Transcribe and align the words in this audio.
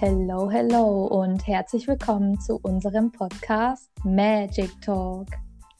Hello, 0.00 0.48
hello 0.48 1.06
und 1.06 1.44
herzlich 1.44 1.88
willkommen 1.88 2.38
zu 2.38 2.60
unserem 2.62 3.10
Podcast 3.10 3.90
Magic 4.04 4.70
Talk. 4.80 5.26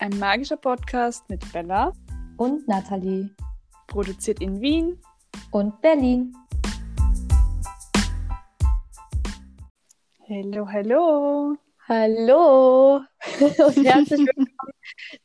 Ein 0.00 0.18
magischer 0.18 0.56
Podcast 0.56 1.22
mit 1.30 1.52
Bella 1.52 1.92
und 2.36 2.66
Nathalie. 2.66 3.30
Produziert 3.86 4.40
in 4.40 4.60
Wien 4.60 5.00
und 5.52 5.80
Berlin. 5.80 6.34
Hello, 10.24 10.66
hello. 10.66 11.56
Hallo 11.88 12.96
und 13.40 13.86
herzlich 13.86 14.26
willkommen 14.26 14.47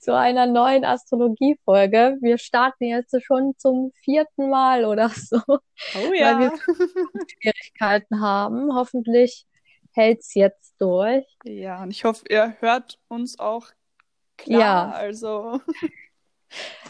zu 0.03 0.15
einer 0.15 0.47
neuen 0.47 0.83
Astrologie-Folge. 0.83 2.17
Wir 2.21 2.37
starten 2.37 2.83
jetzt 2.83 3.15
schon 3.23 3.53
zum 3.57 3.91
vierten 4.03 4.49
Mal 4.49 4.83
oder 4.83 5.09
so, 5.09 5.39
oh, 5.47 5.59
ja. 6.13 6.37
weil 6.37 6.39
wir 6.39 6.51
Schwierigkeiten 7.39 8.19
haben. 8.19 8.75
Hoffentlich 8.75 9.45
hält 9.93 10.19
es 10.19 10.33
jetzt 10.33 10.75
durch. 10.79 11.25
Ja, 11.45 11.81
und 11.81 11.91
ich 11.91 12.03
hoffe, 12.03 12.25
ihr 12.29 12.57
hört 12.59 12.99
uns 13.07 13.39
auch 13.39 13.67
klar. 14.37 14.59
Ja. 14.59 14.91
Also. 14.91 15.61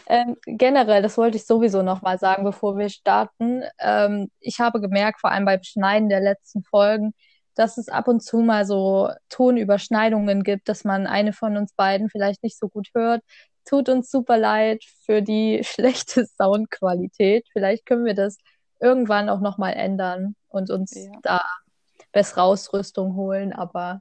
Ähm, 0.06 0.36
generell, 0.44 1.00
das 1.00 1.16
wollte 1.16 1.38
ich 1.38 1.46
sowieso 1.46 1.80
nochmal 1.80 2.18
sagen, 2.18 2.44
bevor 2.44 2.76
wir 2.76 2.90
starten. 2.90 3.62
Ähm, 3.78 4.30
ich 4.40 4.60
habe 4.60 4.78
gemerkt, 4.78 5.22
vor 5.22 5.30
allem 5.30 5.46
beim 5.46 5.62
Schneiden 5.62 6.10
der 6.10 6.20
letzten 6.20 6.62
Folgen, 6.64 7.14
dass 7.54 7.78
es 7.78 7.88
ab 7.88 8.08
und 8.08 8.20
zu 8.20 8.38
mal 8.38 8.66
so 8.66 9.10
Tonüberschneidungen 9.28 10.42
gibt, 10.42 10.68
dass 10.68 10.84
man 10.84 11.06
eine 11.06 11.32
von 11.32 11.56
uns 11.56 11.72
beiden 11.72 12.08
vielleicht 12.10 12.42
nicht 12.42 12.58
so 12.58 12.68
gut 12.68 12.88
hört. 12.94 13.22
Tut 13.64 13.88
uns 13.88 14.10
super 14.10 14.36
leid 14.36 14.84
für 15.04 15.22
die 15.22 15.62
schlechte 15.64 16.26
Soundqualität. 16.26 17.46
Vielleicht 17.52 17.86
können 17.86 18.04
wir 18.04 18.14
das 18.14 18.38
irgendwann 18.80 19.28
auch 19.28 19.40
nochmal 19.40 19.74
ändern 19.74 20.36
und 20.48 20.70
uns 20.70 20.94
ja. 20.94 21.12
da 21.22 21.42
bessere 22.12 22.42
Ausrüstung 22.42 23.16
holen, 23.16 23.52
aber 23.52 24.00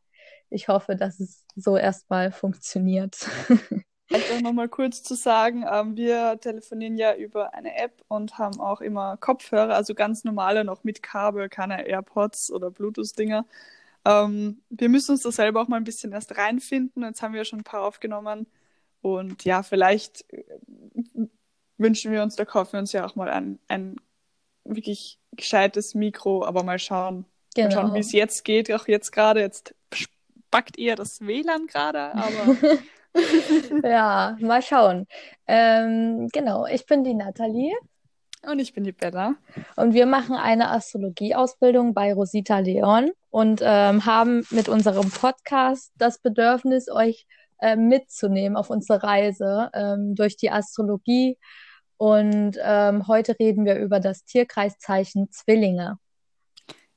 ich 0.50 0.68
hoffe, 0.68 0.96
dass 0.96 1.20
es 1.20 1.44
so 1.56 1.78
erstmal 1.78 2.32
funktioniert. 2.32 3.18
Vielleicht 4.08 4.32
auch 4.32 4.42
nochmal 4.42 4.68
kurz 4.68 5.02
zu 5.02 5.16
sagen, 5.16 5.66
ähm, 5.70 5.96
wir 5.96 6.38
telefonieren 6.40 6.98
ja 6.98 7.16
über 7.16 7.54
eine 7.54 7.76
App 7.76 8.04
und 8.10 8.38
haben 8.38 8.60
auch 8.60 8.82
immer 8.82 9.18
Kopfhörer, 9.18 9.74
also 9.74 9.96
ganz 9.96 10.24
normale 10.24 10.64
noch 10.64 10.84
mit 10.84 11.02
Kabel, 11.02 11.50
keine 11.50 11.88
AirPods 11.88 12.52
oder 12.52 12.70
Bluetooth-Dinger. 12.70 13.46
Ähm, 14.06 14.62
wir 14.70 14.90
müssen 14.90 15.12
uns 15.12 15.22
da 15.22 15.32
selber 15.32 15.62
auch 15.62 15.68
mal 15.68 15.78
ein 15.78 15.86
bisschen 15.86 16.12
erst 16.12 16.38
reinfinden. 16.38 17.04
Jetzt 17.04 17.22
haben 17.22 17.34
wir 17.34 17.46
schon 17.46 17.60
ein 17.60 17.64
paar 17.64 17.84
aufgenommen. 17.84 18.48
Und 19.02 19.46
ja, 19.46 19.64
vielleicht 19.64 20.26
äh, 20.34 20.44
wünschen 21.78 22.12
wir 22.12 22.24
uns, 22.24 22.36
da 22.36 22.46
kaufen 22.46 22.74
wir 22.74 22.80
uns 22.80 22.92
ja 22.92 23.06
auch 23.06 23.16
mal 23.16 23.30
ein, 23.30 23.60
ein 23.68 23.96
wirklich 24.64 25.20
gescheites 25.32 25.96
Mikro, 25.96 26.46
aber 26.46 26.64
mal 26.64 26.80
schauen, 26.80 27.26
genau. 27.56 27.68
mal 27.68 27.72
schauen, 27.72 27.84
genau. 27.86 27.96
wie 27.96 28.00
es 28.00 28.12
jetzt 28.12 28.44
geht. 28.44 28.72
Auch 28.72 28.88
jetzt 28.88 29.12
gerade, 29.12 29.40
jetzt 29.42 29.74
spackt 29.94 30.78
eher 30.78 30.96
das 30.96 31.22
WLAN 31.22 31.68
gerade, 31.68 32.14
aber 32.16 32.58
ja, 33.84 34.36
mal 34.40 34.62
schauen. 34.62 35.08
Ähm, 35.48 36.30
genau, 36.32 36.66
ich 36.66 36.86
bin 36.86 37.04
die 37.04 37.14
Nathalie. 37.14 37.74
Und 38.46 38.60
ich 38.60 38.74
bin 38.74 38.84
die 38.84 38.92
Bella. 38.92 39.36
Und 39.78 39.94
wir 39.94 40.06
machen 40.06 40.36
eine 40.36 40.70
Astrologieausbildung 40.72 41.94
bei 41.94 42.14
Rosita 42.14 42.60
Leon 42.60 43.12
und 43.30 43.62
ähm, 43.64 44.06
haben 44.06 44.46
mit 44.50 44.68
unserem 44.68 45.10
Podcast 45.10 45.94
das 45.98 46.20
Bedürfnis, 46.20 46.90
euch 46.90 47.26
äh, 47.60 47.78
mitzunehmen 47.78 48.58
auf 48.58 48.70
unsere 48.70 49.02
Reise 49.02 49.70
ähm, 49.74 50.16
durch 50.16 50.36
die 50.36 50.52
Astrologie. 50.52 51.38
Und 51.96 52.58
ähm, 52.62 53.08
heute 53.08 53.38
reden 53.40 53.64
wir 53.64 53.78
über 53.78 54.02
das 54.02 54.26
Tierkreiszeichen 54.26 55.32
Zwillinge. 55.32 55.98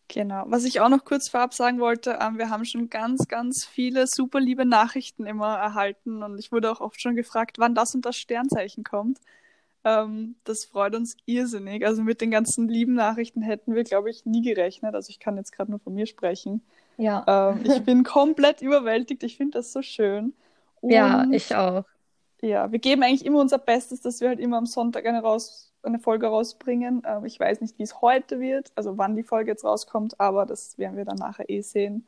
Genau. 0.09 0.45
Was 0.47 0.65
ich 0.65 0.81
auch 0.81 0.89
noch 0.89 1.05
kurz 1.05 1.29
vorab 1.29 1.53
sagen 1.53 1.81
wollte, 1.81 2.19
ähm, 2.21 2.39
wir 2.39 2.49
haben 2.49 2.65
schon 2.65 2.89
ganz, 2.89 3.27
ganz 3.27 3.65
viele 3.65 4.07
super 4.07 4.41
liebe 4.41 4.65
Nachrichten 4.65 5.27
immer 5.27 5.57
erhalten 5.57 6.23
und 6.23 6.39
ich 6.39 6.53
wurde 6.53 6.71
auch 6.71 6.81
oft 6.81 7.01
schon 7.01 7.17
gefragt, 7.17 7.59
wann 7.59 7.75
das 7.75 7.95
und 7.95 8.07
das 8.07 8.17
Sternzeichen 8.17 8.85
kommt. 8.85 9.19
Ähm, 9.85 10.37
das 10.45 10.65
freut 10.65 10.95
uns 10.95 11.17
irrsinnig. 11.27 11.87
Also 11.87 12.03
mit 12.03 12.21
den 12.21 12.31
ganzen 12.31 12.69
lieben 12.69 12.95
Nachrichten 12.95 13.43
hätten 13.43 13.75
wir, 13.75 13.85
glaube 13.85 14.11
ich, 14.11 14.25
nie 14.27 14.43
gerechnet. 14.43 14.95
Also 14.95 15.11
ich 15.11 15.19
kann 15.19 15.37
jetzt 15.37 15.53
gerade 15.53 15.71
nur 15.71 15.81
von 15.81 15.95
mir 15.95 16.07
sprechen. 16.07 16.63
Ja. 16.97 17.25
Ähm, 17.27 17.61
ich 17.65 17.83
bin 17.85 18.03
komplett 18.05 18.63
überwältigt. 18.63 19.23
Ich 19.23 19.37
finde 19.37 19.59
das 19.59 19.73
so 19.73 19.83
schön. 19.83 20.35
Und 20.81 20.91
ja, 20.91 21.27
ich 21.31 21.55
auch. 21.55 21.85
Ja, 22.43 22.71
wir 22.71 22.79
geben 22.79 23.03
eigentlich 23.03 23.25
immer 23.25 23.41
unser 23.41 23.59
Bestes, 23.59 24.01
dass 24.01 24.21
wir 24.21 24.29
halt 24.29 24.41
immer 24.41 24.59
am 24.59 24.67
Sonntag 24.67 25.07
eine 25.07 25.21
raus 25.21 25.73
eine 25.87 25.99
Folge 25.99 26.27
rausbringen. 26.27 27.03
Ähm, 27.07 27.25
ich 27.25 27.39
weiß 27.39 27.61
nicht, 27.61 27.79
wie 27.79 27.83
es 27.83 28.01
heute 28.01 28.41
wird, 28.41 28.73
also 28.75 28.99
wann 28.99 29.17
die 29.17 29.23
Folge 29.23 29.51
jetzt 29.51 29.65
rauskommt, 29.65 30.21
aber 30.21 30.47
das 30.47 30.79
werden 30.79 30.97
wir 30.97 31.05
dann 31.05 31.17
nachher 31.17 31.49
eh 31.49 31.61
sehen. 31.61 32.07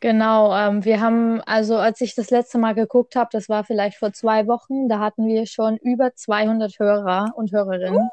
Genau, 0.00 0.54
ähm, 0.54 0.84
wir 0.84 1.00
haben, 1.00 1.40
also 1.40 1.76
als 1.76 2.00
ich 2.00 2.14
das 2.14 2.30
letzte 2.30 2.58
Mal 2.58 2.74
geguckt 2.74 3.16
habe, 3.16 3.30
das 3.32 3.48
war 3.48 3.64
vielleicht 3.64 3.98
vor 3.98 4.12
zwei 4.12 4.46
Wochen, 4.46 4.88
da 4.88 5.00
hatten 5.00 5.26
wir 5.26 5.46
schon 5.46 5.76
über 5.76 6.14
200 6.14 6.78
Hörer 6.78 7.32
und 7.34 7.50
Hörerinnen. 7.50 8.08
Uh. 8.08 8.10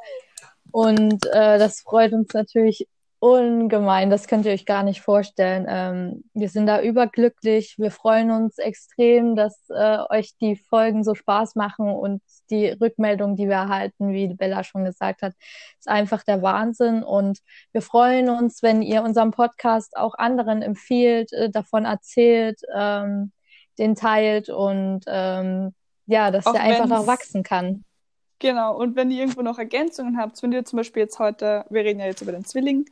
Und 0.72 1.26
äh, 1.28 1.60
das 1.60 1.82
freut 1.82 2.12
uns 2.14 2.34
natürlich 2.34 2.88
ungemein. 3.20 4.10
Das 4.10 4.28
könnt 4.28 4.46
ihr 4.46 4.52
euch 4.52 4.66
gar 4.66 4.84
nicht 4.84 5.02
vorstellen. 5.02 5.66
Ähm, 5.68 6.24
wir 6.34 6.50
sind 6.50 6.68
da 6.68 6.82
überglücklich. 6.82 7.76
Wir 7.78 7.92
freuen 7.92 8.32
uns 8.32 8.58
extrem, 8.58 9.36
dass 9.36 9.58
äh, 9.70 10.00
euch 10.10 10.36
die 10.40 10.56
Folgen 10.56 11.04
so 11.04 11.16
Spaß 11.16 11.56
machen 11.56 11.90
und 11.90 12.22
die 12.50 12.68
Rückmeldung, 12.68 13.36
die 13.36 13.48
wir 13.48 13.56
erhalten, 13.56 14.12
wie 14.12 14.34
Bella 14.34 14.64
schon 14.64 14.86
gesagt 14.86 15.22
hat, 15.22 15.34
ist 15.80 15.88
einfach 15.88 16.24
der 16.24 16.42
Wahnsinn. 16.42 17.04
Und 17.04 17.40
wir 17.72 17.82
freuen 17.82 18.30
uns, 18.30 18.62
wenn 18.62 18.82
ihr 18.82 19.04
unseren 19.04 19.32
Podcast 19.32 19.98
auch 19.98 20.16
anderen 20.16 20.62
empfiehlt, 20.62 21.32
äh, 21.34 21.50
davon 21.50 21.86
erzählt, 21.86 22.62
ähm, 22.76 23.32
den 23.78 23.96
teilt 23.96 24.50
und 24.50 25.02
ähm, 25.08 25.74
ja, 26.06 26.32
dass 26.32 26.46
der 26.46 26.62
einfach 26.62 26.88
noch 26.88 27.08
wachsen 27.08 27.44
kann. 27.44 27.84
Genau, 28.40 28.78
und 28.78 28.96
wenn 28.96 29.12
ihr 29.12 29.22
irgendwo 29.22 29.42
noch 29.42 29.58
Ergänzungen 29.58 30.18
habt, 30.18 30.42
wenn 30.44 30.52
ihr 30.52 30.66
zum 30.66 30.78
Beispiel 30.78 31.04
jetzt 31.04 31.20
heute, 31.20 31.66
wir 31.70 31.84
reden 31.84 32.00
ja 32.00 32.06
jetzt 32.06 32.22
über 32.22 32.34
den 32.34 32.46
Zwilling, 32.46 32.86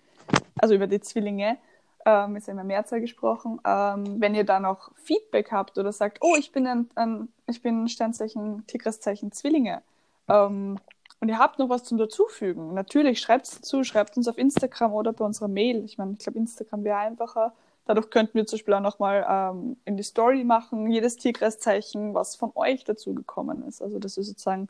also 0.60 0.76
über 0.76 0.88
die 0.88 1.02
Zwillinge, 1.02 1.58
ähm, 2.06 2.36
ist 2.36 2.48
ja 2.48 2.54
immer 2.54 2.64
Mehrzahl 2.64 3.02
gesprochen, 3.02 3.60
ähm, 3.66 4.20
wenn 4.20 4.36
ihr 4.36 4.44
da 4.44 4.60
noch 4.60 4.92
Feedback 4.96 5.52
habt 5.52 5.78
oder 5.78 5.92
sagt, 5.92 6.20
oh, 6.22 6.36
ich 6.38 6.52
bin 6.52 6.68
ein, 6.68 6.90
ein 6.96 7.30
ich 7.48 7.62
bin 7.62 7.88
Sternzeichen, 7.88 8.66
Tigreszeichen 8.68 9.32
Zwillinge, 9.32 9.82
ähm, 10.28 10.78
und 11.24 11.30
ihr 11.30 11.40
habt 11.40 11.58
noch 11.58 11.70
was 11.70 11.86
zum 11.86 11.98
Dazufügen, 11.98 12.74
natürlich 12.74 13.22
schreibt 13.22 13.46
es 13.46 13.56
dazu, 13.56 13.86
schreibt 13.86 14.18
uns 14.18 14.28
auf 14.28 14.38
Instagram 14.38 14.92
oder 14.92 15.14
bei 15.14 15.24
unserer 15.24 15.48
Mail. 15.48 15.86
Ich 15.86 15.98
meine, 15.98 16.12
ich 16.12 16.20
glaube, 16.20 16.38
Instagram 16.38 16.84
wäre 16.84 16.98
einfacher. 16.98 17.54
Dadurch 17.86 18.10
könnten 18.10 18.34
wir 18.34 18.46
zum 18.46 18.58
Beispiel 18.58 18.74
auch 18.74 18.82
nochmal 18.82 19.26
ähm, 19.30 19.78
in 19.86 19.96
die 19.96 20.04
Story 20.04 20.44
machen, 20.44 20.92
jedes 20.92 21.16
Tierkreiszeichen, 21.16 22.14
was 22.14 22.36
von 22.36 22.52
euch 22.56 22.84
dazu 22.84 23.14
gekommen 23.14 23.64
ist. 23.66 23.82
Also, 23.82 24.00
dass 24.00 24.18
wir 24.18 24.24
sozusagen 24.26 24.68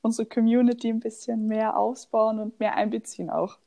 unsere 0.00 0.26
Community 0.26 0.88
ein 0.88 0.98
bisschen 0.98 1.46
mehr 1.46 1.76
ausbauen 1.76 2.40
und 2.40 2.58
mehr 2.58 2.74
einbeziehen 2.74 3.30
auch. 3.30 3.58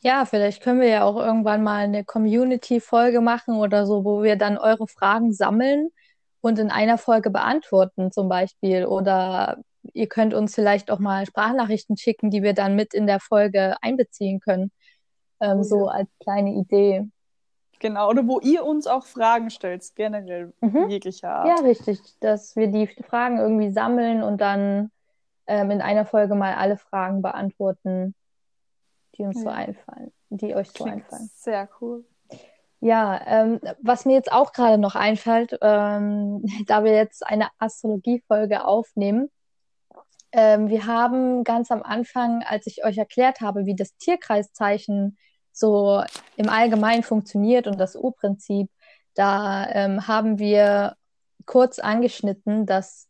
Ja, 0.00 0.24
vielleicht 0.24 0.62
können 0.62 0.80
wir 0.80 0.88
ja 0.88 1.04
auch 1.04 1.16
irgendwann 1.16 1.62
mal 1.62 1.84
eine 1.84 2.04
Community-Folge 2.04 3.20
machen 3.20 3.56
oder 3.56 3.86
so, 3.86 4.04
wo 4.04 4.22
wir 4.22 4.36
dann 4.36 4.58
eure 4.58 4.86
Fragen 4.86 5.32
sammeln 5.32 5.88
und 6.40 6.58
in 6.58 6.70
einer 6.70 6.98
Folge 6.98 7.30
beantworten 7.30 8.12
zum 8.12 8.28
Beispiel. 8.28 8.86
Oder 8.86 9.58
ihr 9.92 10.06
könnt 10.06 10.34
uns 10.34 10.54
vielleicht 10.54 10.90
auch 10.90 10.98
mal 10.98 11.26
Sprachnachrichten 11.26 11.96
schicken, 11.96 12.30
die 12.30 12.42
wir 12.42 12.54
dann 12.54 12.76
mit 12.76 12.94
in 12.94 13.06
der 13.06 13.20
Folge 13.20 13.76
einbeziehen 13.82 14.40
können. 14.40 14.70
Ähm, 15.40 15.58
oh, 15.60 15.62
so 15.62 15.86
ja. 15.86 15.92
als 15.92 16.08
kleine 16.20 16.54
Idee. 16.54 17.08
Genau, 17.80 18.08
oder 18.08 18.26
wo 18.26 18.40
ihr 18.40 18.64
uns 18.64 18.86
auch 18.86 19.04
Fragen 19.04 19.50
stellt, 19.50 19.84
generell 19.94 20.52
mhm. 20.60 20.88
jeglicher 20.88 21.30
Art. 21.30 21.46
Ja, 21.46 21.64
richtig, 21.64 22.00
dass 22.20 22.56
wir 22.56 22.68
die 22.68 22.88
Fragen 23.08 23.38
irgendwie 23.38 23.70
sammeln 23.70 24.22
und 24.22 24.40
dann 24.40 24.90
ähm, 25.46 25.70
in 25.70 25.80
einer 25.80 26.04
Folge 26.04 26.34
mal 26.34 26.54
alle 26.54 26.76
Fragen 26.76 27.22
beantworten 27.22 28.14
die 29.18 29.24
uns 29.24 29.36
ja. 29.36 29.42
so 29.42 29.48
einfallen, 29.48 30.12
die 30.30 30.54
euch 30.54 30.68
so 30.68 30.84
Klingt 30.84 31.04
einfallen. 31.04 31.30
Sehr 31.34 31.68
cool. 31.80 32.04
Ja, 32.80 33.20
ähm, 33.26 33.60
was 33.82 34.04
mir 34.04 34.14
jetzt 34.14 34.30
auch 34.30 34.52
gerade 34.52 34.78
noch 34.78 34.94
einfällt, 34.94 35.58
ähm, 35.60 36.44
da 36.66 36.84
wir 36.84 36.92
jetzt 36.92 37.26
eine 37.26 37.48
Astrologie-Folge 37.58 38.64
aufnehmen, 38.64 39.30
ähm, 40.30 40.68
wir 40.68 40.86
haben 40.86 41.42
ganz 41.42 41.70
am 41.70 41.82
Anfang, 41.82 42.42
als 42.42 42.66
ich 42.66 42.84
euch 42.84 42.98
erklärt 42.98 43.40
habe, 43.40 43.66
wie 43.66 43.74
das 43.74 43.96
Tierkreiszeichen 43.96 45.16
so 45.52 46.02
im 46.36 46.48
Allgemeinen 46.48 47.02
funktioniert 47.02 47.66
und 47.66 47.80
das 47.80 47.96
U-Prinzip, 47.96 48.70
da 49.14 49.68
ähm, 49.70 50.06
haben 50.06 50.38
wir 50.38 50.94
kurz 51.46 51.78
angeschnitten, 51.78 52.66
dass 52.66 53.08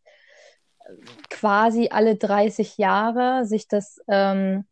quasi 1.29 1.89
alle 1.91 2.17
30 2.17 2.79
Jahre 2.79 3.45
sich 3.45 3.69
das 3.69 4.01
ähm, 4.09 4.65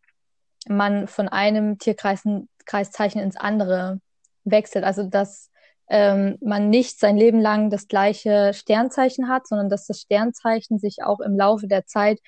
man 0.68 1.08
von 1.08 1.28
einem 1.28 1.78
Tierkreiszeichen 1.78 3.20
ins 3.20 3.36
andere 3.36 4.00
wechselt. 4.44 4.84
Also 4.84 5.04
dass 5.04 5.50
ähm, 5.88 6.36
man 6.40 6.70
nicht 6.70 6.98
sein 6.98 7.16
Leben 7.16 7.40
lang 7.40 7.70
das 7.70 7.88
gleiche 7.88 8.52
Sternzeichen 8.54 9.28
hat, 9.28 9.46
sondern 9.46 9.68
dass 9.68 9.86
das 9.86 10.00
Sternzeichen 10.00 10.78
sich 10.78 11.02
auch 11.04 11.20
im 11.20 11.36
Laufe 11.36 11.68
der 11.68 11.86
Zeit 11.86 12.20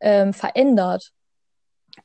ähm, 0.00 0.32
verändert. 0.32 1.12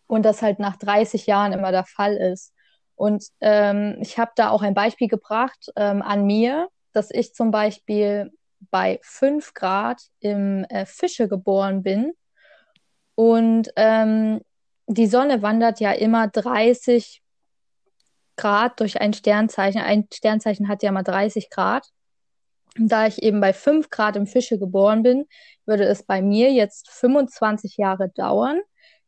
Und 0.08 0.24
das 0.24 0.42
halt 0.42 0.60
nach 0.60 0.78
30 0.78 1.26
Jahren 1.26 1.54
immer 1.54 1.72
der 1.72 1.86
Fall 1.86 2.16
ist. 2.16 2.54
Und 2.96 3.26
ähm, 3.42 3.98
ich 4.00 4.18
habe 4.18 4.32
da 4.36 4.50
auch 4.50 4.62
ein 4.62 4.74
Beispiel 4.74 5.08
gebracht 5.08 5.72
ähm, 5.76 6.02
an 6.02 6.26
mir, 6.26 6.70
dass 6.94 7.12
ich 7.12 7.34
zum 7.34 7.52
Beispiel 7.52 8.32
bei 8.72 9.00
5 9.04 9.54
Grad 9.54 10.02
im 10.22 10.64
äh, 10.66 10.86
Fische 10.86 11.28
geboren 11.28 11.84
bin. 11.84 12.14
Und 13.16 13.70
ähm, 13.76 14.42
die 14.88 15.08
Sonne 15.08 15.42
wandert 15.42 15.80
ja 15.80 15.92
immer 15.92 16.28
30 16.28 17.22
Grad 18.38 18.80
durch 18.80 19.02
ein 19.02 19.14
Sternzeichen. 19.14 19.82
Ein 19.82 20.08
Sternzeichen 20.14 20.68
hat 20.68 20.84
ja 20.84 20.92
mal 20.92 21.04
30 21.04 21.50
Grad. 21.50 21.88
Da 22.78 23.08
ich 23.08 23.24
eben 23.24 23.40
bei 23.40 23.54
5 23.54 23.90
Grad 23.90 24.18
im 24.18 24.28
Fische 24.28 24.60
geboren 24.60 25.02
bin, 25.02 25.26
würde 25.66 25.86
es 25.86 26.04
bei 26.04 26.22
mir 26.22 26.52
jetzt 26.52 26.90
25 26.90 27.78
Jahre 27.78 28.10
dauern, 28.10 28.60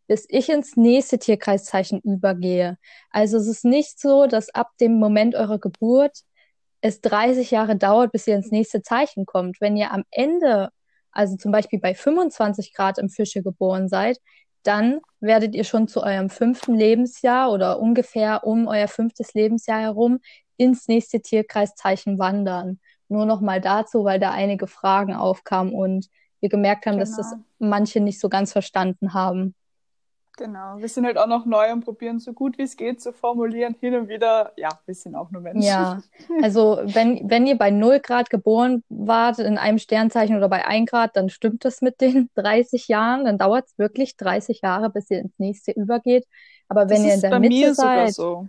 bis 0.07 0.25
ich 0.29 0.49
ins 0.49 0.77
nächste 0.77 1.19
Tierkreiszeichen 1.19 1.99
übergehe. 2.01 2.77
Also 3.11 3.37
es 3.37 3.47
ist 3.47 3.65
nicht 3.65 3.99
so, 3.99 4.25
dass 4.25 4.49
ab 4.49 4.71
dem 4.79 4.99
Moment 4.99 5.35
eurer 5.35 5.59
Geburt 5.59 6.21
es 6.79 7.01
30 7.01 7.51
Jahre 7.51 7.75
dauert, 7.75 8.13
bis 8.13 8.25
ihr 8.27 8.35
ins 8.35 8.51
nächste 8.51 8.81
Zeichen 8.81 9.25
kommt. 9.25 9.59
Wenn 9.59 9.75
ihr 9.75 9.91
am 9.91 10.03
Ende, 10.11 10.69
also 11.11 11.35
zum 11.35 11.51
Beispiel 11.51 11.79
bei 11.79 11.93
25 11.93 12.73
Grad 12.73 12.97
im 12.99 13.09
Fische 13.09 13.43
geboren 13.43 13.89
seid, 13.89 14.17
dann 14.67 14.99
werdet 15.19 15.55
ihr 15.55 15.63
schon 15.63 15.87
zu 15.87 16.03
eurem 16.03 16.29
fünften 16.29 16.75
Lebensjahr 16.75 17.51
oder 17.51 17.79
ungefähr 17.79 18.45
um 18.45 18.67
euer 18.67 18.87
fünftes 18.87 19.33
Lebensjahr 19.33 19.79
herum 19.79 20.19
ins 20.57 20.87
nächste 20.87 21.21
Tierkreiszeichen 21.21 22.19
wandern. 22.19 22.79
Nur 23.07 23.25
noch 23.25 23.39
mal 23.39 23.61
dazu, 23.61 24.03
weil 24.03 24.19
da 24.19 24.31
einige 24.31 24.67
Fragen 24.67 25.13
aufkamen 25.13 25.73
und 25.73 26.07
wir 26.41 26.49
gemerkt 26.49 26.85
haben, 26.85 26.97
genau. 26.97 27.05
dass 27.05 27.15
das 27.15 27.31
genau. 27.31 27.43
manche 27.59 28.01
nicht 28.01 28.19
so 28.19 28.29
ganz 28.29 28.51
verstanden 28.51 29.13
haben. 29.13 29.55
Genau, 30.37 30.77
wir 30.77 30.87
sind 30.87 31.03
halt 31.07 31.17
auch 31.17 31.25
noch 31.25 31.47
neu 31.47 31.71
und 31.71 31.83
probieren 31.83 32.19
so 32.19 32.31
gut 32.31 32.59
wie 32.59 32.61
es 32.61 32.77
geht 32.77 33.01
zu 33.01 33.11
formulieren. 33.11 33.75
Hin 33.79 33.95
und 33.95 34.07
wieder, 34.07 34.51
ja, 34.55 34.69
wir 34.85 34.93
sind 34.93 35.15
auch 35.15 35.31
nur 35.31 35.41
Menschen. 35.41 35.63
Ja, 35.63 35.99
also 36.43 36.79
wenn, 36.83 37.27
wenn 37.27 37.47
ihr 37.47 37.57
bei 37.57 37.71
0 37.71 37.99
Grad 37.99 38.29
geboren 38.29 38.83
wart 38.87 39.39
in 39.39 39.57
einem 39.57 39.79
Sternzeichen 39.79 40.37
oder 40.37 40.47
bei 40.47 40.63
1 40.63 40.91
Grad, 40.91 41.15
dann 41.15 41.29
stimmt 41.29 41.65
das 41.65 41.81
mit 41.81 42.01
den 42.01 42.29
30 42.35 42.87
Jahren. 42.87 43.25
Dann 43.25 43.39
dauert 43.39 43.65
es 43.65 43.79
wirklich 43.79 44.15
30 44.15 44.61
Jahre, 44.61 44.91
bis 44.91 45.09
ihr 45.09 45.21
ins 45.21 45.33
nächste 45.39 45.71
übergeht. 45.71 46.27
Aber 46.67 46.87
wenn 46.87 46.97
das 46.97 47.05
ihr 47.07 47.13
in 47.15 47.21
der 47.21 47.29
bei 47.31 47.39
Mitte 47.39 47.55
mir 47.55 47.73
seid, 47.73 48.13
so. 48.13 48.47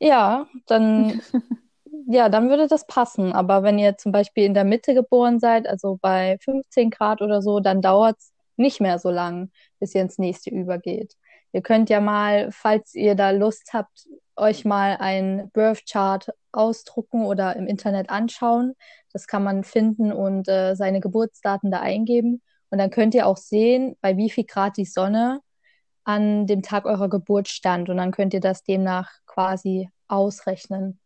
ja, 0.00 0.48
dann, 0.66 1.22
ja, 2.08 2.28
dann 2.28 2.50
würde 2.50 2.66
das 2.66 2.84
passen. 2.88 3.32
Aber 3.32 3.62
wenn 3.62 3.78
ihr 3.78 3.96
zum 3.96 4.10
Beispiel 4.10 4.42
in 4.42 4.54
der 4.54 4.64
Mitte 4.64 4.92
geboren 4.92 5.38
seid, 5.38 5.68
also 5.68 6.00
bei 6.02 6.36
15 6.40 6.90
Grad 6.90 7.22
oder 7.22 7.42
so, 7.42 7.60
dann 7.60 7.80
dauert 7.80 8.18
es 8.18 8.32
nicht 8.56 8.80
mehr 8.80 8.98
so 8.98 9.10
lang, 9.10 9.52
bis 9.78 9.94
ihr 9.94 10.02
ins 10.02 10.18
nächste 10.18 10.50
übergeht. 10.50 11.14
Ihr 11.52 11.62
könnt 11.62 11.90
ja 11.90 12.00
mal, 12.00 12.50
falls 12.52 12.94
ihr 12.94 13.14
da 13.14 13.30
Lust 13.30 13.72
habt, 13.72 14.06
euch 14.36 14.64
mal 14.64 14.96
ein 15.00 15.50
Birth 15.52 15.86
Chart 15.90 16.28
ausdrucken 16.52 17.24
oder 17.24 17.56
im 17.56 17.66
Internet 17.66 18.10
anschauen. 18.10 18.74
Das 19.12 19.26
kann 19.26 19.42
man 19.42 19.64
finden 19.64 20.12
und 20.12 20.48
äh, 20.48 20.74
seine 20.74 21.00
Geburtsdaten 21.00 21.70
da 21.70 21.80
eingeben. 21.80 22.42
Und 22.70 22.78
dann 22.78 22.90
könnt 22.90 23.14
ihr 23.14 23.26
auch 23.26 23.36
sehen, 23.36 23.96
bei 24.00 24.16
wie 24.16 24.30
viel 24.30 24.44
Grad 24.44 24.76
die 24.76 24.84
Sonne 24.84 25.40
an 26.04 26.46
dem 26.46 26.62
Tag 26.62 26.84
eurer 26.84 27.08
Geburt 27.08 27.48
stand. 27.48 27.88
Und 27.88 27.96
dann 27.96 28.12
könnt 28.12 28.34
ihr 28.34 28.40
das 28.40 28.62
demnach 28.62 29.10
quasi 29.26 29.90
ausrechnen. 30.06 31.00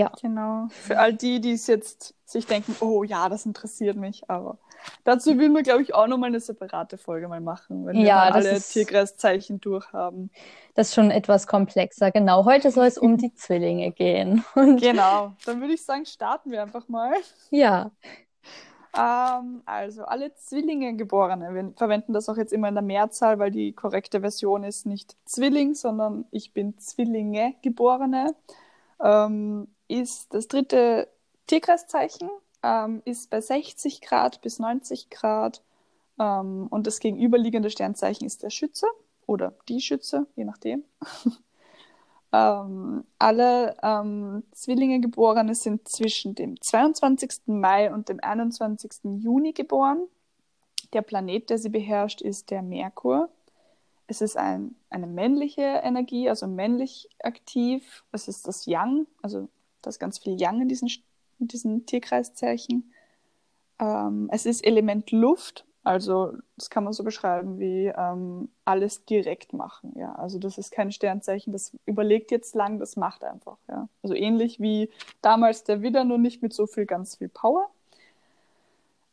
Ja. 0.00 0.12
Genau. 0.20 0.68
Für 0.70 0.98
all 0.98 1.12
die, 1.12 1.40
die 1.40 1.52
es 1.52 1.66
jetzt 1.66 2.14
sich 2.24 2.46
denken, 2.46 2.74
oh 2.80 3.02
ja, 3.02 3.28
das 3.28 3.44
interessiert 3.44 3.96
mich, 3.96 4.30
aber 4.30 4.58
dazu 5.04 5.36
würden 5.36 5.54
wir, 5.54 5.62
glaube 5.62 5.82
ich, 5.82 5.94
auch 5.94 6.06
nochmal 6.06 6.28
eine 6.28 6.40
separate 6.40 6.96
Folge 6.96 7.28
mal 7.28 7.40
machen, 7.40 7.84
wenn 7.84 7.96
wir 7.98 8.06
ja, 8.06 8.20
alle 8.22 8.52
ist, 8.52 8.72
Tierkreiszeichen 8.72 9.60
durchhaben. 9.60 10.30
Das 10.74 10.88
ist 10.88 10.94
schon 10.94 11.10
etwas 11.10 11.46
komplexer, 11.46 12.10
genau. 12.10 12.46
Heute 12.46 12.70
soll 12.70 12.86
es 12.86 12.96
um 12.96 13.18
die 13.18 13.34
Zwillinge 13.34 13.92
gehen. 13.92 14.42
Und 14.54 14.80
genau, 14.80 15.34
dann 15.44 15.60
würde 15.60 15.74
ich 15.74 15.84
sagen, 15.84 16.06
starten 16.06 16.50
wir 16.50 16.62
einfach 16.62 16.88
mal. 16.88 17.12
Ja. 17.50 17.90
Ähm, 18.96 19.62
also 19.66 20.04
alle 20.04 20.34
Zwillinge 20.34 20.96
Geborene, 20.96 21.54
wir 21.54 21.72
verwenden 21.76 22.12
das 22.12 22.28
auch 22.28 22.36
jetzt 22.36 22.52
immer 22.52 22.68
in 22.68 22.74
der 22.74 22.82
Mehrzahl, 22.82 23.38
weil 23.38 23.50
die 23.50 23.72
korrekte 23.72 24.20
Version 24.20 24.64
ist 24.64 24.86
nicht 24.86 25.16
Zwilling, 25.26 25.74
sondern 25.74 26.24
ich 26.30 26.54
bin 26.54 26.78
Zwillinge 26.78 27.54
Geborene. 27.62 28.34
Ähm, 29.02 29.68
ist 29.90 30.32
das 30.32 30.48
dritte 30.48 31.08
Tierkreiszeichen, 31.46 32.30
ähm, 32.62 33.02
ist 33.04 33.30
bei 33.30 33.40
60 33.40 34.00
Grad 34.00 34.40
bis 34.40 34.58
90 34.58 35.10
Grad 35.10 35.62
ähm, 36.18 36.68
und 36.70 36.86
das 36.86 37.00
gegenüberliegende 37.00 37.70
Sternzeichen 37.70 38.26
ist 38.26 38.42
der 38.42 38.50
Schütze 38.50 38.86
oder 39.26 39.54
die 39.68 39.80
Schütze, 39.80 40.26
je 40.36 40.44
nachdem. 40.44 40.84
ähm, 42.32 43.04
alle 43.18 43.76
ähm, 43.82 44.44
Zwillinge 44.52 45.00
Geborene 45.00 45.54
sind 45.54 45.88
zwischen 45.88 46.34
dem 46.34 46.60
22. 46.60 47.46
Mai 47.46 47.92
und 47.92 48.08
dem 48.08 48.20
21. 48.22 48.92
Juni 49.04 49.52
geboren. 49.52 50.02
Der 50.92 51.02
Planet, 51.02 51.50
der 51.50 51.58
sie 51.58 51.68
beherrscht, 51.68 52.20
ist 52.20 52.50
der 52.50 52.62
Merkur. 52.62 53.28
Es 54.06 54.20
ist 54.20 54.36
ein, 54.36 54.74
eine 54.88 55.06
männliche 55.06 55.62
Energie, 55.62 56.28
also 56.28 56.46
männlich 56.48 57.08
aktiv. 57.22 58.04
Es 58.10 58.26
ist 58.26 58.46
das 58.48 58.66
Yang, 58.66 59.06
also 59.22 59.48
da 59.82 59.90
ist 59.90 59.98
ganz 59.98 60.18
viel 60.18 60.40
Yang 60.40 60.62
in 60.62 60.68
diesen, 60.68 60.90
in 61.38 61.48
diesen 61.48 61.86
Tierkreiszeichen. 61.86 62.92
Ähm, 63.78 64.28
es 64.32 64.46
ist 64.46 64.64
Element 64.64 65.10
Luft, 65.10 65.64
also 65.82 66.34
das 66.56 66.68
kann 66.68 66.84
man 66.84 66.92
so 66.92 67.02
beschreiben 67.02 67.58
wie 67.58 67.86
ähm, 67.86 68.50
alles 68.66 69.04
direkt 69.06 69.54
machen. 69.54 69.92
Ja, 69.96 70.14
also 70.14 70.38
das 70.38 70.58
ist 70.58 70.72
kein 70.72 70.92
Sternzeichen, 70.92 71.52
das 71.52 71.76
überlegt 71.86 72.30
jetzt 72.30 72.54
lang, 72.54 72.78
das 72.78 72.96
macht 72.96 73.24
einfach. 73.24 73.56
Ja, 73.68 73.88
also 74.02 74.14
ähnlich 74.14 74.60
wie 74.60 74.90
damals 75.22 75.64
der 75.64 75.80
Widder, 75.80 76.04
nur 76.04 76.18
nicht 76.18 76.42
mit 76.42 76.52
so 76.52 76.66
viel 76.66 76.84
ganz 76.84 77.16
viel 77.16 77.28
Power. 77.28 77.70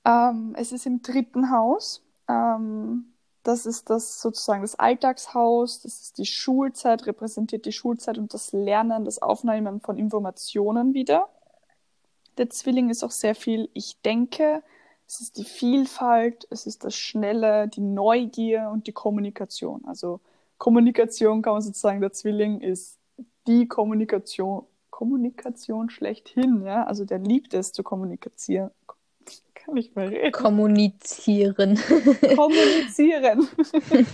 Ähm, 0.03 0.55
es 0.57 0.73
ist 0.73 0.85
im 0.85 1.01
dritten 1.01 1.51
Haus. 1.51 2.03
Ähm, 2.27 3.13
das 3.47 3.65
ist 3.65 3.89
das 3.89 4.21
sozusagen 4.21 4.61
das 4.61 4.75
Alltagshaus, 4.75 5.81
das 5.81 6.01
ist 6.01 6.17
die 6.17 6.25
Schulzeit, 6.25 7.07
repräsentiert 7.07 7.65
die 7.65 7.71
Schulzeit 7.71 8.17
und 8.17 8.33
das 8.33 8.51
Lernen, 8.51 9.05
das 9.05 9.21
Aufnehmen 9.21 9.79
von 9.79 9.97
Informationen 9.97 10.93
wieder. 10.93 11.29
Der 12.37 12.49
Zwilling 12.49 12.89
ist 12.89 13.05
auch 13.05 13.11
sehr 13.11 13.35
viel 13.35 13.69
Ich 13.73 14.01
denke, 14.01 14.61
es 15.07 15.21
ist 15.21 15.37
die 15.37 15.45
Vielfalt, 15.45 16.45
es 16.49 16.67
ist 16.67 16.83
das 16.83 16.95
Schnelle, 16.95 17.69
die 17.69 17.79
Neugier 17.79 18.69
und 18.73 18.85
die 18.85 18.91
Kommunikation. 18.91 19.85
Also 19.85 20.19
Kommunikation 20.57 21.41
kann 21.41 21.53
man 21.53 21.61
sozusagen, 21.61 22.01
der 22.01 22.11
Zwilling 22.11 22.59
ist 22.59 22.99
die 23.47 23.65
Kommunikation, 23.69 24.65
Kommunikation 24.89 25.89
schlechthin, 25.89 26.63
ja. 26.65 26.83
Also 26.83 27.05
der 27.05 27.19
liebt 27.19 27.53
es 27.53 27.71
zu 27.71 27.81
kommunizieren, 27.81 28.71
kann 29.67 29.75
nicht 29.75 29.95
mehr 29.95 30.09
reden. 30.09 30.31
Kommunizieren. 30.31 31.75
Kommunizieren. 32.35 33.47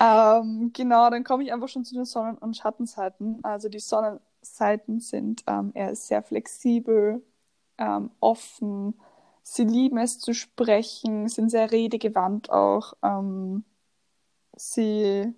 ähm, 0.00 0.70
genau, 0.72 1.10
dann 1.10 1.24
komme 1.24 1.44
ich 1.44 1.52
einfach 1.52 1.68
schon 1.68 1.84
zu 1.84 1.94
den 1.94 2.04
Sonnen- 2.04 2.38
und 2.38 2.56
Schattenseiten. 2.56 3.42
Also 3.42 3.68
die 3.68 3.80
Sonnenseiten 3.80 5.00
sind, 5.00 5.42
ähm, 5.46 5.72
er 5.74 5.90
ist 5.90 6.06
sehr 6.06 6.22
flexibel, 6.22 7.22
ähm, 7.78 8.10
offen, 8.20 8.94
sie 9.42 9.64
lieben 9.64 9.98
es 9.98 10.20
zu 10.20 10.34
sprechen, 10.34 11.28
sind 11.28 11.50
sehr 11.50 11.72
redegewandt 11.72 12.50
auch. 12.50 12.92
Ähm, 13.02 13.64
sie 14.54 15.32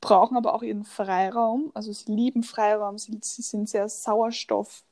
brauchen 0.00 0.36
aber 0.36 0.54
auch 0.54 0.62
ihren 0.62 0.84
Freiraum, 0.84 1.72
also 1.74 1.92
sie 1.92 2.12
lieben 2.12 2.42
Freiraum, 2.42 2.98
sie, 2.98 3.18
sie 3.20 3.42
sind 3.42 3.68
sehr 3.68 3.88
Sauerstoff, 3.88 4.84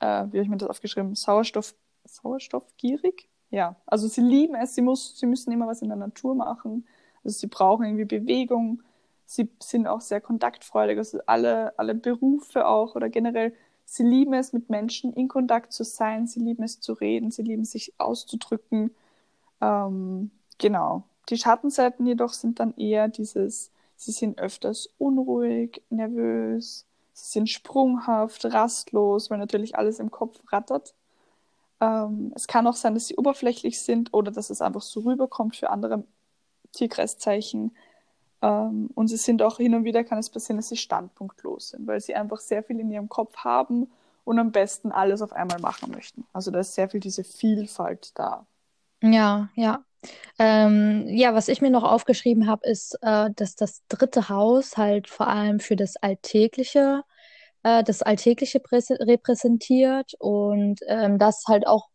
äh, 0.00 0.06
wie 0.06 0.38
habe 0.38 0.42
ich 0.42 0.48
mir 0.48 0.56
das 0.56 0.70
aufgeschrieben, 0.70 1.14
Sauerstoff 1.14 1.74
sauerstoffgierig. 2.06 3.28
Ja, 3.50 3.76
also 3.86 4.08
sie 4.08 4.22
lieben 4.22 4.54
es, 4.54 4.74
sie, 4.74 4.82
muss, 4.82 5.18
sie 5.18 5.26
müssen 5.26 5.52
immer 5.52 5.66
was 5.66 5.82
in 5.82 5.88
der 5.88 5.96
Natur 5.96 6.34
machen. 6.34 6.86
Also 7.24 7.38
sie 7.38 7.46
brauchen 7.46 7.86
irgendwie 7.86 8.04
Bewegung. 8.04 8.82
Sie 9.24 9.48
sind 9.60 9.86
auch 9.86 10.00
sehr 10.00 10.20
kontaktfreudig. 10.20 10.98
Also 10.98 11.20
alle, 11.26 11.78
alle 11.78 11.94
Berufe 11.94 12.66
auch 12.66 12.94
oder 12.96 13.08
generell, 13.08 13.54
sie 13.84 14.02
lieben 14.02 14.34
es, 14.34 14.52
mit 14.52 14.70
Menschen 14.70 15.12
in 15.12 15.28
Kontakt 15.28 15.72
zu 15.72 15.84
sein. 15.84 16.26
Sie 16.26 16.40
lieben 16.40 16.62
es 16.64 16.80
zu 16.80 16.92
reden. 16.92 17.30
Sie 17.30 17.42
lieben 17.42 17.64
sich 17.64 17.92
auszudrücken. 17.98 18.94
Ähm, 19.60 20.30
genau. 20.58 21.04
Die 21.28 21.36
Schattenseiten 21.36 22.06
jedoch 22.06 22.32
sind 22.32 22.60
dann 22.60 22.74
eher 22.76 23.08
dieses, 23.08 23.72
sie 23.96 24.12
sind 24.12 24.38
öfters 24.38 24.88
unruhig, 24.98 25.82
nervös, 25.90 26.86
sie 27.12 27.32
sind 27.32 27.50
sprunghaft, 27.50 28.44
rastlos, 28.44 29.30
weil 29.30 29.38
natürlich 29.38 29.76
alles 29.76 29.98
im 29.98 30.10
Kopf 30.10 30.40
rattert. 30.52 30.94
Ähm, 31.80 32.32
es 32.34 32.46
kann 32.46 32.66
auch 32.66 32.74
sein, 32.76 32.94
dass 32.94 33.06
sie 33.06 33.16
oberflächlich 33.16 33.80
sind 33.80 34.14
oder 34.14 34.30
dass 34.30 34.50
es 34.50 34.62
einfach 34.62 34.82
so 34.82 35.00
rüberkommt 35.00 35.56
für 35.56 35.70
andere 35.70 36.04
Tierkreiszeichen. 36.72 37.76
Ähm, 38.42 38.90
und 38.94 39.08
sie 39.08 39.16
sind 39.16 39.42
auch 39.42 39.58
hin 39.58 39.74
und 39.74 39.84
wieder, 39.84 40.04
kann 40.04 40.18
es 40.18 40.30
passieren, 40.30 40.58
dass 40.58 40.68
sie 40.68 40.76
standpunktlos 40.76 41.70
sind, 41.70 41.86
weil 41.86 42.00
sie 42.00 42.14
einfach 42.14 42.40
sehr 42.40 42.62
viel 42.62 42.80
in 42.80 42.90
ihrem 42.90 43.08
Kopf 43.08 43.36
haben 43.38 43.90
und 44.24 44.38
am 44.38 44.52
besten 44.52 44.92
alles 44.92 45.22
auf 45.22 45.32
einmal 45.32 45.60
machen 45.60 45.92
möchten. 45.92 46.24
Also 46.32 46.50
da 46.50 46.60
ist 46.60 46.74
sehr 46.74 46.88
viel 46.88 47.00
diese 47.00 47.24
Vielfalt 47.24 48.12
da. 48.18 48.46
Ja, 49.02 49.48
ja. 49.54 49.84
Ähm, 50.38 51.06
ja, 51.08 51.34
was 51.34 51.48
ich 51.48 51.60
mir 51.60 51.70
noch 51.70 51.84
aufgeschrieben 51.84 52.46
habe, 52.46 52.66
ist, 52.68 52.98
äh, 53.02 53.30
dass 53.34 53.56
das 53.56 53.82
dritte 53.88 54.28
Haus 54.28 54.76
halt 54.76 55.08
vor 55.08 55.28
allem 55.28 55.60
für 55.60 55.76
das 55.76 55.96
Alltägliche, 55.96 57.02
äh, 57.66 57.82
das 57.82 58.02
Alltägliche 58.02 58.62
repräsentiert 58.70 60.14
und 60.20 60.80
ähm, 60.86 61.18
das 61.18 61.44
halt 61.48 61.66
auch 61.66 61.88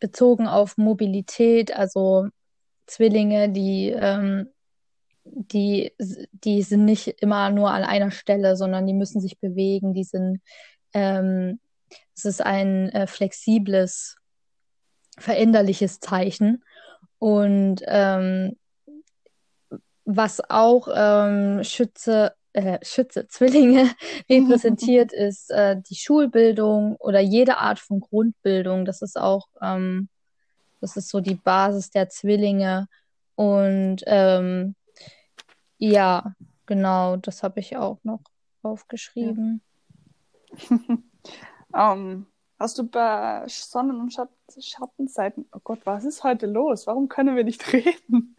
bezogen 0.00 0.46
auf 0.46 0.76
Mobilität, 0.76 1.74
also 1.74 2.28
Zwillinge, 2.86 3.48
die, 3.48 3.88
ähm, 3.88 4.50
die, 5.24 5.92
die 5.98 6.62
sind 6.62 6.84
nicht 6.84 7.08
immer 7.22 7.50
nur 7.50 7.70
an 7.70 7.84
einer 7.84 8.10
Stelle, 8.10 8.54
sondern 8.56 8.86
die 8.86 8.92
müssen 8.92 9.20
sich 9.22 9.38
bewegen, 9.38 9.94
die 9.94 10.04
sind, 10.04 10.42
ähm, 10.92 11.58
es 12.14 12.26
ist 12.26 12.42
ein 12.44 12.90
äh, 12.90 13.06
flexibles, 13.06 14.16
veränderliches 15.18 16.00
Zeichen. 16.00 16.62
Und 17.18 17.80
ähm, 17.86 18.58
was 20.04 20.42
auch 20.50 20.88
ähm, 20.94 21.64
Schütze, 21.64 22.34
äh, 22.56 22.78
Schütze, 22.82 23.28
Zwillinge 23.28 23.90
repräsentiert, 24.30 25.12
ist 25.12 25.50
äh, 25.50 25.80
die 25.80 25.94
Schulbildung 25.94 26.96
oder 26.96 27.20
jede 27.20 27.58
Art 27.58 27.78
von 27.78 28.00
Grundbildung. 28.00 28.84
Das 28.84 29.02
ist 29.02 29.18
auch, 29.18 29.46
ähm, 29.60 30.08
das 30.80 30.96
ist 30.96 31.08
so 31.10 31.20
die 31.20 31.34
Basis 31.34 31.90
der 31.90 32.08
Zwillinge. 32.08 32.88
Und 33.34 34.02
ähm, 34.06 34.74
ja, 35.78 36.34
genau, 36.64 37.16
das 37.16 37.42
habe 37.42 37.60
ich 37.60 37.76
auch 37.76 37.98
noch 38.02 38.22
aufgeschrieben. 38.62 39.60
Ja. 40.70 40.76
um, 40.76 41.04
ähm, 41.74 42.26
Hast 42.58 42.78
du 42.78 42.84
bei 42.84 43.44
Sonnen- 43.48 44.00
und 44.00 44.14
Schatt 44.14 44.30
Schattenseiten, 44.58 45.44
oh 45.52 45.58
Gott, 45.62 45.80
was 45.84 46.06
ist 46.06 46.24
heute 46.24 46.46
los? 46.46 46.86
Warum 46.86 47.06
können 47.10 47.36
wir 47.36 47.44
nicht 47.44 47.70
reden? 47.70 48.34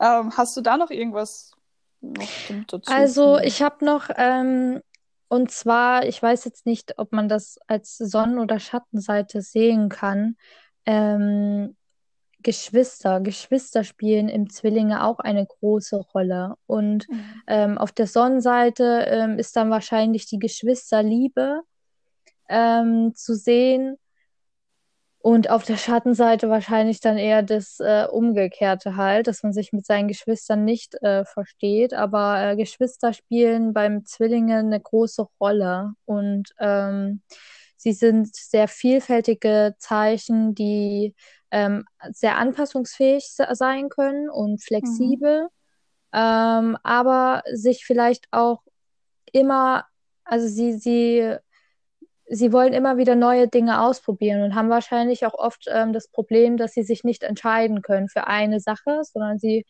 ähm, 0.00 0.36
hast 0.36 0.56
du 0.56 0.60
da 0.60 0.76
noch 0.76 0.90
irgendwas 0.90 1.52
noch 2.00 2.28
dazu? 2.66 2.92
Also 2.92 3.38
ich 3.38 3.62
habe 3.62 3.84
noch, 3.84 4.08
ähm, 4.16 4.80
und 5.28 5.50
zwar, 5.50 6.06
ich 6.06 6.22
weiß 6.22 6.44
jetzt 6.44 6.66
nicht, 6.66 6.98
ob 6.98 7.12
man 7.12 7.28
das 7.28 7.58
als 7.66 7.96
Sonnen- 7.98 8.38
oder 8.38 8.58
Schattenseite 8.58 9.42
sehen 9.42 9.88
kann. 9.88 10.36
Ähm, 10.86 11.76
Geschwister, 12.42 13.20
Geschwister 13.20 13.84
spielen 13.84 14.28
im 14.28 14.48
Zwillinge 14.48 15.04
auch 15.04 15.18
eine 15.18 15.46
große 15.46 15.96
Rolle. 15.96 16.54
Und 16.66 17.08
mhm. 17.08 17.24
ähm, 17.46 17.78
auf 17.78 17.92
der 17.92 18.06
Sonnenseite 18.06 19.04
ähm, 19.08 19.38
ist 19.38 19.56
dann 19.56 19.70
wahrscheinlich 19.70 20.26
die 20.26 20.38
Geschwisterliebe 20.38 21.60
ähm, 22.48 23.14
zu 23.14 23.34
sehen. 23.34 23.96
Und 25.22 25.50
auf 25.50 25.64
der 25.64 25.76
Schattenseite 25.76 26.48
wahrscheinlich 26.48 27.00
dann 27.00 27.18
eher 27.18 27.42
das 27.42 27.78
äh, 27.78 28.06
Umgekehrte 28.10 28.96
halt, 28.96 29.26
dass 29.26 29.42
man 29.42 29.52
sich 29.52 29.70
mit 29.70 29.84
seinen 29.84 30.08
Geschwistern 30.08 30.64
nicht 30.64 30.94
äh, 31.02 31.26
versteht. 31.26 31.92
Aber 31.92 32.42
äh, 32.42 32.56
Geschwister 32.56 33.12
spielen 33.12 33.74
beim 33.74 34.06
Zwillingen 34.06 34.66
eine 34.66 34.80
große 34.80 35.26
Rolle. 35.38 35.92
Und 36.06 36.54
ähm, 36.58 37.20
sie 37.76 37.92
sind 37.92 38.34
sehr 38.34 38.66
vielfältige 38.66 39.74
Zeichen, 39.78 40.54
die 40.54 41.14
ähm, 41.50 41.84
sehr 42.12 42.38
anpassungsfähig 42.38 43.24
sein 43.52 43.90
können 43.90 44.30
und 44.30 44.62
flexibel, 44.62 45.42
mhm. 45.42 45.48
ähm, 46.12 46.78
aber 46.82 47.42
sich 47.52 47.84
vielleicht 47.84 48.26
auch 48.30 48.62
immer, 49.32 49.84
also 50.24 50.46
sie, 50.46 50.74
sie 50.74 51.36
sie 52.32 52.52
wollen 52.52 52.72
immer 52.72 52.96
wieder 52.96 53.16
neue 53.16 53.48
Dinge 53.48 53.82
ausprobieren 53.82 54.42
und 54.42 54.54
haben 54.54 54.70
wahrscheinlich 54.70 55.26
auch 55.26 55.34
oft 55.34 55.66
ähm, 55.68 55.92
das 55.92 56.08
Problem, 56.08 56.56
dass 56.56 56.72
sie 56.72 56.84
sich 56.84 57.02
nicht 57.02 57.24
entscheiden 57.24 57.82
können 57.82 58.08
für 58.08 58.28
eine 58.28 58.60
Sache, 58.60 59.00
sondern 59.02 59.38
sie 59.38 59.66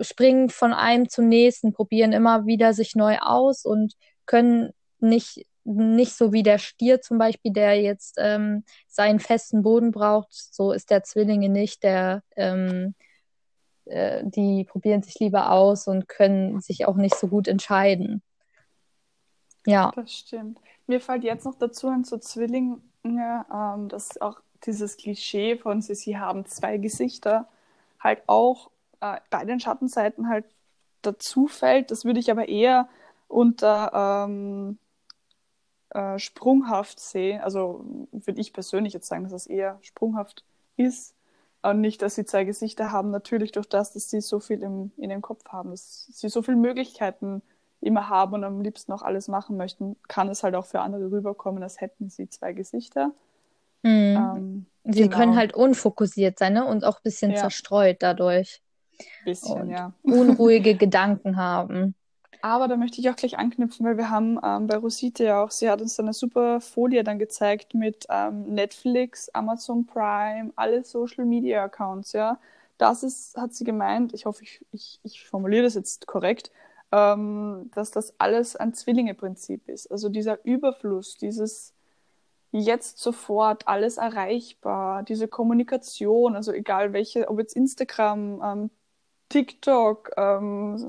springen 0.00 0.48
von 0.48 0.72
einem 0.72 1.08
zum 1.10 1.28
nächsten, 1.28 1.72
probieren 1.72 2.12
immer 2.12 2.46
wieder 2.46 2.72
sich 2.72 2.94
neu 2.94 3.18
aus 3.20 3.64
und 3.64 3.94
können 4.26 4.72
nicht 4.98 5.46
nicht 5.64 6.16
so 6.16 6.32
wie 6.32 6.42
der 6.42 6.56
Stier 6.58 7.02
zum 7.02 7.18
Beispiel, 7.18 7.52
der 7.52 7.80
jetzt 7.80 8.16
ähm, 8.18 8.64
seinen 8.88 9.20
festen 9.20 9.62
Boden 9.62 9.90
braucht. 9.90 10.28
So 10.32 10.72
ist 10.72 10.90
der 10.90 11.04
Zwillinge 11.04 11.50
nicht, 11.50 11.82
der 11.82 12.22
ähm, 12.34 12.94
äh, 13.84 14.22
die 14.24 14.64
probieren 14.64 15.02
sich 15.02 15.18
lieber 15.20 15.52
aus 15.52 15.86
und 15.86 16.08
können 16.08 16.60
sich 16.60 16.86
auch 16.86 16.96
nicht 16.96 17.14
so 17.14 17.28
gut 17.28 17.46
entscheiden. 17.46 18.22
Ja. 19.66 19.92
Das 19.94 20.12
stimmt. 20.12 20.58
Mir 20.90 21.00
fällt 21.00 21.22
jetzt 21.22 21.44
noch 21.44 21.54
dazu 21.54 21.86
ein 21.86 22.02
so 22.02 22.18
Zwillinge, 22.18 22.80
ähm, 23.04 23.88
dass 23.88 24.20
auch 24.20 24.40
dieses 24.66 24.96
Klischee 24.96 25.56
von 25.56 25.80
sie, 25.82 25.94
sie 25.94 26.18
haben 26.18 26.46
zwei 26.46 26.78
Gesichter 26.78 27.48
halt 28.00 28.24
auch 28.26 28.72
äh, 29.00 29.20
bei 29.30 29.44
den 29.44 29.60
Schattenseiten 29.60 30.28
halt 30.28 30.46
dazu 31.02 31.46
fällt. 31.46 31.92
Das 31.92 32.04
würde 32.04 32.18
ich 32.18 32.28
aber 32.32 32.48
eher 32.48 32.88
unter 33.28 34.26
ähm, 34.26 34.78
äh, 35.90 36.18
sprunghaft 36.18 36.98
sehen. 36.98 37.40
Also 37.40 37.84
würde 38.10 38.40
ich 38.40 38.52
persönlich 38.52 38.92
jetzt 38.92 39.06
sagen, 39.06 39.22
dass 39.22 39.32
es 39.32 39.46
eher 39.46 39.78
sprunghaft 39.82 40.42
ist. 40.76 41.14
Und 41.62 41.80
nicht, 41.82 42.02
dass 42.02 42.16
sie 42.16 42.24
zwei 42.24 42.42
Gesichter 42.42 42.90
haben, 42.90 43.12
natürlich 43.12 43.52
durch 43.52 43.68
das, 43.68 43.92
dass 43.92 44.10
sie 44.10 44.20
so 44.20 44.40
viel 44.40 44.60
im, 44.64 44.90
in 44.96 45.10
ihrem 45.10 45.22
Kopf 45.22 45.44
haben, 45.50 45.70
dass 45.70 46.06
sie 46.06 46.28
so 46.28 46.42
viele 46.42 46.56
Möglichkeiten 46.56 47.34
haben 47.36 47.49
immer 47.80 48.08
haben 48.08 48.34
und 48.34 48.44
am 48.44 48.60
liebsten 48.60 48.92
auch 48.92 49.02
alles 49.02 49.28
machen 49.28 49.56
möchten, 49.56 49.96
kann 50.08 50.28
es 50.28 50.42
halt 50.42 50.54
auch 50.54 50.66
für 50.66 50.80
andere 50.80 51.10
rüberkommen, 51.10 51.62
als 51.62 51.80
hätten 51.80 52.10
sie 52.10 52.28
zwei 52.28 52.52
Gesichter. 52.52 53.12
Mhm. 53.82 53.90
Ähm, 53.90 54.66
sie 54.84 55.02
genau. 55.02 55.16
können 55.16 55.36
halt 55.36 55.54
unfokussiert 55.54 56.38
sein 56.38 56.54
ne? 56.54 56.64
und 56.64 56.84
auch 56.84 56.96
ein 56.96 57.02
bisschen 57.04 57.30
ja. 57.30 57.38
zerstreut 57.38 57.96
dadurch. 58.00 58.60
Bisschen, 59.24 59.62
und 59.62 59.70
ja. 59.70 59.92
Unruhige 60.02 60.74
Gedanken 60.76 61.36
haben. 61.36 61.94
Aber 62.42 62.68
da 62.68 62.76
möchte 62.76 63.00
ich 63.00 63.10
auch 63.10 63.16
gleich 63.16 63.38
anknüpfen, 63.38 63.84
weil 63.84 63.98
wir 63.98 64.08
haben 64.08 64.38
ähm, 64.42 64.66
bei 64.66 64.76
Rosite 64.76 65.24
ja 65.24 65.44
auch, 65.44 65.50
sie 65.50 65.68
hat 65.68 65.82
uns 65.82 66.00
eine 66.00 66.14
super 66.14 66.60
Folie 66.60 67.04
dann 67.04 67.18
gezeigt 67.18 67.74
mit 67.74 68.06
ähm, 68.08 68.54
Netflix, 68.54 69.28
Amazon 69.30 69.86
Prime, 69.86 70.50
alle 70.56 70.84
Social 70.84 71.26
Media 71.26 71.64
Accounts, 71.64 72.12
ja. 72.12 72.38
Das 72.78 73.02
ist, 73.02 73.36
hat 73.36 73.52
sie 73.52 73.64
gemeint, 73.64 74.14
ich 74.14 74.24
hoffe, 74.24 74.42
ich, 74.42 74.64
ich, 74.72 75.00
ich 75.02 75.24
formuliere 75.26 75.64
das 75.64 75.74
jetzt 75.74 76.06
korrekt, 76.06 76.50
ähm, 76.92 77.70
dass 77.74 77.90
das 77.90 78.14
alles 78.18 78.56
ein 78.56 78.74
Zwillinge-Prinzip 78.74 79.68
ist. 79.68 79.90
Also 79.90 80.08
dieser 80.08 80.44
Überfluss, 80.44 81.16
dieses 81.16 81.74
jetzt 82.52 82.98
sofort 82.98 83.68
alles 83.68 83.96
erreichbar, 83.96 85.04
diese 85.04 85.28
Kommunikation, 85.28 86.34
also 86.34 86.52
egal 86.52 86.92
welche, 86.92 87.28
ob 87.28 87.38
jetzt 87.38 87.54
Instagram, 87.54 88.42
ähm, 88.44 88.70
TikTok, 89.28 90.10
ähm, 90.16 90.84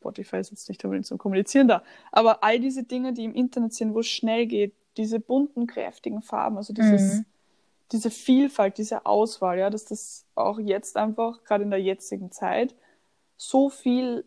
Spotify 0.00 0.38
ist 0.38 0.50
jetzt 0.50 0.68
nicht 0.68 0.82
unbedingt 0.84 1.06
zum 1.06 1.18
Kommunizieren 1.18 1.68
da, 1.68 1.82
aber 2.10 2.42
all 2.42 2.58
diese 2.58 2.84
Dinge, 2.84 3.12
die 3.12 3.24
im 3.24 3.34
Internet 3.34 3.74
sind, 3.74 3.94
wo 3.94 4.00
es 4.00 4.08
schnell 4.08 4.46
geht, 4.46 4.74
diese 4.96 5.20
bunten, 5.20 5.66
kräftigen 5.66 6.22
Farben, 6.22 6.56
also 6.56 6.72
dieses, 6.72 7.18
mhm. 7.18 7.26
diese 7.92 8.10
Vielfalt, 8.10 8.78
diese 8.78 9.04
Auswahl, 9.04 9.58
ja, 9.58 9.68
dass 9.68 9.84
das 9.84 10.24
auch 10.34 10.58
jetzt 10.58 10.96
einfach, 10.96 11.44
gerade 11.44 11.64
in 11.64 11.70
der 11.70 11.82
jetzigen 11.82 12.30
Zeit, 12.30 12.74
so 13.36 13.68
viel 13.68 14.24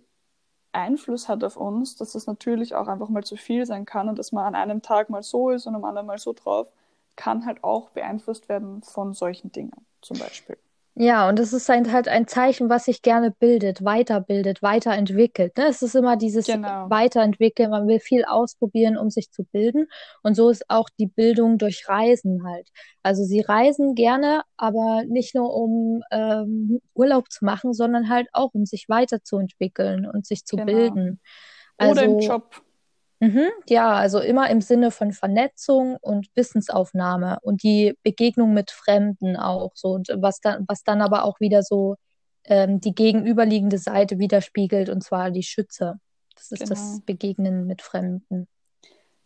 Einfluss 0.76 1.28
hat 1.28 1.44
auf 1.44 1.58
uns, 1.58 1.96
dass 1.96 2.14
das 2.14 2.28
natürlich 2.28 2.76
auch 2.76 2.88
einfach 2.88 3.10
mal 3.10 3.24
zu 3.24 3.38
viel 3.38 3.66
sein 3.66 3.86
kann 3.86 4.10
und 4.10 4.20
dass 4.20 4.32
man 4.32 4.46
an 4.46 4.56
einem 4.56 4.82
Tag 4.82 5.10
mal 5.10 5.24
so 5.24 5.50
ist 5.50 5.66
und 5.68 5.76
am 5.76 5.86
anderen 5.86 6.08
mal 6.08 6.20
so 6.20 6.34
drauf, 6.34 6.68
kann 7.16 7.46
halt 7.46 7.64
auch 7.64 7.90
beeinflusst 7.90 8.50
werden 8.50 8.82
von 8.84 9.14
solchen 9.14 9.52
Dingen 9.52 9.86
zum 10.02 10.20
Beispiel. 10.20 10.58
Ja, 10.98 11.28
und 11.28 11.40
das 11.40 11.52
ist 11.52 11.68
halt 11.68 12.08
ein 12.08 12.26
Zeichen, 12.26 12.70
was 12.70 12.86
sich 12.86 13.02
gerne 13.02 13.30
bildet, 13.30 13.84
weiterbildet, 13.84 14.62
weiterentwickelt. 14.62 15.58
Ne? 15.58 15.66
Es 15.68 15.82
ist 15.82 15.94
immer 15.94 16.16
dieses 16.16 16.46
genau. 16.46 16.90
Weiterentwickeln. 16.90 17.70
Man 17.70 17.86
will 17.86 18.00
viel 18.00 18.24
ausprobieren, 18.24 18.98
um 18.98 19.10
sich 19.10 19.30
zu 19.30 19.44
bilden. 19.44 19.88
Und 20.24 20.36
so 20.36 20.50
ist 20.50 20.70
auch 20.70 20.88
die 20.98 21.08
Bildung 21.08 21.58
durch 21.58 21.90
Reisen 21.90 22.46
halt. 22.46 22.70
Also 23.04 23.26
sie 23.26 23.42
reisen 23.42 23.96
gerne, 23.96 24.44
aber 24.56 25.04
nicht 25.06 25.36
nur 25.36 25.54
um 25.54 26.02
ähm, 26.12 26.80
Urlaub 26.94 27.30
zu 27.30 27.44
machen, 27.44 27.74
sondern 27.74 28.08
halt 28.08 28.30
auch, 28.32 28.54
um 28.54 28.66
sich 28.66 28.88
weiterzuentwickeln 28.88 30.10
und 30.10 30.26
sich 30.26 30.46
zu 30.46 30.56
genau. 30.56 30.66
bilden. 30.66 31.20
Also, 31.78 31.92
Oder 31.92 32.04
im 32.04 32.16
also 32.16 32.28
Job. 32.28 32.62
Mhm, 33.20 33.48
ja, 33.70 33.94
also 33.94 34.20
immer 34.20 34.50
im 34.50 34.62
Sinne 34.62 34.92
von 34.92 35.14
Vernetzung 35.14 35.98
und 36.02 36.28
Wissensaufnahme 36.36 37.40
und 37.42 37.64
die 37.64 37.98
Begegnung 38.04 38.54
mit 38.54 38.72
Fremden 38.72 39.38
auch 39.38 39.72
so 39.76 39.90
und 39.90 40.10
was 40.18 40.42
dann, 40.42 40.66
was 40.68 40.84
dann 40.84 41.02
aber 41.02 41.24
auch 41.24 41.40
wieder 41.40 41.64
so 41.64 41.96
ähm, 42.44 42.82
die 42.82 42.94
gegenüberliegende 42.94 43.78
Seite 43.78 44.20
widerspiegelt 44.20 44.90
und 44.90 45.02
zwar 45.02 45.32
die 45.32 45.44
Schütze. 45.44 46.00
Das 46.36 46.52
ist 46.52 46.60
genau. 46.60 46.70
das 46.70 47.02
Begegnen 47.06 47.66
mit 47.66 47.82
Fremden. 47.82 48.48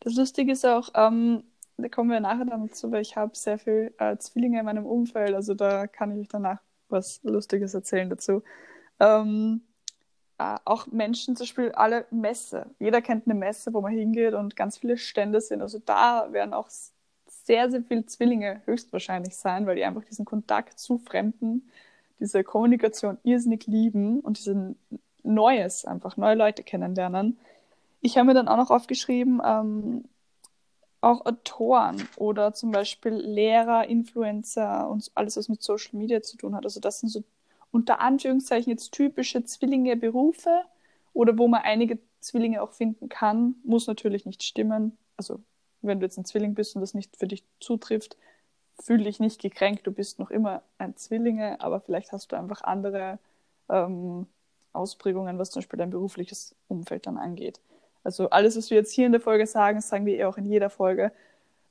Das 0.02 0.16
Lustige 0.16 0.52
ist 0.52 0.66
auch, 0.66 0.90
ähm, 0.94 1.44
da 1.78 1.90
kommen 1.90 2.12
wir 2.12 2.20
nachher 2.20 2.46
dann 2.46 2.68
dazu, 2.68 2.92
weil 2.92 3.02
ich 3.02 3.16
habe 3.16 3.36
sehr 3.36 3.58
viel 3.58 3.94
äh, 3.98 4.18
Zwillinge 4.18 4.60
in 4.60 4.66
meinem 4.66 4.86
Umfeld, 4.86 5.34
also 5.34 5.56
da 5.56 5.88
kann 5.88 6.12
ich 6.12 6.20
euch 6.20 6.28
danach 6.28 6.62
was 6.90 7.22
Lustiges 7.24 7.74
erzählen 7.74 8.10
dazu. 8.10 8.44
Ähm, 9.00 9.62
äh, 9.62 9.69
auch 10.40 10.88
Menschen, 10.88 11.36
zum 11.36 11.44
Beispiel 11.44 11.72
alle 11.74 12.06
Messe. 12.12 12.68
Jeder 12.80 13.02
kennt 13.02 13.26
eine 13.26 13.36
Messe, 13.36 13.74
wo 13.74 13.82
man 13.82 13.92
hingeht 13.92 14.34
und 14.34 14.56
ganz 14.56 14.78
viele 14.78 14.98
Stände 14.98 15.42
sind. 15.42 15.62
Also 15.62 15.80
da 15.86 16.32
werden 16.32 16.54
auch 16.54 16.70
sehr, 16.70 17.70
sehr 17.70 17.84
viele 17.84 18.06
Zwillinge 18.06 18.62
höchstwahrscheinlich 18.66 19.36
sein, 19.36 19.66
weil 19.66 19.76
die 19.76 19.84
einfach 19.84 20.06
diesen 20.06 20.26
Kontakt 20.26 20.80
zu 20.80 20.98
Fremden, 20.98 21.70
diese 22.20 22.44
Kommunikation 22.44 23.18
irrsinnig 23.24 23.68
lieben 23.68 24.20
und 24.22 24.38
diesen 24.38 24.78
Neues, 25.24 25.86
einfach 25.86 26.18
neue 26.18 26.36
Leute 26.36 26.64
kennenlernen. 26.64 27.38
Ich 28.02 28.18
habe 28.18 28.28
mir 28.28 28.34
dann 28.34 28.48
auch 28.48 28.58
noch 28.58 28.72
aufgeschrieben, 28.72 29.42
ähm, 29.44 30.06
auch 31.02 31.26
Autoren 31.26 32.08
oder 32.18 32.54
zum 32.54 32.72
Beispiel 32.72 33.14
Lehrer, 33.14 33.88
Influencer 33.88 34.90
und 34.90 35.12
alles, 35.16 35.38
was 35.38 35.50
mit 35.50 35.62
Social 35.62 35.98
Media 35.98 36.22
zu 36.22 36.38
tun 36.38 36.56
hat. 36.56 36.66
Also 36.66 36.80
das 36.80 37.00
sind 37.00 37.10
so 37.10 37.24
unter 37.72 38.02
Anführungszeichen 38.02 38.72
jetzt 38.72 38.92
typische 38.92 39.44
Zwillinge 39.44 39.96
Berufe 39.96 40.64
oder 41.14 41.38
wo 41.38 41.48
man 41.48 41.62
einige 41.62 42.00
Zwillinge 42.20 42.62
auch 42.62 42.74
finden 42.74 43.10
kann, 43.10 43.56
muss 43.64 43.88
natürlich 43.88 44.26
nicht 44.26 44.44
stimmen. 44.44 44.98
Also 45.18 45.40
wenn 45.82 46.00
du 46.00 46.06
jetzt 46.06 46.18
ein 46.18 46.26
Zwilling 46.26 46.56
bist 46.56 46.76
und 46.76 46.82
das 46.82 46.94
nicht 46.94 47.16
für 47.18 47.28
dich 47.28 47.44
zutrifft, 47.60 48.18
fühle 48.82 49.04
dich 49.04 49.20
nicht 49.20 49.42
gekränkt, 49.42 49.86
du 49.88 49.92
bist 49.92 50.20
noch 50.20 50.32
immer 50.32 50.62
ein 50.78 50.96
Zwillinge, 50.96 51.60
aber 51.62 51.82
vielleicht 51.82 52.12
hast 52.12 52.32
du 52.32 52.38
einfach 52.38 52.62
andere 52.62 53.20
ähm, 53.70 54.26
Ausprägungen, 54.74 55.38
was 55.38 55.52
zum 55.52 55.62
Beispiel 55.62 55.78
dein 55.78 55.90
berufliches 55.90 56.56
Umfeld 56.68 57.06
dann 57.08 57.18
angeht. 57.18 57.60
Also 58.04 58.30
alles, 58.30 58.56
was 58.56 58.70
wir 58.70 58.78
jetzt 58.78 58.94
hier 58.94 59.06
in 59.06 59.12
der 59.12 59.22
Folge 59.22 59.46
sagen, 59.46 59.82
sagen 59.82 60.06
wir 60.06 60.18
eh 60.18 60.26
auch 60.26 60.38
in 60.38 60.46
jeder 60.46 60.70
Folge. 60.70 61.12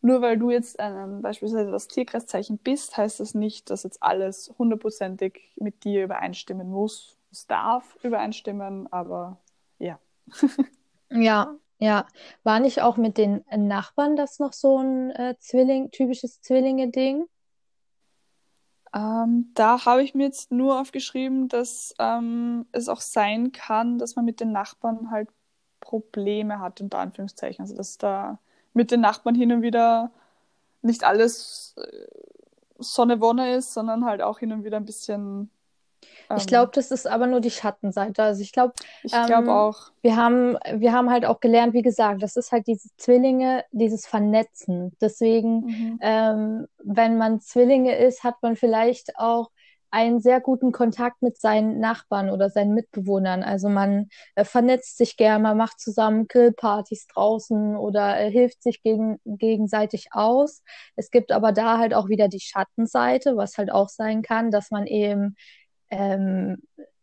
Nur 0.01 0.23
weil 0.23 0.39
du 0.39 0.51
jetzt 0.51 0.77
ähm, 0.79 1.23
beispielsweise 1.23 1.71
das 1.71 1.89
Tierkreiszeichen 1.89 2.59
bist, 2.59 2.97
heißt 2.97 3.19
das 3.19 3.35
nicht, 3.35 3.71
dass 3.71 3.83
jetzt 3.83 4.03
alles 4.03 4.55
hundertprozentig 4.59 5.53
mit 5.57 5.85
dir 5.85 6.05
übereinstimmen 6.05 6.71
muss. 6.71 7.17
Es 7.33 7.47
darf 7.47 7.97
übereinstimmen, 8.03 8.91
aber 8.93 9.39
ja. 9.79 9.99
ja, 11.11 11.55
ja. 11.79 12.07
War 12.45 12.61
nicht 12.61 12.81
auch 12.81 12.97
mit 12.97 13.19
den 13.19 13.45
Nachbarn 13.51 14.17
das 14.17 14.39
noch 14.39 14.53
so 14.53 14.79
ein 14.79 15.11
äh, 15.11 15.35
Zwilling, 15.41 15.91
typisches 15.91 16.41
Zwillinge-Ding? 16.43 17.27
Ähm, 18.95 19.51
da 19.55 19.85
habe 19.85 20.03
ich 20.03 20.15
mir 20.15 20.25
jetzt 20.25 20.51
nur 20.51 20.81
aufgeschrieben, 20.81 21.49
dass 21.49 21.95
ähm, 21.99 22.67
es 22.73 22.89
auch 22.89 23.01
sein 23.01 23.53
kann, 23.53 23.99
dass 23.99 24.17
man 24.17 24.25
mit 24.25 24.41
den 24.41 24.53
Nachbarn 24.53 25.11
halt 25.11 25.29
Probleme 25.81 26.61
hat, 26.61 26.81
unter 26.81 26.99
Anführungszeichen. 26.99 27.63
Also 27.63 27.77
dass 27.77 27.99
da 27.99 28.39
mit 28.79 28.93
den 28.93 29.01
Nachbarn 29.01 29.35
hin 29.35 29.51
und 29.53 29.63
wieder 29.63 30.13
nicht 30.83 31.03
alles 31.03 31.75
äh, 31.77 32.07
Sonne-Wonne 32.79 33.57
ist, 33.57 33.75
sondern 33.75 34.05
halt 34.05 34.23
auch 34.23 34.39
hin 34.39 34.53
und 34.53 34.65
wieder 34.65 34.77
ein 34.77 34.85
bisschen. 34.85 35.51
Ähm, 36.31 36.37
ich 36.37 36.47
glaube, 36.47 36.71
das 36.73 36.93
ist 36.93 37.09
aber 37.09 37.27
nur 37.27 37.41
die 37.41 37.51
Schattenseite. 37.51 38.23
Also 38.23 38.41
ich 38.41 38.53
glaube, 38.53 38.75
ich 39.03 39.11
glaube 39.11 39.49
ähm, 39.49 39.49
auch. 39.49 39.91
Wir 40.01 40.15
haben, 40.15 40.57
wir 40.75 40.93
haben 40.93 41.11
halt 41.11 41.27
auch 41.27 41.41
gelernt, 41.41 41.75
wie 41.75 41.83
gesagt, 41.83 42.23
das 42.23 42.37
ist 42.37 42.53
halt 42.53 42.69
diese 42.69 42.89
Zwillinge, 42.97 43.65
dieses 43.73 44.07
Vernetzen. 44.07 44.97
Deswegen, 45.01 45.65
mhm. 45.65 45.99
ähm, 46.01 46.69
wenn 46.85 47.19
man 47.19 47.41
Zwillinge 47.41 47.99
ist, 47.99 48.23
hat 48.23 48.37
man 48.43 48.55
vielleicht 48.55 49.19
auch 49.19 49.51
einen 49.91 50.21
sehr 50.21 50.41
guten 50.41 50.73
Kontakt 50.73 51.23
mit 51.23 51.39
seinen 51.39 51.81
Nachbarn 51.81 52.31
oder 52.31 52.51
seinen 52.51 52.75
Mitbewohnern. 52.75 53.43
Also 53.43 53.69
man 53.69 54.09
äh, 54.35 54.45
vernetzt 54.45 54.99
sich 54.99 55.17
gern, 55.17 55.43
man 55.43 55.57
macht 55.57 55.81
zusammen 55.81 56.29
Grillpartys 56.29 57.07
draußen 57.07 57.77
oder 57.77 58.21
äh, 58.21 58.31
hilft 58.31 58.63
sich 58.63 58.83
gegen, 58.83 59.19
gegenseitig 59.25 60.09
aus. 60.13 60.63
Es 60.97 61.11
gibt 61.11 61.33
aber 61.33 61.53
da 61.53 61.79
halt 61.79 61.95
auch 61.95 62.09
wieder 62.09 62.29
die 62.29 62.41
Schattenseite, 62.41 63.37
was 63.37 63.59
halt 63.59 63.73
auch 63.73 63.89
sein 63.89 64.23
kann, 64.23 64.51
dass 64.51 64.71
man 64.71 64.87
eben 64.87 65.37
ähm, 65.91 66.59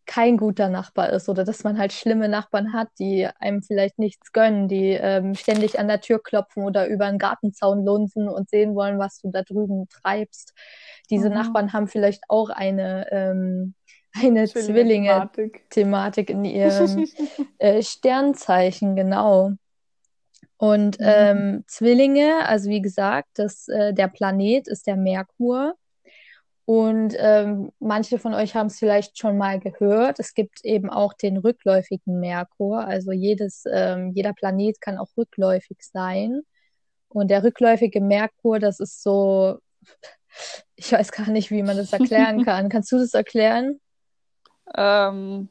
kein 0.05 0.37
guter 0.37 0.69
Nachbar 0.69 1.09
ist 1.11 1.29
oder 1.29 1.43
dass 1.43 1.63
man 1.63 1.77
halt 1.77 1.93
schlimme 1.93 2.29
Nachbarn 2.29 2.73
hat, 2.73 2.89
die 2.99 3.27
einem 3.39 3.61
vielleicht 3.61 3.99
nichts 3.99 4.31
gönnen, 4.31 4.67
die 4.67 4.91
ähm, 4.91 5.35
ständig 5.35 5.79
an 5.79 5.87
der 5.87 6.01
Tür 6.01 6.21
klopfen 6.21 6.63
oder 6.63 6.87
über 6.87 7.05
einen 7.05 7.19
Gartenzaun 7.19 7.83
lunsen 7.83 8.29
und 8.29 8.49
sehen 8.49 8.75
wollen, 8.75 8.99
was 8.99 9.19
du 9.19 9.31
da 9.31 9.41
drüben 9.43 9.87
treibst. 9.89 10.53
Diese 11.09 11.29
mhm. 11.29 11.35
Nachbarn 11.35 11.73
haben 11.73 11.87
vielleicht 11.87 12.23
auch 12.29 12.49
eine, 12.49 13.07
ähm, 13.11 13.73
eine 14.13 14.47
Zwillinge-Thematik 14.47 16.29
in 16.29 16.45
ihrem 16.45 17.07
äh, 17.59 17.81
Sternzeichen, 17.81 18.95
genau. 18.95 19.51
Und 20.57 20.99
mhm. 20.99 21.05
ähm, 21.07 21.63
Zwillinge, 21.67 22.47
also 22.47 22.69
wie 22.69 22.81
gesagt, 22.81 23.29
das, 23.35 23.67
äh, 23.67 23.93
der 23.93 24.07
Planet 24.07 24.67
ist 24.67 24.87
der 24.87 24.95
Merkur. 24.95 25.75
Und 26.65 27.13
ähm, 27.19 27.71
manche 27.79 28.17
von 28.17 28.33
euch 28.33 28.55
haben 28.55 28.67
es 28.67 28.79
vielleicht 28.79 29.19
schon 29.19 29.37
mal 29.37 29.59
gehört. 29.59 30.19
Es 30.19 30.33
gibt 30.33 30.65
eben 30.65 30.89
auch 30.89 31.13
den 31.13 31.37
rückläufigen 31.37 32.19
Merkur. 32.19 32.79
Also 32.79 33.11
jedes, 33.11 33.65
ähm, 33.71 34.11
jeder 34.13 34.33
Planet 34.33 34.81
kann 34.81 34.97
auch 34.97 35.09
rückläufig 35.15 35.77
sein. 35.81 36.41
Und 37.07 37.29
der 37.29 37.43
rückläufige 37.43 38.01
Merkur, 38.01 38.59
das 38.59 38.79
ist 38.79 39.03
so, 39.03 39.59
ich 40.75 40.91
weiß 40.91 41.11
gar 41.11 41.29
nicht, 41.29 41.51
wie 41.51 41.61
man 41.61 41.77
das 41.77 41.93
erklären 41.93 42.43
kann. 42.45 42.69
Kannst 42.69 42.91
du 42.91 42.97
das 42.97 43.13
erklären? 43.13 43.79
Ähm, 44.75 45.49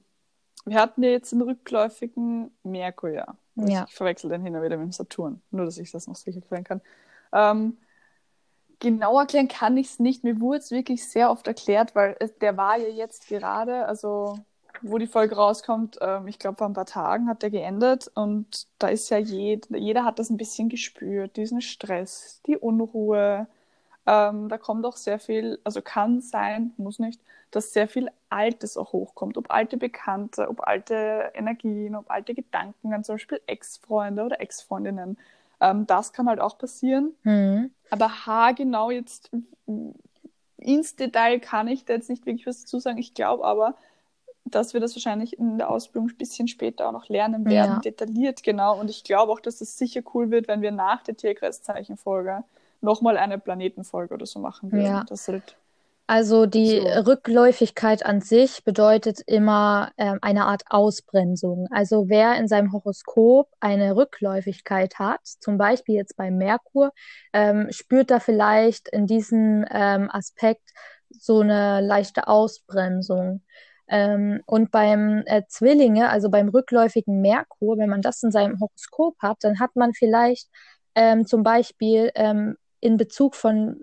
wir 0.67 0.81
hatten 0.81 1.05
ja 1.05 1.11
jetzt 1.11 1.31
den 1.31 1.43
rückläufigen 1.43 2.51
Merkur, 2.65 3.11
ja. 3.11 3.37
ja. 3.55 3.87
Ich 3.89 3.95
verwechsel 3.95 4.31
den 4.31 4.43
hin 4.43 4.57
und 4.57 4.63
wieder 4.63 4.77
mit 4.77 4.87
dem 4.87 4.93
Saturn. 4.93 5.43
Nur, 5.53 5.65
dass 5.65 5.79
ich 5.79 5.93
das 5.93 6.09
noch 6.09 6.17
sicher 6.17 6.41
erklären 6.41 6.65
kann. 6.65 6.81
Genau 8.81 9.19
erklären 9.19 9.49
kann 9.49 9.77
ich 9.77 9.89
es 9.89 9.99
nicht. 9.99 10.25
Mir 10.25 10.41
wurde 10.41 10.59
es 10.59 10.71
wirklich 10.71 11.09
sehr 11.09 11.31
oft 11.31 11.47
erklärt, 11.47 11.95
weil 11.95 12.17
es, 12.21 12.37
der 12.39 12.57
war 12.57 12.77
ja 12.77 12.89
jetzt 12.89 13.29
gerade, 13.29 13.87
also 13.87 14.39
wo 14.83 14.99
die 14.99 15.07
Folge 15.07 15.37
rauskommt, 15.37 15.99
ähm, 16.01 16.27
ich 16.29 16.39
glaube 16.39 16.59
vor 16.59 16.67
ein 16.67 16.75
paar 16.75 16.87
Tagen 16.87 17.29
hat 17.29 17.43
der 17.43 17.51
geendet 17.51 18.11
und 18.15 18.67
da 18.79 18.89
ist 18.89 19.09
ja 19.11 19.19
jed, 19.19 19.67
jeder 19.71 20.05
hat 20.05 20.19
das 20.19 20.31
ein 20.31 20.37
bisschen 20.37 20.69
gespürt, 20.69 21.37
diesen 21.37 21.61
Stress, 21.61 22.41
die 22.47 22.57
Unruhe. 22.59 23.47
Ähm, 24.07 24.49
da 24.51 24.59
kommt 24.59 24.85
auch 24.85 24.97
sehr 24.97 25.19
viel, 25.19 25.59
also 25.65 25.81
kann 25.81 26.21
sein, 26.21 26.73
muss 26.77 26.99
nicht, 26.99 27.21
dass 27.51 27.73
sehr 27.73 27.89
viel 27.89 28.11
Altes 28.29 28.77
auch 28.77 28.93
hochkommt, 28.93 29.39
ob 29.39 29.51
alte 29.51 29.77
Bekannte, 29.79 30.49
ob 30.51 30.67
alte 30.67 31.31
Energien, 31.35 31.95
ob 31.97 32.11
alte 32.11 32.35
Gedanken 32.35 32.93
an 32.93 33.05
zum 33.05 33.15
Beispiel 33.15 33.41
Ex-Freunde 33.47 34.25
oder 34.25 34.41
Ex-Freundinnen. 34.41 35.17
Ähm, 35.65 35.87
das 35.87 36.13
kann 36.13 36.29
halt 36.29 36.41
auch 36.41 36.59
passieren. 36.59 37.15
Mhm. 37.23 37.71
Aber 37.91 38.27
haargenau 38.27 38.91
jetzt 38.91 39.31
ins 40.59 40.97
Detail 40.97 41.41
kann 41.41 41.69
ich 41.69 41.85
da 41.85 41.95
jetzt 41.95 42.11
nicht 42.11 42.27
wirklich 42.27 42.47
was 42.47 42.61
dazu 42.61 42.79
sagen. 42.79 42.99
Ich 42.99 43.15
glaube 43.15 43.45
aber, 43.45 43.75
dass 44.45 44.75
wir 44.75 44.81
das 44.81 44.95
wahrscheinlich 44.95 45.39
in 45.39 45.57
der 45.57 45.71
Ausbildung 45.71 46.11
ein 46.11 46.17
bisschen 46.17 46.49
später 46.49 46.89
auch 46.89 46.93
noch 46.93 47.09
lernen 47.09 47.47
werden, 47.47 47.75
ja. 47.75 47.79
detailliert 47.79 48.43
genau. 48.43 48.79
Und 48.79 48.91
ich 48.91 49.05
glaube 49.05 49.33
auch, 49.33 49.41
dass 49.41 49.63
es 49.63 49.79
sicher 49.79 50.03
cool 50.13 50.31
wird, 50.31 50.49
wenn 50.49 50.61
wir 50.61 50.71
nach 50.71 51.03
der 51.03 51.17
Tierkreiszeichenfolge 51.17 52.45
nochmal 52.83 53.17
eine 53.17 53.39
Planetenfolge 53.39 54.13
oder 54.13 54.27
so 54.27 54.41
machen 54.41 54.71
würden. 54.71 54.85
Ja. 54.85 55.05
Das 55.05 55.29
halt 55.29 55.57
also 56.07 56.45
die 56.45 56.81
so. 56.81 57.11
Rückläufigkeit 57.11 58.05
an 58.05 58.21
sich 58.21 58.63
bedeutet 58.65 59.21
immer 59.27 59.91
ähm, 59.97 60.19
eine 60.21 60.45
Art 60.47 60.63
Ausbremsung. 60.69 61.67
Also 61.71 62.09
wer 62.09 62.37
in 62.37 62.47
seinem 62.47 62.73
Horoskop 62.73 63.49
eine 63.61 63.97
Rückläufigkeit 63.97 64.99
hat, 64.99 65.21
zum 65.25 65.57
Beispiel 65.57 65.95
jetzt 65.95 66.17
bei 66.17 66.31
Merkur, 66.31 66.93
ähm, 67.33 67.69
spürt 67.71 68.11
da 68.11 68.21
vielleicht 68.21 68.89
in 68.89 69.07
diesem 69.07 69.65
ähm, 69.71 70.11
Aspekt 70.11 70.71
so 71.09 71.41
eine 71.41 71.81
leichte 71.81 72.29
Ausbremsung. 72.29 73.43
Ähm, 73.89 74.43
und 74.47 74.71
beim 74.71 75.23
äh, 75.27 75.43
Zwillinge, 75.49 76.11
also 76.11 76.31
beim 76.31 76.49
rückläufigen 76.49 77.21
Merkur, 77.23 77.79
wenn 77.79 77.91
man 77.91 78.03
das 78.03 78.23
in 78.23 78.31
seinem 78.31 78.61
Horoskop 78.61 79.17
hat, 79.21 79.39
dann 79.43 79.59
hat 79.59 79.77
man 79.77 79.93
vielleicht 79.95 80.49
ähm, 80.95 81.27
zum 81.27 81.43
Beispiel 81.43 82.11
ähm, 82.15 82.57
in 82.81 82.97
Bezug 82.99 83.35
von 83.35 83.83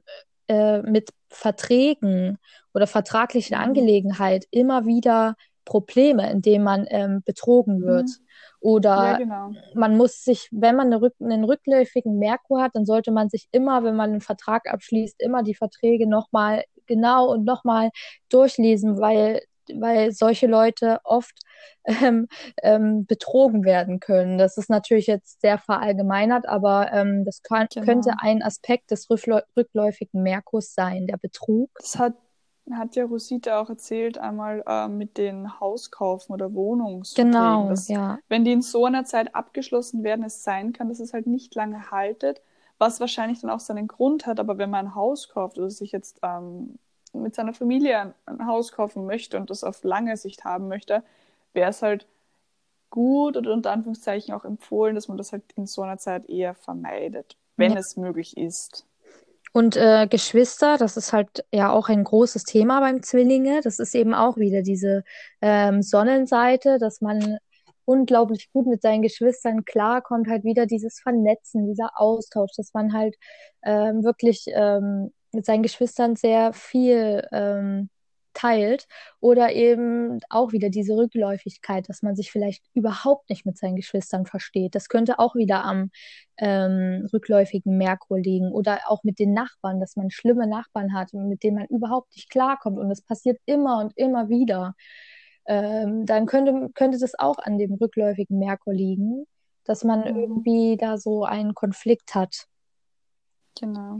äh, 0.51 0.81
mit 0.81 1.11
Verträgen 1.29 2.37
oder 2.73 2.87
vertraglichen 2.87 3.57
mhm. 3.57 3.63
Angelegenheit 3.63 4.45
immer 4.51 4.85
wieder 4.85 5.35
Probleme, 5.63 6.29
indem 6.29 6.63
man 6.63 6.85
ähm, 6.89 7.21
betrogen 7.25 7.79
mhm. 7.79 7.83
wird. 7.83 8.07
Mhm. 8.09 8.25
Oder 8.59 8.89
ja, 8.89 9.17
genau. 9.17 9.51
man 9.73 9.95
muss 9.95 10.23
sich, 10.23 10.49
wenn 10.51 10.75
man 10.75 10.87
eine 10.87 11.01
Rück 11.01 11.13
einen 11.21 11.45
rückläufigen 11.45 12.19
Merkur 12.19 12.61
hat, 12.61 12.75
dann 12.75 12.85
sollte 12.85 13.11
man 13.11 13.29
sich 13.29 13.47
immer, 13.51 13.83
wenn 13.85 13.95
man 13.95 14.11
einen 14.11 14.21
Vertrag 14.21 14.71
abschließt, 14.71 15.21
immer 15.21 15.41
die 15.41 15.55
Verträge 15.55 16.07
nochmal 16.07 16.65
genau 16.85 17.31
und 17.31 17.45
nochmal 17.45 17.91
durchlesen, 18.29 18.99
weil 18.99 19.41
weil 19.79 20.11
solche 20.11 20.47
Leute 20.47 20.99
oft 21.03 21.39
ähm, 21.85 22.27
ähm, 22.61 23.05
betrogen 23.05 23.63
werden 23.63 23.99
können. 23.99 24.37
Das 24.37 24.57
ist 24.57 24.69
natürlich 24.69 25.07
jetzt 25.07 25.41
sehr 25.41 25.57
verallgemeinert, 25.57 26.47
aber 26.47 26.91
ähm, 26.91 27.25
das 27.25 27.41
kann, 27.41 27.67
genau. 27.71 27.85
könnte 27.85 28.13
ein 28.19 28.43
Aspekt 28.43 28.91
des 28.91 29.09
rückläufigen 29.09 30.21
Merkurs 30.21 30.73
sein, 30.73 31.07
der 31.07 31.17
Betrug. 31.17 31.69
Das 31.79 31.97
hat, 31.97 32.13
hat 32.71 32.95
ja 32.95 33.05
Rosita 33.05 33.59
auch 33.59 33.69
erzählt, 33.69 34.17
einmal 34.17 34.63
äh, 34.67 34.87
mit 34.87 35.17
den 35.17 35.59
Hauskaufen 35.59 36.33
oder 36.33 36.53
Wohnungsverträgen. 36.53 37.31
Genau, 37.31 37.69
dass, 37.69 37.87
ja. 37.87 38.19
Wenn 38.29 38.45
die 38.45 38.51
in 38.51 38.61
so 38.61 38.85
einer 38.85 39.05
Zeit 39.05 39.33
abgeschlossen 39.33 40.03
werden, 40.03 40.23
es 40.23 40.43
sein 40.43 40.73
kann, 40.73 40.89
dass 40.89 40.99
es 40.99 41.13
halt 41.13 41.27
nicht 41.27 41.55
lange 41.55 41.91
haltet, 41.91 42.41
was 42.77 42.99
wahrscheinlich 42.99 43.41
dann 43.41 43.49
auch 43.49 43.59
seinen 43.59 43.87
Grund 43.87 44.25
hat, 44.25 44.39
aber 44.39 44.57
wenn 44.57 44.69
man 44.69 44.87
ein 44.87 44.95
Haus 44.95 45.29
kauft 45.29 45.57
oder 45.57 45.69
sich 45.69 45.91
jetzt 45.91 46.19
ähm, 46.23 46.79
mit 47.13 47.35
seiner 47.35 47.53
Familie 47.53 48.13
ein 48.25 48.45
Haus 48.45 48.71
kaufen 48.71 49.05
möchte 49.05 49.37
und 49.37 49.49
das 49.49 49.63
auf 49.63 49.83
lange 49.83 50.17
Sicht 50.17 50.43
haben 50.43 50.67
möchte, 50.67 51.03
wäre 51.53 51.69
es 51.69 51.81
halt 51.81 52.07
gut 52.89 53.37
oder 53.37 53.53
unter 53.53 53.71
Anführungszeichen 53.71 54.33
auch 54.33 54.45
empfohlen, 54.45 54.95
dass 54.95 55.07
man 55.07 55.17
das 55.17 55.31
halt 55.31 55.43
in 55.55 55.65
so 55.65 55.81
einer 55.81 55.97
Zeit 55.97 56.29
eher 56.29 56.53
vermeidet, 56.53 57.37
wenn 57.55 57.73
ja. 57.73 57.79
es 57.79 57.97
möglich 57.97 58.37
ist. 58.37 58.85
Und 59.53 59.75
äh, 59.75 60.07
Geschwister, 60.07 60.77
das 60.77 60.95
ist 60.95 61.11
halt 61.11 61.45
ja 61.51 61.71
auch 61.71 61.89
ein 61.89 62.03
großes 62.03 62.43
Thema 62.43 62.79
beim 62.79 63.03
Zwillinge. 63.03 63.59
Das 63.61 63.79
ist 63.79 63.95
eben 63.95 64.13
auch 64.13 64.37
wieder 64.37 64.61
diese 64.61 65.03
ähm, 65.41 65.81
Sonnenseite, 65.81 66.77
dass 66.79 67.01
man 67.01 67.37
unglaublich 67.83 68.49
gut 68.53 68.67
mit 68.67 68.81
seinen 68.81 69.01
Geschwistern 69.01 69.65
klarkommt, 69.65 70.27
halt 70.27 70.45
wieder 70.45 70.65
dieses 70.65 70.99
Vernetzen, 71.01 71.67
dieser 71.67 71.91
Austausch, 71.95 72.51
dass 72.55 72.73
man 72.73 72.93
halt 72.93 73.15
ähm, 73.63 74.03
wirklich 74.03 74.45
ähm, 74.47 75.11
mit 75.33 75.45
seinen 75.45 75.63
Geschwistern 75.63 76.15
sehr 76.15 76.53
viel 76.53 77.27
ähm, 77.31 77.89
teilt 78.33 78.87
oder 79.19 79.53
eben 79.53 80.19
auch 80.29 80.51
wieder 80.51 80.69
diese 80.69 80.95
Rückläufigkeit, 80.95 81.89
dass 81.89 82.01
man 82.01 82.15
sich 82.15 82.31
vielleicht 82.31 82.63
überhaupt 82.73 83.29
nicht 83.29 83.45
mit 83.45 83.57
seinen 83.57 83.75
Geschwistern 83.75 84.25
versteht. 84.25 84.75
Das 84.75 84.89
könnte 84.89 85.19
auch 85.19 85.35
wieder 85.35 85.63
am 85.63 85.91
ähm, 86.37 87.07
rückläufigen 87.13 87.77
Merkur 87.77 88.19
liegen 88.19 88.51
oder 88.51 88.79
auch 88.87 89.03
mit 89.03 89.19
den 89.19 89.33
Nachbarn, 89.33 89.79
dass 89.79 89.95
man 89.95 90.11
schlimme 90.11 90.47
Nachbarn 90.47 90.93
hat, 90.93 91.13
mit 91.13 91.43
denen 91.43 91.57
man 91.57 91.67
überhaupt 91.67 92.15
nicht 92.15 92.29
klarkommt 92.29 92.77
und 92.77 92.89
das 92.89 93.01
passiert 93.01 93.39
immer 93.45 93.79
und 93.79 93.93
immer 93.97 94.29
wieder. 94.29 94.75
Ähm, 95.45 96.05
dann 96.05 96.25
könnte, 96.25 96.69
könnte 96.73 96.99
das 96.99 97.17
auch 97.17 97.37
an 97.39 97.57
dem 97.57 97.73
rückläufigen 97.73 98.37
Merkur 98.39 98.73
liegen, 98.73 99.25
dass 99.63 99.83
man 99.83 100.01
mhm. 100.01 100.19
irgendwie 100.19 100.77
da 100.77 100.97
so 100.97 101.25
einen 101.25 101.53
Konflikt 101.53 102.15
hat. 102.15 102.45
Genau. 103.59 103.99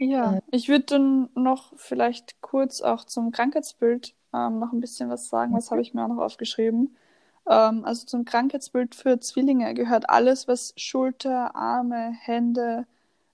Ja, 0.00 0.40
ich 0.50 0.68
würde 0.68 0.84
dann 0.86 1.28
noch 1.34 1.72
vielleicht 1.76 2.40
kurz 2.40 2.80
auch 2.80 3.04
zum 3.04 3.32
Krankheitsbild 3.32 4.14
ähm, 4.32 4.58
noch 4.58 4.72
ein 4.72 4.80
bisschen 4.80 5.10
was 5.10 5.28
sagen. 5.28 5.54
Was 5.54 5.70
habe 5.70 5.80
ich 5.82 5.94
mir 5.94 6.04
auch 6.04 6.08
noch 6.08 6.18
aufgeschrieben? 6.18 6.96
Ähm, 7.48 7.84
also 7.84 8.06
zum 8.06 8.24
Krankheitsbild 8.24 8.94
für 8.94 9.20
Zwillinge 9.20 9.72
gehört 9.74 10.08
alles, 10.10 10.48
was 10.48 10.72
Schulter, 10.76 11.54
Arme, 11.54 12.12
Hände, 12.20 12.86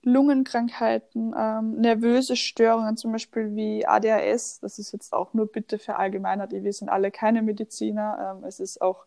Lungenkrankheiten, 0.03 1.35
ähm, 1.37 1.81
nervöse 1.81 2.37
Störungen, 2.37 2.97
zum 2.97 3.13
Beispiel 3.13 3.55
wie 3.55 3.87
ADHS. 3.87 4.61
Das 4.61 4.79
ist 4.79 4.93
jetzt 4.93 5.13
auch 5.13 5.35
nur 5.35 5.47
bitte 5.47 5.79
verallgemeinert. 5.79 6.53
Wir 6.53 6.73
sind 6.73 6.89
alle 6.89 7.11
keine 7.11 7.43
Mediziner. 7.43 8.37
Ähm, 8.39 8.45
es 8.45 8.61
ist 8.61 8.81
auch 8.81 9.05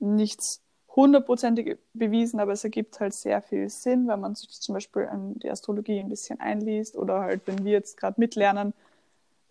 nichts 0.00 0.61
hundertprozentig 0.94 1.78
bewiesen, 1.94 2.40
aber 2.40 2.52
es 2.52 2.64
ergibt 2.64 3.00
halt 3.00 3.14
sehr 3.14 3.40
viel 3.42 3.68
Sinn, 3.68 4.08
wenn 4.08 4.20
man 4.20 4.34
sich 4.34 4.50
zum 4.50 4.74
Beispiel 4.74 5.08
in 5.12 5.38
die 5.38 5.50
Astrologie 5.50 6.00
ein 6.00 6.08
bisschen 6.08 6.40
einliest 6.40 6.96
oder 6.96 7.20
halt, 7.20 7.42
wenn 7.46 7.64
wir 7.64 7.72
jetzt 7.72 7.96
gerade 7.96 8.20
mitlernen, 8.20 8.74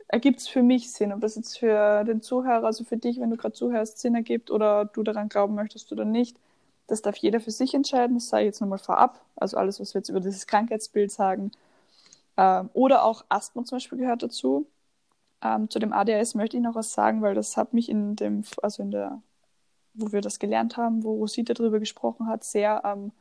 ergibt 0.07 0.41
es 0.41 0.47
für 0.47 0.61
mich 0.61 0.91
Sinn. 0.91 1.13
Ob 1.13 1.21
das 1.21 1.35
jetzt 1.35 1.57
für 1.57 2.03
den 2.03 2.21
Zuhörer, 2.21 2.65
also 2.65 2.83
für 2.83 2.97
dich, 2.97 3.19
wenn 3.19 3.29
du 3.31 3.37
gerade 3.37 3.53
zuhörst, 3.53 3.99
Sinn 3.99 4.15
ergibt 4.15 4.51
oder 4.51 4.85
du 4.85 5.03
daran 5.03 5.29
glauben 5.29 5.55
möchtest 5.55 5.91
oder 5.91 6.05
nicht, 6.05 6.37
das 6.87 7.01
darf 7.01 7.15
jeder 7.17 7.39
für 7.39 7.51
sich 7.51 7.73
entscheiden. 7.73 8.15
Das 8.17 8.29
sage 8.29 8.43
ich 8.43 8.47
jetzt 8.47 8.61
nochmal 8.61 8.77
vorab. 8.77 9.21
Also 9.35 9.57
alles, 9.57 9.79
was 9.79 9.93
wir 9.93 9.99
jetzt 9.99 10.09
über 10.09 10.19
dieses 10.19 10.47
Krankheitsbild 10.47 11.11
sagen. 11.11 11.51
Ähm, 12.37 12.69
oder 12.73 13.03
auch 13.03 13.23
Asthma 13.29 13.63
zum 13.65 13.77
Beispiel 13.77 13.99
gehört 13.99 14.23
dazu. 14.23 14.67
Ähm, 15.41 15.69
zu 15.69 15.79
dem 15.79 15.93
ADHS 15.93 16.35
möchte 16.35 16.57
ich 16.57 16.63
noch 16.63 16.75
was 16.75 16.93
sagen, 16.93 17.21
weil 17.21 17.35
das 17.35 17.57
hat 17.57 17.73
mich 17.73 17.89
in 17.89 18.15
dem, 18.15 18.43
also 18.61 18.83
in 18.83 18.91
der 18.91 19.21
wo 19.93 20.11
wir 20.11 20.21
das 20.21 20.39
gelernt 20.39 20.77
haben, 20.77 21.03
wo 21.03 21.15
Rosita 21.15 21.53
darüber 21.53 21.79
gesprochen 21.79 22.27
hat, 22.27 22.43
sehr, 22.43 22.81
ähm, 22.85 23.11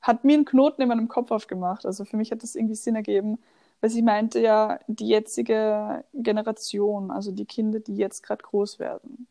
hat 0.00 0.24
mir 0.24 0.34
einen 0.34 0.44
Knoten 0.44 0.82
in 0.82 0.88
meinem 0.88 1.08
Kopf 1.08 1.30
aufgemacht. 1.30 1.86
Also 1.86 2.04
für 2.04 2.16
mich 2.16 2.30
hat 2.30 2.42
das 2.42 2.54
irgendwie 2.54 2.74
Sinn 2.74 2.96
ergeben, 2.96 3.38
weil 3.80 3.90
sie 3.90 4.02
meinte 4.02 4.40
ja, 4.40 4.78
die 4.86 5.08
jetzige 5.08 6.04
Generation, 6.14 7.10
also 7.10 7.32
die 7.32 7.46
Kinder, 7.46 7.80
die 7.80 7.96
jetzt 7.96 8.22
gerade 8.22 8.42
groß 8.42 8.78
werden, 8.78 9.26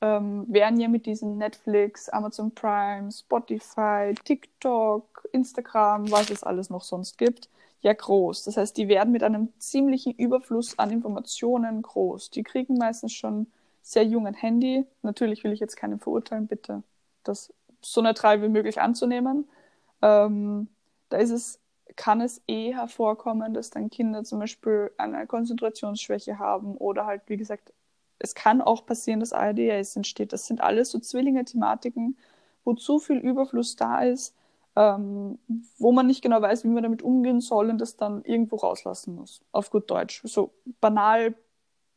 ähm, 0.00 0.46
werden 0.48 0.80
ja 0.80 0.88
mit 0.88 1.06
diesen 1.06 1.38
Netflix, 1.38 2.08
Amazon 2.08 2.52
Prime, 2.54 3.10
Spotify, 3.12 4.14
TikTok, 4.24 5.28
Instagram, 5.32 6.10
was 6.10 6.30
es 6.30 6.42
alles 6.42 6.70
noch 6.70 6.82
sonst 6.82 7.18
gibt, 7.18 7.48
ja 7.82 7.92
groß. 7.92 8.44
Das 8.44 8.56
heißt, 8.56 8.76
die 8.76 8.88
werden 8.88 9.12
mit 9.12 9.22
einem 9.22 9.48
ziemlichen 9.58 10.12
Überfluss 10.12 10.78
an 10.78 10.90
Informationen 10.90 11.82
groß. 11.82 12.30
Die 12.30 12.42
kriegen 12.42 12.78
meistens 12.78 13.12
schon 13.12 13.46
sehr 13.82 14.04
jungen 14.04 14.34
Handy. 14.34 14.86
Natürlich 15.02 15.44
will 15.44 15.52
ich 15.52 15.60
jetzt 15.60 15.76
keinen 15.76 15.98
verurteilen, 15.98 16.46
bitte 16.46 16.82
das 17.24 17.52
so 17.80 18.02
neutral 18.02 18.42
wie 18.42 18.48
möglich 18.48 18.80
anzunehmen. 18.80 19.48
Ähm, 20.02 20.68
da 21.08 21.18
ist 21.18 21.30
es, 21.30 21.60
kann 21.96 22.20
es 22.20 22.42
eher 22.46 22.88
vorkommen, 22.88 23.54
dass 23.54 23.70
dann 23.70 23.90
Kinder 23.90 24.24
zum 24.24 24.38
Beispiel 24.38 24.90
eine 24.96 25.26
Konzentrationsschwäche 25.26 26.38
haben 26.38 26.76
oder 26.76 27.06
halt, 27.06 27.22
wie 27.26 27.36
gesagt, 27.36 27.72
es 28.18 28.34
kann 28.34 28.60
auch 28.60 28.84
passieren, 28.84 29.20
dass 29.20 29.32
ADHS 29.32 29.96
entsteht. 29.96 30.32
Das 30.32 30.46
sind 30.46 30.60
alles 30.60 30.90
so 30.90 30.98
Zwillinge-Thematiken, 30.98 32.18
wo 32.64 32.74
zu 32.74 32.98
viel 32.98 33.16
Überfluss 33.16 33.76
da 33.76 34.02
ist, 34.02 34.34
ähm, 34.76 35.38
wo 35.78 35.90
man 35.90 36.06
nicht 36.06 36.22
genau 36.22 36.40
weiß, 36.40 36.64
wie 36.64 36.68
man 36.68 36.82
damit 36.82 37.02
umgehen 37.02 37.40
soll 37.40 37.70
und 37.70 37.78
das 37.78 37.96
dann 37.96 38.22
irgendwo 38.24 38.56
rauslassen 38.56 39.14
muss. 39.14 39.40
Auf 39.52 39.70
gut 39.70 39.90
Deutsch. 39.90 40.20
So 40.24 40.52
banal 40.80 41.34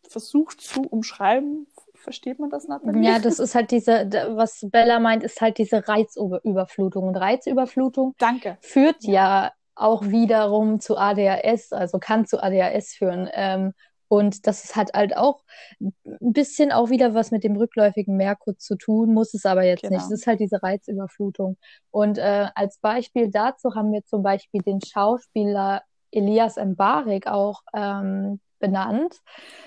versucht 0.07 0.61
zu 0.61 0.81
umschreiben, 0.81 1.67
Versteht 2.03 2.37
man 2.37 2.49
das, 2.49 2.67
Nathalie? 2.67 3.01
Ja, 3.01 3.17
das 3.17 3.39
ist 3.39 3.55
halt 3.55 3.71
diese, 3.71 4.09
was 4.35 4.67
Bella 4.69 4.99
meint, 4.99 5.23
ist 5.23 5.39
halt 5.39 5.57
diese 5.57 5.87
Reizüberflutung. 5.87 7.07
Und 7.07 7.15
Reizüberflutung 7.15 8.13
Danke. 8.17 8.57
führt 8.59 9.05
ja. 9.05 9.13
ja 9.13 9.51
auch 9.75 10.03
wiederum 10.03 10.81
zu 10.81 10.97
ADHS, 10.97 11.71
also 11.71 11.99
kann 11.99 12.25
zu 12.25 12.43
ADHS 12.43 12.93
führen. 12.95 13.29
Ähm, 13.31 13.73
und 14.09 14.47
das 14.47 14.75
hat 14.75 14.93
halt 14.93 15.15
auch 15.15 15.43
ein 15.81 16.33
bisschen 16.33 16.73
auch 16.73 16.89
wieder 16.89 17.13
was 17.13 17.31
mit 17.31 17.45
dem 17.45 17.55
rückläufigen 17.55 18.17
Merkur 18.17 18.57
zu 18.57 18.75
tun, 18.75 19.13
muss 19.13 19.33
es 19.33 19.45
aber 19.45 19.63
jetzt 19.63 19.83
genau. 19.83 19.93
nicht. 19.93 20.03
Das 20.03 20.11
ist 20.11 20.27
halt 20.27 20.41
diese 20.41 20.61
Reizüberflutung. 20.61 21.57
Und 21.89 22.17
äh, 22.17 22.47
als 22.53 22.79
Beispiel 22.79 23.31
dazu 23.31 23.75
haben 23.75 23.93
wir 23.93 24.03
zum 24.03 24.23
Beispiel 24.23 24.61
den 24.61 24.81
Schauspieler 24.81 25.83
Elias 26.11 26.57
Mbarek 26.57 27.27
auch 27.27 27.61
ähm, 27.73 28.41
benannt. 28.63 29.17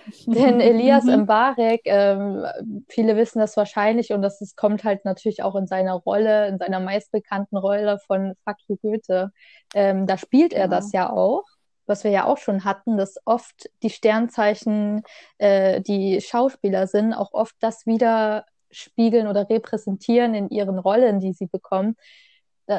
Denn 0.27 0.61
Elias 0.61 1.05
mhm. 1.05 1.23
Mbarek, 1.23 1.83
ähm, 1.85 2.47
viele 2.89 3.17
wissen 3.17 3.39
das 3.39 3.57
wahrscheinlich 3.57 4.13
und 4.13 4.23
das 4.23 4.41
ist, 4.41 4.57
kommt 4.57 4.85
halt 4.85 5.05
natürlich 5.05 5.43
auch 5.43 5.55
in 5.55 5.67
seiner 5.67 5.95
Rolle, 5.95 6.49
in 6.49 6.59
seiner 6.59 6.81
meistbekannten 6.81 7.59
Rolle 7.59 7.99
von 8.07 8.35
Fuck 8.45 8.57
you 8.69 8.77
Goethe. 8.77 9.31
Ähm, 9.75 10.07
da 10.07 10.17
spielt 10.17 10.53
er 10.55 10.65
genau. 10.65 10.77
das 10.77 10.93
ja 10.93 11.11
auch 11.11 11.45
was 11.89 12.03
wir 12.03 12.11
ja 12.11 12.25
auch 12.25 12.39
schon 12.39 12.65
hatten, 12.65 12.97
dass 12.97 13.15
oft 13.27 13.71
die 13.85 13.91
Sternzeichen, 13.91 15.03
äh, 15.39 15.81
die 15.81 16.21
Schauspieler 16.21 16.89
sind, 16.89 17.15
auch 17.15 17.33
oft 17.33 17.55
das 17.61 17.87
wieder 17.87 18.45
spiegeln 18.73 19.29
oder 19.29 19.49
repräsentieren 19.49 20.35
in 20.35 20.49
ihren 20.51 20.81
Rollen, 20.81 21.21
die 21.21 21.33
sie 21.33 21.47
bekommen. 21.47 21.95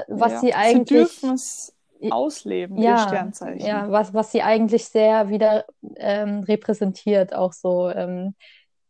Was 0.10 0.34
ja, 0.34 0.40
sie 0.40 0.54
eigentlich. 0.54 1.08
Sie 1.08 1.72
ausleben, 2.10 2.78
ja, 2.78 2.92
ihr 2.92 2.98
Sternzeichen. 3.00 3.66
Ja, 3.66 3.92
was, 3.92 4.14
was 4.14 4.32
sie 4.32 4.42
eigentlich 4.42 4.86
sehr 4.86 5.30
wieder 5.30 5.66
ähm, 5.96 6.42
repräsentiert, 6.42 7.34
auch 7.34 7.54
so 7.54 7.90
ähm, 7.90 8.36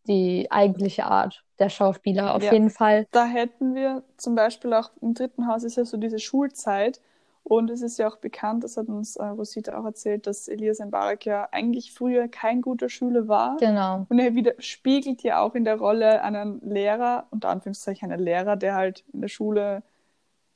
die 0.08 0.48
eigentliche 0.52 1.06
Art 1.06 1.44
der 1.60 1.70
Schauspieler 1.70 2.36
auf 2.36 2.44
ja. 2.44 2.54
jeden 2.54 2.70
Fall. 2.70 3.08
Da 3.12 3.26
hätten 3.26 3.76
wir 3.76 4.04
zum 4.18 4.36
Beispiel 4.36 4.74
auch 4.74 4.92
im 5.02 5.14
dritten 5.14 5.48
Haus 5.48 5.64
ist 5.64 5.78
ja 5.78 5.86
so 5.86 5.98
diese 5.98 6.20
Schulzeit. 6.20 7.02
Und 7.50 7.70
es 7.70 7.82
ist 7.82 7.98
ja 7.98 8.10
auch 8.10 8.18
bekannt, 8.18 8.66
das 8.66 8.76
hat 8.76 8.90
uns 8.90 9.16
äh, 9.16 9.24
Rosita 9.24 9.80
auch 9.80 9.86
erzählt, 9.86 10.28
dass 10.28 10.50
Elias 10.50 10.80
Mbarek 10.80 11.26
ja 11.26 11.48
eigentlich 11.54 11.94
früher 11.94 12.28
kein 12.28 12.62
guter 12.62 12.90
Schüler 12.90 13.30
war. 13.30 13.56
Genau. 13.58 14.06
Und 14.10 14.20
er 14.20 14.36
wieder 14.36 14.52
spiegelt 14.60 15.24
ja 15.24 15.40
auch 15.40 15.56
in 15.56 15.64
der 15.64 15.78
Rolle 15.78 16.22
einen 16.24 16.60
Lehrer, 16.60 17.28
unter 17.32 17.48
Anführungszeichen 17.48 18.12
einen 18.12 18.22
Lehrer, 18.22 18.58
der 18.58 18.76
halt 18.76 19.06
in 19.14 19.22
der 19.22 19.30
Schule 19.30 19.82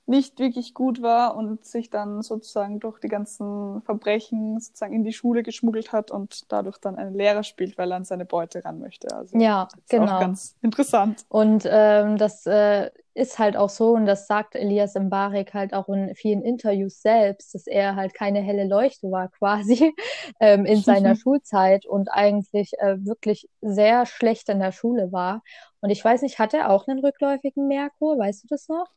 nicht 0.06 0.40
wirklich 0.40 0.74
gut 0.74 1.02
war 1.02 1.36
und 1.38 1.64
sich 1.66 1.90
dann 1.90 2.22
sozusagen 2.22 2.80
durch 2.80 3.00
die 3.00 3.08
ganzen 3.08 3.82
Verbrechen 3.84 4.60
sozusagen 4.60 4.94
in 4.94 5.04
die 5.04 5.14
Schule 5.14 5.44
geschmuggelt 5.44 5.92
hat 5.92 6.12
und 6.12 6.52
dadurch 6.52 6.78
dann 6.80 6.96
einen 6.96 7.16
Lehrer 7.16 7.44
spielt, 7.44 7.78
weil 7.78 7.92
er 7.92 7.98
an 7.98 8.06
seine 8.06 8.26
Beute 8.26 8.66
ran 8.66 8.80
möchte. 8.80 9.16
Also 9.16 9.38
ja, 9.38 9.68
genau. 9.90 10.16
Auch 10.16 10.20
ganz 10.20 10.56
interessant. 10.62 11.26
Und 11.30 11.68
ähm, 11.70 12.18
das 12.18 12.46
äh, 12.46 12.90
ist 13.14 13.40
halt 13.40 13.58
auch 13.58 13.70
so 13.70 13.92
und 13.92 14.06
das 14.06 14.26
sagt 14.28 14.56
Elias 14.56 14.96
Mbarek 14.96 15.54
halt 15.54 15.74
auch 15.74 15.90
in 15.90 16.16
vielen 16.16 16.42
Interviews 16.42 17.02
selbst, 17.02 17.54
dass 17.54 17.68
er 17.68 17.96
halt 17.96 18.14
keine 18.14 18.42
helle 18.42 18.66
Leuchte 18.66 19.12
war 19.12 19.28
quasi 19.40 19.94
ähm, 20.40 20.66
in 20.66 20.82
seiner 20.82 21.16
Schulzeit 21.18 21.86
und 21.86 22.10
eigentlich 22.12 22.72
äh, 22.80 22.98
wirklich 23.06 23.50
sehr 23.62 24.06
schlecht 24.06 24.50
in 24.50 24.60
der 24.60 24.72
Schule 24.72 25.12
war. 25.12 25.44
Und 25.82 25.90
ich 25.90 26.04
weiß 26.04 26.22
nicht, 26.22 26.40
hat 26.40 26.54
er 26.54 26.70
auch 26.70 26.88
einen 26.88 27.00
rückläufigen 27.00 27.68
Merkur? 27.68 28.18
Weißt 28.18 28.44
du 28.44 28.48
das 28.48 28.68
noch? 28.68 28.88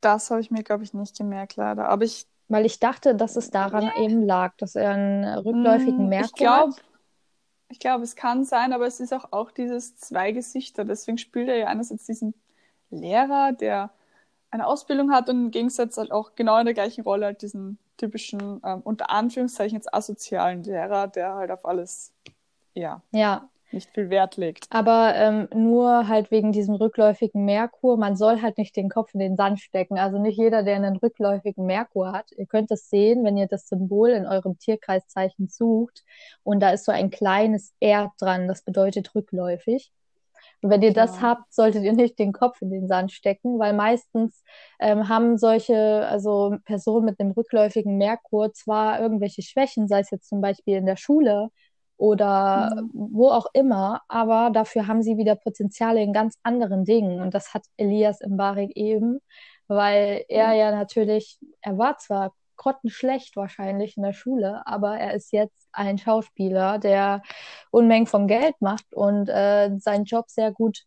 Das 0.00 0.30
habe 0.30 0.40
ich 0.40 0.50
mir, 0.50 0.62
glaube 0.62 0.84
ich, 0.84 0.94
nicht 0.94 1.16
gemerkt, 1.16 1.56
leider. 1.56 1.88
Aber 1.88 2.04
ich. 2.04 2.26
Weil 2.50 2.64
ich 2.64 2.80
dachte, 2.80 3.14
dass 3.14 3.36
es 3.36 3.50
daran 3.50 3.84
yeah. 3.84 3.98
eben 3.98 4.22
lag, 4.22 4.56
dass 4.56 4.74
er 4.74 4.92
einen 4.92 5.24
rückläufigen 5.26 6.06
mm, 6.06 6.08
Merkur 6.08 6.28
ich 6.28 6.32
glaub, 6.34 6.70
hat. 6.70 6.84
Ich 7.68 7.78
glaube, 7.78 8.04
es 8.04 8.16
kann 8.16 8.46
sein, 8.46 8.72
aber 8.72 8.86
es 8.86 9.00
ist 9.00 9.12
auch, 9.12 9.32
auch 9.32 9.50
dieses 9.50 9.98
zwei 9.98 10.32
Gesichter. 10.32 10.86
Deswegen 10.86 11.18
spielt 11.18 11.50
er 11.50 11.56
ja 11.56 11.66
einerseits 11.66 12.06
diesen 12.06 12.32
Lehrer, 12.88 13.52
der 13.52 13.90
eine 14.50 14.66
Ausbildung 14.66 15.12
hat 15.12 15.28
und 15.28 15.44
im 15.44 15.50
Gegensatz 15.50 15.98
halt 15.98 16.10
auch 16.10 16.34
genau 16.36 16.58
in 16.58 16.64
der 16.64 16.72
gleichen 16.72 17.02
Rolle 17.02 17.26
halt 17.26 17.42
diesen 17.42 17.78
typischen, 17.98 18.62
ähm, 18.64 18.80
unter 18.82 19.10
Anführungszeichen 19.10 19.76
jetzt 19.76 19.92
asozialen 19.92 20.62
Lehrer, 20.64 21.06
der 21.08 21.34
halt 21.34 21.50
auf 21.50 21.66
alles, 21.66 22.14
ja. 22.72 23.02
Ja, 23.10 23.50
nicht 23.72 23.90
viel 23.90 24.10
Wert 24.10 24.36
legt. 24.36 24.66
Aber 24.70 25.14
ähm, 25.14 25.48
nur 25.54 26.08
halt 26.08 26.30
wegen 26.30 26.52
diesem 26.52 26.74
rückläufigen 26.74 27.44
Merkur. 27.44 27.96
Man 27.96 28.16
soll 28.16 28.40
halt 28.40 28.58
nicht 28.58 28.76
den 28.76 28.88
Kopf 28.88 29.14
in 29.14 29.20
den 29.20 29.36
Sand 29.36 29.60
stecken. 29.60 29.98
Also 29.98 30.18
nicht 30.18 30.38
jeder, 30.38 30.62
der 30.62 30.76
einen 30.76 30.96
rückläufigen 30.96 31.66
Merkur 31.66 32.12
hat. 32.12 32.30
Ihr 32.36 32.46
könnt 32.46 32.70
es 32.70 32.88
sehen, 32.88 33.24
wenn 33.24 33.36
ihr 33.36 33.46
das 33.46 33.68
Symbol 33.68 34.10
in 34.10 34.26
eurem 34.26 34.58
Tierkreiszeichen 34.58 35.48
sucht. 35.48 36.02
Und 36.42 36.60
da 36.60 36.70
ist 36.70 36.84
so 36.84 36.92
ein 36.92 37.10
kleines 37.10 37.74
R 37.80 38.12
dran. 38.18 38.48
Das 38.48 38.62
bedeutet 38.62 39.14
rückläufig. 39.14 39.92
Und 40.62 40.70
wenn 40.70 40.82
ihr 40.82 40.92
das 40.92 41.16
Ja. 41.16 41.22
habt, 41.22 41.52
solltet 41.52 41.84
ihr 41.84 41.92
nicht 41.92 42.18
den 42.18 42.32
Kopf 42.32 42.60
in 42.62 42.70
den 42.70 42.88
Sand 42.88 43.12
stecken, 43.12 43.58
weil 43.58 43.74
meistens 43.74 44.42
ähm, 44.80 45.08
haben 45.08 45.38
solche, 45.38 46.06
also 46.08 46.56
Personen 46.64 47.04
mit 47.04 47.20
einem 47.20 47.30
rückläufigen 47.32 47.96
Merkur 47.96 48.52
zwar 48.52 49.00
irgendwelche 49.00 49.42
Schwächen, 49.42 49.88
sei 49.88 50.00
es 50.00 50.10
jetzt 50.10 50.28
zum 50.28 50.40
Beispiel 50.40 50.76
in 50.76 50.86
der 50.86 50.96
Schule 50.96 51.50
oder 51.98 52.70
Mhm. 52.76 52.90
wo 52.94 53.30
auch 53.30 53.46
immer, 53.54 54.02
aber 54.08 54.50
dafür 54.52 54.86
haben 54.88 55.02
sie 55.02 55.18
wieder 55.18 55.36
Potenziale 55.36 56.02
in 56.02 56.14
ganz 56.14 56.38
anderen 56.44 56.84
Dingen. 56.86 57.20
Und 57.22 57.34
das 57.34 57.54
hat 57.54 57.64
Elias 57.78 58.20
Mbarek 58.26 58.76
eben, 58.76 59.20
weil 59.68 60.24
er 60.28 60.54
ja 60.54 60.70
natürlich, 60.72 61.38
er 61.62 61.78
war 61.78 61.98
zwar 61.98 62.34
grottenschlecht 62.56 63.36
wahrscheinlich 63.36 63.96
in 63.96 64.02
der 64.04 64.12
Schule, 64.14 64.62
aber 64.66 64.98
er 64.98 65.14
ist 65.14 65.32
jetzt 65.32 65.68
ein 65.72 65.98
Schauspieler, 65.98 66.78
der 66.78 67.22
Unmengen 67.70 68.06
von 68.08 68.26
Geld 68.28 68.56
macht 68.60 68.94
und 68.94 69.28
äh, 69.28 69.70
seinen 69.78 70.04
Job 70.06 70.26
sehr 70.30 70.52
gut 70.52 70.84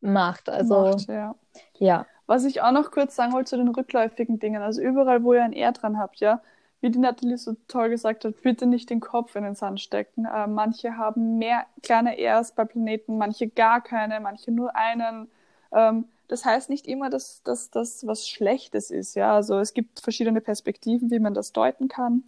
macht. 0.00 0.48
Also 0.48 0.74
Macht, 0.82 1.08
ja. 1.08 1.34
ja, 1.78 2.06
Was 2.26 2.44
ich 2.44 2.62
auch 2.62 2.72
noch 2.72 2.90
kurz 2.90 3.16
sagen 3.16 3.32
wollte 3.32 3.50
zu 3.50 3.56
den 3.58 3.68
rückläufigen 3.68 4.38
Dingen, 4.38 4.62
also 4.62 4.80
überall, 4.80 5.22
wo 5.24 5.34
ihr 5.34 5.44
ein 5.44 5.52
R 5.52 5.72
dran 5.72 5.98
habt, 5.98 6.20
ja, 6.20 6.40
wie 6.80 6.90
die 6.90 6.98
Nathalie 6.98 7.36
so 7.36 7.56
toll 7.68 7.90
gesagt 7.90 8.24
hat, 8.24 8.40
bitte 8.42 8.66
nicht 8.66 8.90
den 8.90 9.00
Kopf 9.00 9.36
in 9.36 9.44
den 9.44 9.54
Sand 9.54 9.80
stecken. 9.80 10.24
Äh, 10.24 10.46
manche 10.46 10.96
haben 10.96 11.38
mehr 11.38 11.66
kleine 11.82 12.16
Rs 12.18 12.52
bei 12.52 12.64
Planeten, 12.64 13.18
manche 13.18 13.48
gar 13.48 13.82
keine, 13.82 14.20
manche 14.20 14.50
nur 14.50 14.74
einen. 14.74 15.28
Ähm, 15.72 16.06
das 16.28 16.44
heißt 16.44 16.70
nicht 16.70 16.86
immer, 16.86 17.10
dass 17.10 17.42
das 17.42 17.70
was 18.06 18.28
Schlechtes 18.28 18.90
ist, 18.90 19.14
ja. 19.14 19.34
Also 19.34 19.58
es 19.58 19.74
gibt 19.74 20.00
verschiedene 20.00 20.40
Perspektiven, 20.40 21.10
wie 21.10 21.18
man 21.18 21.34
das 21.34 21.52
deuten 21.52 21.88
kann. 21.88 22.24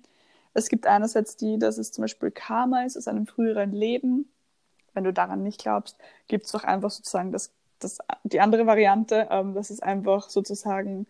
Es 0.54 0.68
gibt 0.68 0.86
einerseits 0.86 1.36
die, 1.36 1.58
dass 1.58 1.78
es 1.78 1.92
zum 1.92 2.02
Beispiel 2.02 2.30
Karma 2.30 2.82
ist 2.84 2.96
aus 2.96 3.08
einem 3.08 3.26
früheren 3.26 3.72
Leben. 3.72 4.28
Wenn 4.94 5.04
du 5.04 5.12
daran 5.12 5.42
nicht 5.42 5.60
glaubst, 5.60 5.96
gibt 6.28 6.46
es 6.46 6.52
doch 6.52 6.64
einfach 6.64 6.90
sozusagen 6.90 7.32
das, 7.32 7.52
das, 7.78 7.98
die 8.24 8.40
andere 8.40 8.66
Variante, 8.66 9.28
ähm, 9.30 9.54
dass 9.54 9.70
es 9.70 9.80
einfach 9.80 10.28
sozusagen 10.28 11.06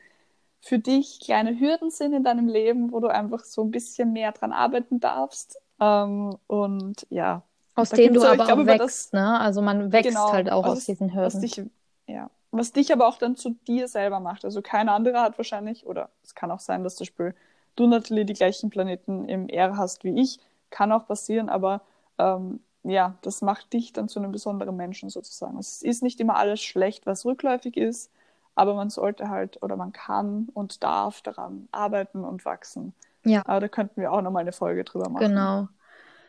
für 0.63 0.79
dich 0.79 1.21
kleine 1.21 1.59
Hürden 1.59 1.91
sind 1.91 2.13
in 2.15 2.25
deinem 2.25 2.49
Leben, 2.49 2.93
wo 2.93 3.01
du 3.01 3.09
einfach 3.09 3.45
so 3.45 3.63
ein 3.63 3.71
bisschen 3.71 4.13
mehr 4.13 4.33
dran 4.33 4.53
arbeiten 4.53 5.01
darfst. 5.01 5.61
Ähm, 5.81 6.37
und 6.47 7.07
ja, 7.11 7.43
aus 7.75 7.91
denen 7.91 8.15
du 8.15 8.25
aber- 8.25 8.47
auch 8.47 8.59
über 8.59 8.79
wächst, 8.79 9.13
ne? 9.13 9.41
Also 9.41 9.61
man 9.61 9.93
wächst 9.93 10.11
Genau, 10.11 10.33
halt 10.33 10.51
auch 10.53 10.63
was 10.65 10.73
aus 10.73 10.79
es- 10.79 10.87
diesen 10.87 11.15
was 11.15 11.35
Hürden. 11.35 11.41
dich, 11.41 11.63
ja, 12.07 12.31
was 12.53 12.73
dich 12.73 12.93
aber 12.93 13.09
auch 13.09 13.19
dann 13.19 13.35
zu 13.37 13.51
dir 13.67 13.89
selber 13.89 14.21
macht. 14.21 14.45
Also 14.45 14.63
kein 14.63 14.89
anderer 14.89 15.23
hat 15.23 15.39
wahrscheinlich, 15.39 15.87
oder 15.87 16.11
es 16.23 16.35
kann 16.35 16.51
auch 16.51 16.61
sein, 16.61 16.85
dass 16.85 16.97
zum 16.97 17.05
Beispiel 17.07 17.35
du, 17.77 17.87
Natalie, 17.89 18.25
die 18.25 18.35
gleichen 18.35 18.71
Planeten 18.71 19.29
im 19.29 19.49
R 19.49 19.77
hast 19.77 20.05
wie 20.05 20.21
ich. 20.21 20.39
Kann 20.71 20.93
auch 20.93 21.07
passieren, 21.07 21.49
aber 21.49 21.83
ähm, 22.19 22.61
ja, 22.85 23.15
das 23.23 23.43
macht 23.43 23.73
dich 23.73 23.93
dann 23.93 24.09
zu 24.09 24.19
einem 24.21 24.33
besonderen 24.33 24.77
Menschen 24.77 25.09
sozusagen. 25.11 25.59
Es 25.59 25.83
ist 25.83 26.03
nicht 26.03 26.21
immer 26.21 26.37
alles 26.37 26.61
schlecht, 26.63 27.07
was 27.07 27.25
rückläufig 27.25 27.77
ist, 27.77 28.11
aber 28.55 28.75
man 28.75 28.91
sollte 28.91 29.29
halt 29.29 29.63
oder 29.63 29.77
man 29.77 29.93
kann 29.93 30.49
und 30.55 30.83
darf 30.83 31.23
daran 31.23 31.69
arbeiten 31.73 32.25
und 32.25 32.45
wachsen. 32.45 32.95
Ja. 33.25 33.43
Aber 33.47 33.61
da 33.61 33.69
könnten 33.69 34.01
wir 34.01 34.13
auch 34.13 34.23
nochmal 34.23 34.43
eine 34.43 34.53
Folge 34.53 34.85
drüber 34.85 35.09
machen. 35.09 35.27
Genau. 35.29 35.69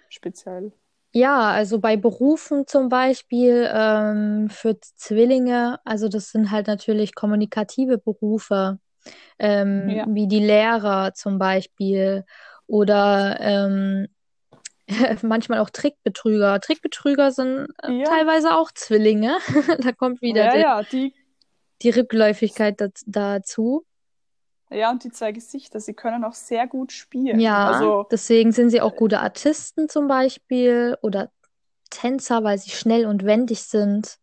Speziell. 0.10 0.72
Ja, 1.12 1.52
also 1.52 1.80
bei 1.80 1.96
Berufen 1.96 2.66
zum 2.66 2.90
Beispiel 2.90 3.70
ähm, 3.72 4.50
für 4.50 4.80
Zwillinge, 4.80 5.80
also 5.86 6.08
das 6.08 6.32
sind 6.32 6.50
halt 6.50 6.66
natürlich 6.68 7.14
kommunikative 7.14 8.00
Berufe, 8.00 8.80
ähm, 9.38 9.90
Ja. 9.90 10.06
wie 10.08 10.28
die 10.28 10.40
Lehrer 10.40 11.14
zum 11.14 11.38
Beispiel 11.38 12.26
oder 12.66 13.38
ähm, 13.42 14.08
manchmal 15.22 15.60
auch 15.60 15.70
Trickbetrüger. 15.70 16.60
Trickbetrüger 16.60 17.32
sind 17.32 17.68
äh, 17.84 17.92
Ja. 17.92 18.04
teilweise 18.06 18.56
auch 18.56 18.72
Zwillinge. 18.72 19.38
Da 19.88 19.92
kommt 19.92 20.22
wieder 20.22 20.46
Ja, 20.46 20.52
der, 20.52 20.62
ja, 20.62 20.84
die, 20.84 21.14
die 21.84 21.90
Rückläufigkeit 21.90 22.80
daz- 22.80 23.04
dazu. 23.06 23.86
ja, 24.70 24.90
und 24.92 25.04
die 25.04 25.12
zwei 25.12 25.32
Gesichter, 25.32 25.80
sie 25.80 25.94
können 25.94 26.24
auch 26.24 26.34
sehr 26.34 26.68
gut 26.68 26.92
spielen. 26.92 27.40
Ja, 27.40 27.68
Also, 27.68 28.08
deswegen 28.12 28.52
sind 28.52 28.70
sie 28.70 28.82
auch 28.82 28.96
gute 28.96 29.20
Artisten 29.20 29.90
zum 29.90 30.08
Beispiel 30.08 30.98
oder 31.02 31.30
Tänzer, 31.90 32.44
weil 32.44 32.58
sie 32.58 32.72
schnell 32.72 33.06
und 33.06 33.24
wendig 33.24 33.64
sind. 33.64 34.18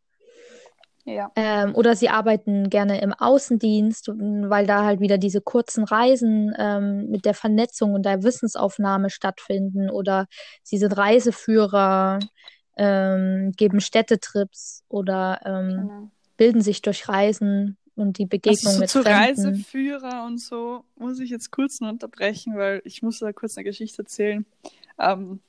ja. 1.05 1.31
Ähm, 1.37 1.75
oder 1.77 1.94
sie 1.94 2.09
arbeiten 2.09 2.68
gerne 2.68 3.01
im 3.01 3.12
Außendienst, 3.12 4.09
weil 4.09 4.66
da 4.66 4.85
halt 4.85 5.01
wieder 5.01 5.18
diese 5.18 5.40
kurzen 5.40 5.85
Reisen 5.85 6.53
ähm, 6.59 7.09
mit 7.11 7.25
der 7.25 7.35
Vernetzung 7.35 7.94
und 7.94 8.05
der 8.05 8.23
Wissensaufnahme 8.25 9.09
stattfinden. 9.11 9.88
Oder 9.88 10.27
sie 10.64 10.79
sind 10.79 10.96
Reiseführer, 10.96 12.18
ähm, 12.77 13.53
geben 13.57 13.81
Städtetrips 13.81 14.83
oder 14.88 15.40
ähm, 15.44 15.68
Genau. 15.68 16.11
Bilden 16.40 16.62
sich 16.62 16.81
durch 16.81 17.07
Reisen 17.07 17.76
und 17.96 18.16
die 18.16 18.24
Begegnung 18.24 18.66
Also 18.66 18.81
mit 18.81 18.88
so 18.88 19.00
zu 19.00 19.05
Fremden. 19.05 19.44
Reiseführer 19.44 20.24
und 20.24 20.40
so 20.40 20.85
muss 20.96 21.20
ich 21.20 21.29
jetzt 21.29 21.50
kurz 21.50 21.83
nur 21.83 21.90
unterbrechen, 21.90 22.57
weil 22.57 22.81
ich 22.87 23.03
muss 23.03 23.18
da 23.18 23.31
kurz 23.35 23.59
eine 23.59 23.64
Geschichte 23.64 24.00
erzählen. 24.00 24.46
Ähm, 24.98 25.40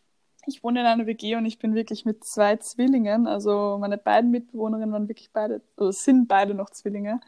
ich 0.47 0.65
wohne 0.65 0.82
in 0.82 0.86
einer 0.86 1.06
WG 1.08 1.38
und 1.38 1.45
ich 1.45 1.60
bin 1.60 1.75
wirklich 1.75 2.04
mit 2.04 2.25
zwei 2.25 2.58
Zwillingen, 2.58 3.25
also 3.25 3.77
meine 3.80 3.97
beiden 3.97 4.32
Mitbewohnerinnen 4.32 4.91
waren 4.91 5.08
wirklich 5.08 5.30
beide, 5.32 5.62
oder 5.77 5.93
sind 5.93 6.27
beide 6.27 6.56
noch 6.56 6.71
Zwillinge. 6.71 7.21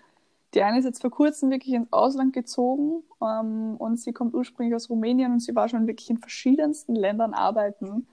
Die 0.55 0.61
eine 0.61 0.79
ist 0.79 0.85
jetzt 0.85 0.99
vor 0.99 1.11
kurzem 1.11 1.49
wirklich 1.49 1.73
ins 1.73 1.93
Ausland 1.93 2.33
gezogen 2.33 3.01
ähm, 3.21 3.77
und 3.77 3.97
sie 3.97 4.11
kommt 4.11 4.33
ursprünglich 4.33 4.75
aus 4.75 4.89
Rumänien 4.89 5.31
und 5.31 5.39
sie 5.39 5.55
war 5.55 5.69
schon 5.69 5.87
wirklich 5.87 6.09
in 6.09 6.17
verschiedensten 6.17 6.95
Ländern 6.95 7.33
arbeiten 7.33 8.07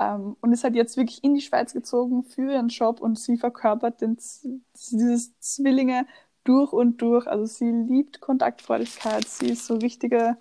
ähm, 0.00 0.36
und 0.40 0.52
ist 0.52 0.64
halt 0.64 0.74
jetzt 0.74 0.96
wirklich 0.96 1.22
in 1.22 1.34
die 1.34 1.42
Schweiz 1.42 1.74
gezogen 1.74 2.24
für 2.24 2.52
ihren 2.52 2.68
Job 2.68 3.00
und 3.00 3.18
sie 3.18 3.36
verkörpert 3.36 4.00
den, 4.00 4.16
dieses 4.16 5.38
Zwillinge 5.40 6.06
durch 6.44 6.72
und 6.72 7.02
durch. 7.02 7.26
Also 7.26 7.44
sie 7.44 7.70
liebt 7.70 8.20
Kontaktfreudigkeit, 8.20 9.28
sie 9.28 9.50
ist 9.50 9.66
so 9.66 9.74
ein 9.74 9.80
richtiger 9.82 10.38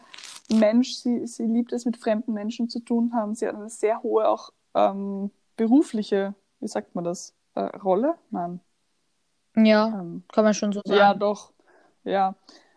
Mensch, 0.50 0.94
sie, 0.96 1.28
sie 1.28 1.46
liebt 1.46 1.74
es, 1.74 1.86
mit 1.86 1.98
fremden 1.98 2.34
Menschen 2.34 2.70
zu 2.70 2.80
tun 2.80 3.14
haben. 3.14 3.36
Sie 3.36 3.48
hat 3.48 3.56
eine 3.56 3.70
sehr 3.70 4.02
hohe 4.02 4.28
auch 4.30 4.52
ähm, 4.74 5.30
berufliche, 5.58 6.36
wie 6.62 6.68
sagt 6.68 6.96
man 6.96 7.04
das, 7.04 7.36
äh, 7.56 7.62
Rolle? 7.62 8.16
Nein. 8.32 8.62
Ja, 9.56 9.88
Ähm, 9.88 10.24
kann 10.32 10.46
man 10.46 10.54
schon 10.54 10.72
so 10.72 10.82
ja, 10.86 10.96
sagen. 10.96 11.20
doch. 11.20 11.54
Ja. 12.06 12.36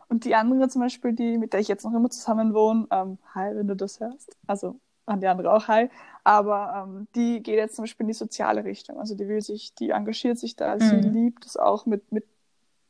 Und 0.09 0.25
die 0.25 0.35
andere 0.35 0.69
zum 0.69 0.83
Beispiel, 0.83 1.13
die, 1.15 1.39
mit 1.39 1.53
der 1.53 1.61
ich 1.61 1.69
jetzt 1.69 1.85
noch 1.85 1.95
immer 1.95 2.11
zusammen 2.11 2.55
wohne, 2.55 2.87
ähm, 2.91 3.19
hi, 3.35 3.55
wenn 3.55 3.69
du 3.69 3.77
das 3.77 4.01
hörst. 4.01 4.37
Also 4.47 4.81
an 5.07 5.21
die 5.21 5.27
andere 5.29 5.53
auch 5.53 5.69
hi. 5.69 5.91
Aber 6.25 6.85
ähm, 6.89 7.09
die 7.15 7.43
geht 7.43 7.57
jetzt 7.57 7.77
zum 7.77 7.85
Beispiel 7.85 8.05
in 8.05 8.09
die 8.09 8.15
soziale 8.15 8.65
Richtung. 8.65 8.99
Also 8.99 9.15
die 9.17 9.29
will 9.29 9.41
sich, 9.41 9.75
die 9.75 9.91
engagiert 9.91 10.39
sich 10.39 10.57
da. 10.57 10.79
Sie 10.81 10.97
Mhm. 10.97 11.03
liebt 11.03 11.47
es 11.47 11.57
auch 11.57 11.87
mit, 11.87 12.13
mit 12.13 12.27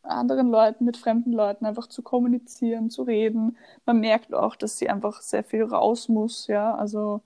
anderen 0.03 0.51
Leuten, 0.51 0.85
mit 0.85 0.97
fremden 0.97 1.33
Leuten 1.33 1.67
einfach 1.67 1.87
zu 1.89 2.03
kommunizieren, 2.03 2.91
zu 2.91 3.03
reden. 3.05 3.57
Man 3.87 4.01
merkt 4.01 4.35
auch, 4.35 4.57
dass 4.57 4.79
sie 4.79 4.89
einfach 4.91 5.21
sehr 5.23 5.45
viel 5.45 5.65
raus 5.65 6.09
muss, 6.09 6.47
ja. 6.49 6.75
Also 6.75 7.23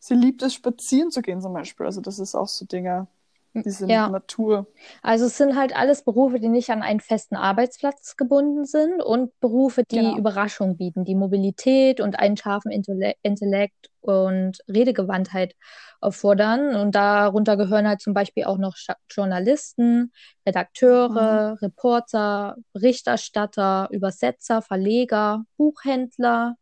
sie 0.00 0.14
liebt 0.14 0.42
es, 0.42 0.54
spazieren 0.54 1.10
zu 1.10 1.22
gehen 1.22 1.40
zum 1.42 1.52
Beispiel. 1.54 1.86
Also 1.86 2.00
das 2.00 2.18
ist 2.20 2.34
auch 2.34 2.48
so 2.48 2.66
Dinge, 2.66 3.08
diese 3.54 3.86
Ja. 3.86 4.08
Natur. 4.08 4.66
Also 5.02 5.26
es 5.26 5.36
sind 5.36 5.56
halt 5.56 5.76
alles 5.76 6.02
Berufe, 6.04 6.40
die 6.40 6.48
nicht 6.48 6.70
an 6.70 6.82
einen 6.82 7.00
festen 7.00 7.36
Arbeitsplatz 7.36 8.16
gebunden 8.16 8.64
sind 8.64 9.02
und 9.02 9.38
Berufe, 9.40 9.82
die 9.84 9.96
Genau. 9.96 10.16
Überraschung 10.16 10.76
bieten, 10.76 11.04
die 11.04 11.14
Mobilität 11.14 12.00
und 12.00 12.18
einen 12.18 12.36
scharfen 12.36 12.70
Intelle- 12.72 13.14
Intellekt 13.22 13.90
und 14.00 14.58
Redegewandtheit 14.68 15.54
erfordern. 16.00 16.74
Und 16.74 16.94
darunter 16.94 17.56
gehören 17.56 17.86
halt 17.86 18.00
zum 18.00 18.14
Beispiel 18.14 18.44
auch 18.44 18.58
noch 18.58 18.76
Journalisten, 19.10 20.12
Redakteure, 20.46 21.58
Reporter, 21.62 22.56
Berichterstatter, 22.72 23.88
Übersetzer, 23.90 24.62
Verleger, 24.62 25.44
Buchhändler, 25.56 26.56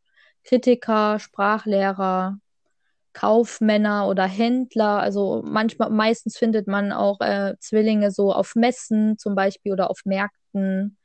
Kritiker, 0.45 1.19
Sprachlehrer, 1.19 2.39
Kaufmänner 3.13 4.09
oder 4.09 4.27
Händler. 4.27 5.01
Also 5.01 5.43
manchmal, 5.45 5.91
meistens 5.91 6.39
findet 6.39 6.67
man 6.67 6.93
auch 6.93 7.21
äh, 7.21 7.55
Zwillinge 7.61 8.11
so 8.11 8.33
auf 8.33 8.55
Messen 8.55 9.19
zum 9.19 9.35
Beispiel 9.35 9.73
oder 9.73 9.91
auf 9.91 10.01
Märkten, 10.05 10.97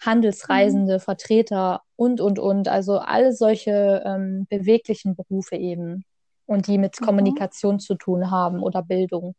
Handelsreisende, 0.00 0.98
Vertreter 0.98 1.82
und, 1.96 2.20
und, 2.20 2.38
und. 2.38 2.68
Also 2.68 2.98
alle 2.98 3.32
solche 3.32 4.02
ähm, 4.04 4.46
beweglichen 4.48 5.14
Berufe 5.14 5.56
eben 5.56 6.04
und 6.46 6.66
die 6.66 6.78
mit 6.78 7.00
Mhm. 7.00 7.04
Kommunikation 7.04 7.78
zu 7.80 7.94
tun 7.94 8.30
haben 8.30 8.62
oder 8.62 8.82
Bildung. 8.82 9.34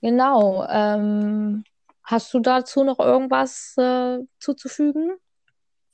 Genau. 0.00 0.64
Ähm, 0.68 1.64
hast 2.04 2.32
du 2.32 2.40
dazu 2.40 2.84
noch 2.84 2.98
irgendwas 3.00 3.74
äh, 3.76 4.18
zuzufügen? 4.38 5.16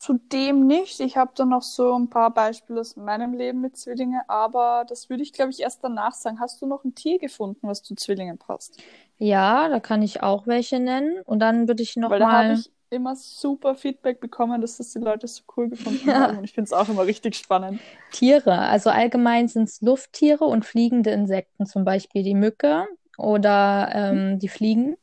Zudem 0.04 0.66
nicht. 0.66 1.00
Ich 1.00 1.16
habe 1.16 1.32
da 1.34 1.44
noch 1.44 1.62
so 1.62 1.94
ein 1.98 2.10
paar 2.10 2.32
Beispiele 2.32 2.80
aus 2.80 2.96
meinem 2.96 3.32
Leben 3.34 3.60
mit 3.60 3.76
Zwillingen, 3.76 4.20
aber 4.28 4.84
das 4.88 5.08
würde 5.10 5.22
ich, 5.22 5.32
glaube 5.32 5.50
ich, 5.52 5.60
erst 5.60 5.82
danach 5.84 6.12
sagen. 6.14 6.40
Hast 6.40 6.60
du 6.62 6.66
noch 6.66 6.84
ein 6.84 6.94
Tier 6.94 7.18
gefunden, 7.18 7.66
was 7.68 7.82
zu 7.82 7.94
Zwillingen 7.94 8.38
passt? 8.38 8.82
Ja, 9.18 9.68
da 9.68 9.80
kann 9.80 10.02
ich 10.02 10.22
auch 10.22 10.46
welche 10.46 10.80
nennen. 10.80 11.20
Und 11.24 11.40
dann 11.40 11.68
würde 11.68 11.82
ich 11.82 11.96
noch 11.96 12.10
Weil 12.10 12.20
da 12.20 12.30
habe 12.30 12.52
mal. 12.52 12.54
ich 12.54 12.72
immer 12.90 13.14
super 13.16 13.74
Feedback 13.74 14.20
bekommen, 14.20 14.60
dass 14.60 14.76
das 14.78 14.92
die 14.92 14.98
Leute 15.00 15.26
so 15.28 15.42
cool 15.56 15.68
gefunden 15.68 16.14
Ja. 16.14 16.16
haben. 16.16 16.38
Und 16.38 16.44
ich 16.44 16.52
finde 16.52 16.66
es 16.66 16.72
auch 16.72 16.88
immer 16.88 17.04
richtig 17.06 17.36
spannend. 17.36 17.84
Tiere. 18.10 18.58
Also 18.58 18.90
allgemein 18.90 19.48
sind 19.48 19.64
es 19.68 19.80
Lufttiere 19.80 20.44
und 20.44 20.64
fliegende 20.64 21.10
Insekten, 21.10 21.66
zum 21.66 21.84
Beispiel 21.84 22.22
die 22.22 22.34
Mücke 22.34 22.86
oder 23.18 23.90
ähm, 23.94 24.38
die 24.38 24.48
Fliegen. 24.48 24.96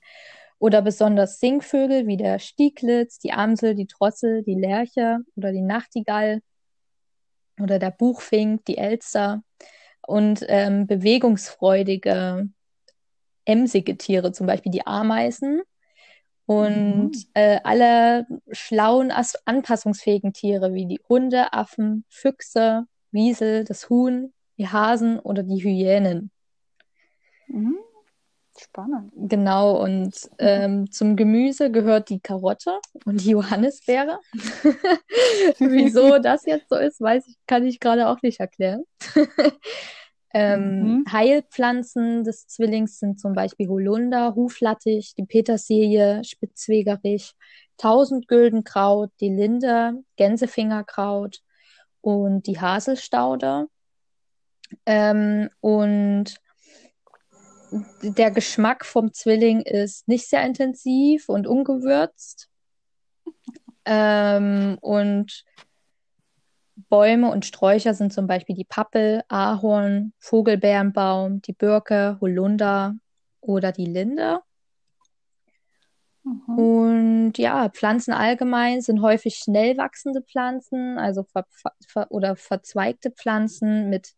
Oder 0.61 0.83
besonders 0.83 1.39
Singvögel 1.39 2.05
wie 2.05 2.17
der 2.17 2.37
Stieglitz, 2.37 3.17
die 3.17 3.31
Amsel, 3.31 3.73
die 3.73 3.87
Drossel, 3.87 4.43
die 4.43 4.53
Lerche 4.53 5.21
oder 5.35 5.51
die 5.51 5.63
Nachtigall 5.63 6.41
oder 7.59 7.79
der 7.79 7.89
Buchfink, 7.89 8.63
die 8.65 8.77
Elster. 8.77 9.41
Und 10.05 10.45
ähm, 10.47 10.85
bewegungsfreudige, 10.85 12.47
emsige 13.45 13.97
Tiere, 13.97 14.33
zum 14.33 14.45
Beispiel 14.45 14.71
die 14.71 14.85
Ameisen. 14.85 15.63
Und 16.45 17.11
Mhm. 17.11 17.25
äh, 17.33 17.59
alle 17.63 18.27
schlauen, 18.51 19.09
as- 19.09 19.41
anpassungsfähigen 19.45 20.31
Tiere 20.31 20.75
wie 20.75 20.85
die 20.85 21.01
Hunde, 21.09 21.53
Affen, 21.53 22.05
Füchse, 22.07 22.85
Wiesel, 23.09 23.63
das 23.63 23.89
Huhn, 23.89 24.31
die 24.59 24.67
Hasen 24.67 25.17
oder 25.17 25.41
die 25.41 25.63
Hyänen. 25.63 26.29
Mhm. 27.47 27.77
Spannend. 28.61 29.11
Genau, 29.15 29.81
und 29.81 30.29
ähm, 30.37 30.91
zum 30.91 31.15
Gemüse 31.15 31.71
gehört 31.71 32.09
die 32.09 32.19
Karotte 32.19 32.77
und 33.05 33.21
die 33.21 33.31
Johannisbeere. 33.31 34.19
Wieso 35.59 36.19
das 36.21 36.45
jetzt 36.45 36.69
so 36.69 36.75
ist, 36.75 37.01
weiß 37.01 37.27
ich, 37.27 37.37
kann 37.47 37.65
ich 37.65 37.79
gerade 37.79 38.07
auch 38.07 38.21
nicht 38.21 38.39
erklären. 38.39 38.83
Ähm, 40.33 41.01
Mhm. 41.01 41.03
Heilpflanzen 41.11 42.23
des 42.23 42.47
Zwillings 42.47 42.99
sind 42.99 43.19
zum 43.19 43.33
Beispiel 43.33 43.67
Holunder, 43.67 44.33
Huflattich, 44.33 45.13
die 45.15 45.25
Petersilie, 45.25 46.23
Spitzwegerich, 46.23 47.33
Tausendgüldenkraut, 47.77 49.11
die 49.19 49.27
Linde, 49.27 50.03
Gänsefingerkraut 50.15 51.41
und 51.99 52.47
die 52.47 52.61
Haselstaude. 52.61 53.67
Ähm, 54.85 55.49
und 55.59 56.35
der 58.01 58.31
Geschmack 58.31 58.85
vom 58.85 59.13
Zwilling 59.13 59.61
ist 59.61 60.07
nicht 60.07 60.27
sehr 60.27 60.45
intensiv 60.45 61.29
und 61.29 61.47
ungewürzt. 61.47 62.49
Ähm, 63.85 64.77
und 64.81 65.45
Bäume 66.89 67.31
und 67.31 67.45
Sträucher 67.45 67.93
sind 67.93 68.13
zum 68.13 68.27
Beispiel 68.27 68.55
die 68.55 68.65
Pappel, 68.65 69.23
Ahorn, 69.27 70.13
Vogelbeerenbaum, 70.19 71.41
die 71.41 71.53
Birke, 71.53 72.17
Holunder 72.21 72.95
oder 73.39 73.71
die 73.71 73.85
Linde. 73.85 74.41
Mhm. 76.23 76.57
Und 76.57 77.37
ja, 77.37 77.69
Pflanzen 77.69 78.13
allgemein 78.13 78.81
sind 78.81 79.01
häufig 79.01 79.35
schnell 79.35 79.77
wachsende 79.77 80.21
Pflanzen, 80.21 80.97
also 80.97 81.23
ver 81.23 81.45
ver 81.87 82.11
oder 82.11 82.35
verzweigte 82.35 83.11
Pflanzen 83.11 83.89
mit 83.89 84.13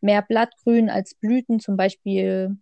mehr 0.00 0.22
Blattgrün 0.22 0.90
als 0.90 1.14
Blüten, 1.14 1.60
zum 1.60 1.76
Beispiel 1.76 2.58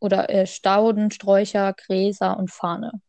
oder 0.00 0.30
äh, 0.30 0.46
Stauden, 0.46 1.10
Sträucher, 1.10 1.72
Gräser 1.74 2.36
und 2.38 2.50
Farne. 2.50 3.00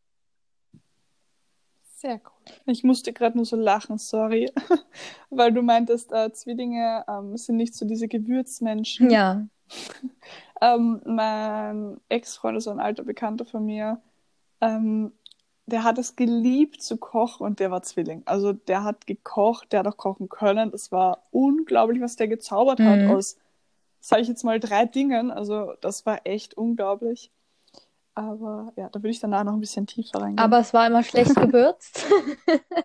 Sehr 1.96 2.14
cool. 2.24 2.54
Ich 2.66 2.82
musste 2.82 3.12
gerade 3.12 3.36
nur 3.36 3.44
so 3.44 3.56
lachen, 3.56 3.98
sorry. 3.98 4.50
Weil 5.30 5.52
du 5.52 5.62
meintest, 5.62 6.12
äh, 6.12 6.32
Zwillinge 6.32 7.04
ähm, 7.06 7.36
sind 7.36 7.56
nicht 7.56 7.74
so 7.74 7.86
diese 7.86 8.08
Gewürzmenschen. 8.08 9.10
Ja, 9.10 9.46
Ähm, 10.60 11.00
mein 11.06 12.00
Ex-Freund 12.08 12.58
ist 12.58 12.64
so 12.64 12.70
ein 12.70 12.80
alter 12.80 13.02
Bekannter 13.02 13.46
von 13.46 13.64
mir. 13.64 14.00
Ähm, 14.60 15.12
der 15.66 15.84
hat 15.84 15.98
es 15.98 16.16
geliebt 16.16 16.82
zu 16.82 16.96
kochen 16.98 17.46
und 17.46 17.60
der 17.60 17.70
war 17.70 17.82
Zwilling. 17.82 18.22
Also 18.26 18.52
der 18.52 18.84
hat 18.84 19.06
gekocht, 19.06 19.72
der 19.72 19.80
hat 19.80 19.86
auch 19.86 19.96
kochen 19.96 20.28
können. 20.28 20.70
Das 20.72 20.92
war 20.92 21.26
unglaublich, 21.30 22.00
was 22.02 22.16
der 22.16 22.28
gezaubert 22.28 22.82
hat 22.82 23.02
Mhm. 23.02 23.10
aus, 23.10 23.38
sage 24.00 24.22
ich 24.22 24.28
jetzt 24.28 24.44
mal, 24.44 24.60
drei 24.60 24.86
Dingen. 24.86 25.30
Also 25.30 25.74
das 25.80 26.06
war 26.06 26.20
echt 26.24 26.54
unglaublich. 26.54 27.30
Aber 28.14 28.72
ja, 28.76 28.88
da 28.90 29.00
würde 29.00 29.10
ich 29.10 29.20
danach 29.20 29.44
noch 29.44 29.52
ein 29.54 29.60
bisschen 29.60 29.86
tiefer 29.86 30.20
reingehen. 30.20 30.38
aber 30.38 30.58
es 30.60 30.74
war 30.74 30.86
immer 30.86 31.02
schlecht 31.02 31.34
gewürzt. 31.40 32.06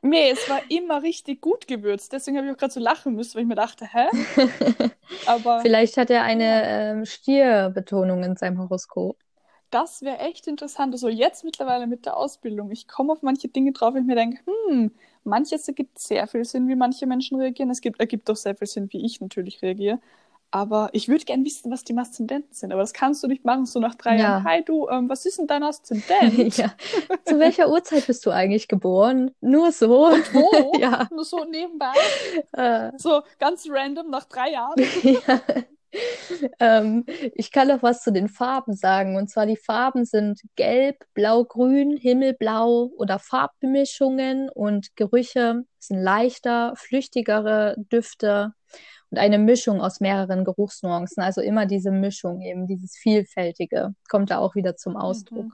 Nee, 0.01 0.29
es 0.31 0.47
war 0.49 0.61
immer 0.69 1.01
richtig 1.03 1.41
gut 1.41 1.67
gewürzt. 1.67 2.13
Deswegen 2.13 2.37
habe 2.37 2.47
ich 2.47 2.53
auch 2.53 2.57
gerade 2.57 2.73
so 2.73 2.79
lachen 2.79 3.15
müssen, 3.15 3.35
weil 3.35 3.41
ich 3.43 3.47
mir 3.47 3.55
dachte, 3.55 3.87
hä? 3.91 4.07
Aber 5.25 5.61
Vielleicht 5.61 5.97
hat 5.97 6.09
er 6.09 6.23
eine 6.23 6.63
ähm, 6.65 7.05
Stierbetonung 7.05 8.23
in 8.23 8.35
seinem 8.37 8.59
Horoskop. 8.59 9.17
das 9.71 10.01
wäre 10.03 10.19
echt 10.19 10.47
interessant. 10.47 10.93
Also 10.93 11.09
jetzt 11.09 11.43
mittlerweile 11.43 11.87
mit 11.87 12.05
der 12.05 12.15
Ausbildung. 12.17 12.71
Ich 12.71 12.87
komme 12.87 13.11
auf 13.13 13.21
manche 13.21 13.49
Dinge 13.49 13.73
drauf, 13.73 13.93
wenn 13.93 14.03
ich 14.03 14.07
mir 14.07 14.15
denke, 14.15 14.39
hm, 14.69 14.91
manches 15.23 15.67
ergibt 15.67 15.99
sehr 15.99 16.27
viel 16.27 16.45
Sinn, 16.45 16.67
wie 16.69 16.75
manche 16.75 17.05
Menschen 17.07 17.39
reagieren. 17.39 17.69
Es 17.71 17.81
gibt, 17.81 17.99
ergibt 17.99 18.29
auch 18.29 18.35
sehr 18.37 18.55
viel 18.55 18.67
Sinn, 18.67 18.87
wie 18.93 19.05
ich 19.05 19.19
natürlich 19.21 19.61
reagiere. 19.61 19.99
Aber 20.51 20.89
ich 20.93 21.09
würde 21.09 21.25
gern 21.25 21.43
wissen, 21.43 21.69
was 21.71 21.83
die 21.83 21.97
Aszendenten 21.97 22.53
sind. 22.53 22.71
Aber 22.71 22.81
das 22.81 22.93
kannst 22.93 23.21
du 23.23 23.27
nicht 23.27 23.43
machen, 23.43 23.65
so 23.65 23.79
nach 23.79 23.95
drei 23.95 24.13
Ja. 24.15 24.21
Jahren. 24.21 24.43
Hi 24.45 24.63
du, 24.63 24.87
ähm, 24.89 25.09
was 25.09 25.25
ist 25.25 25.37
denn 25.39 25.47
dein 25.47 25.63
Aszendent? 25.63 26.05
Ja. 26.57 26.73
Zu 27.25 27.39
welcher 27.39 27.69
Uhrzeit 27.69 28.07
bist 28.07 28.25
du 28.25 28.31
eigentlich 28.31 28.67
geboren? 28.67 29.31
Nur 29.41 29.71
so. 29.71 29.89
Wo? 29.89 30.71
Ja. 30.79 31.07
Nur 31.11 31.25
so 31.25 31.43
nebenbei. 31.45 31.93
Äh, 32.53 32.91
So 32.97 33.21
ganz 33.39 33.65
random 33.69 34.09
nach 34.09 34.25
drei 34.25 34.51
Jahren. 34.51 34.75
ja. 35.03 35.41
Ähm, 36.59 37.05
ich 37.35 37.51
kann 37.51 37.69
noch 37.69 37.81
was 37.81 38.03
zu 38.03 38.11
den 38.11 38.27
Farben 38.27 38.73
sagen. 38.75 39.15
Und 39.15 39.29
zwar 39.29 39.45
die 39.45 39.55
Farben 39.57 40.03
sind 40.05 40.41
Gelb, 40.55 41.05
Blau-Grün, 41.13 41.95
Himmelblau 41.97 42.91
oder 42.97 43.17
Farbmischungen 43.19 44.49
und 44.49 44.95
Gerüche 44.97 45.63
sind 45.79 46.01
leichter, 46.01 46.73
flüchtigere 46.75 47.75
Düfte 47.77 48.53
und 49.15 49.19
eine 49.19 49.37
Mischung 49.39 49.79
aus 49.79 50.01
mehreren 50.01 50.43
Geruchsnuancen. 50.43 51.23
Also 51.23 51.39
immer 51.39 51.65
diese 51.65 51.89
Mischung, 51.89 52.41
eben 52.41 52.67
dieses 52.67 52.97
Vielfältige, 52.97 53.95
kommt 54.09 54.29
da 54.29 54.39
auch 54.39 54.55
wieder 54.55 54.75
zum 54.75 54.97
Ausdruck. 54.97 55.45
Mhm. 55.45 55.53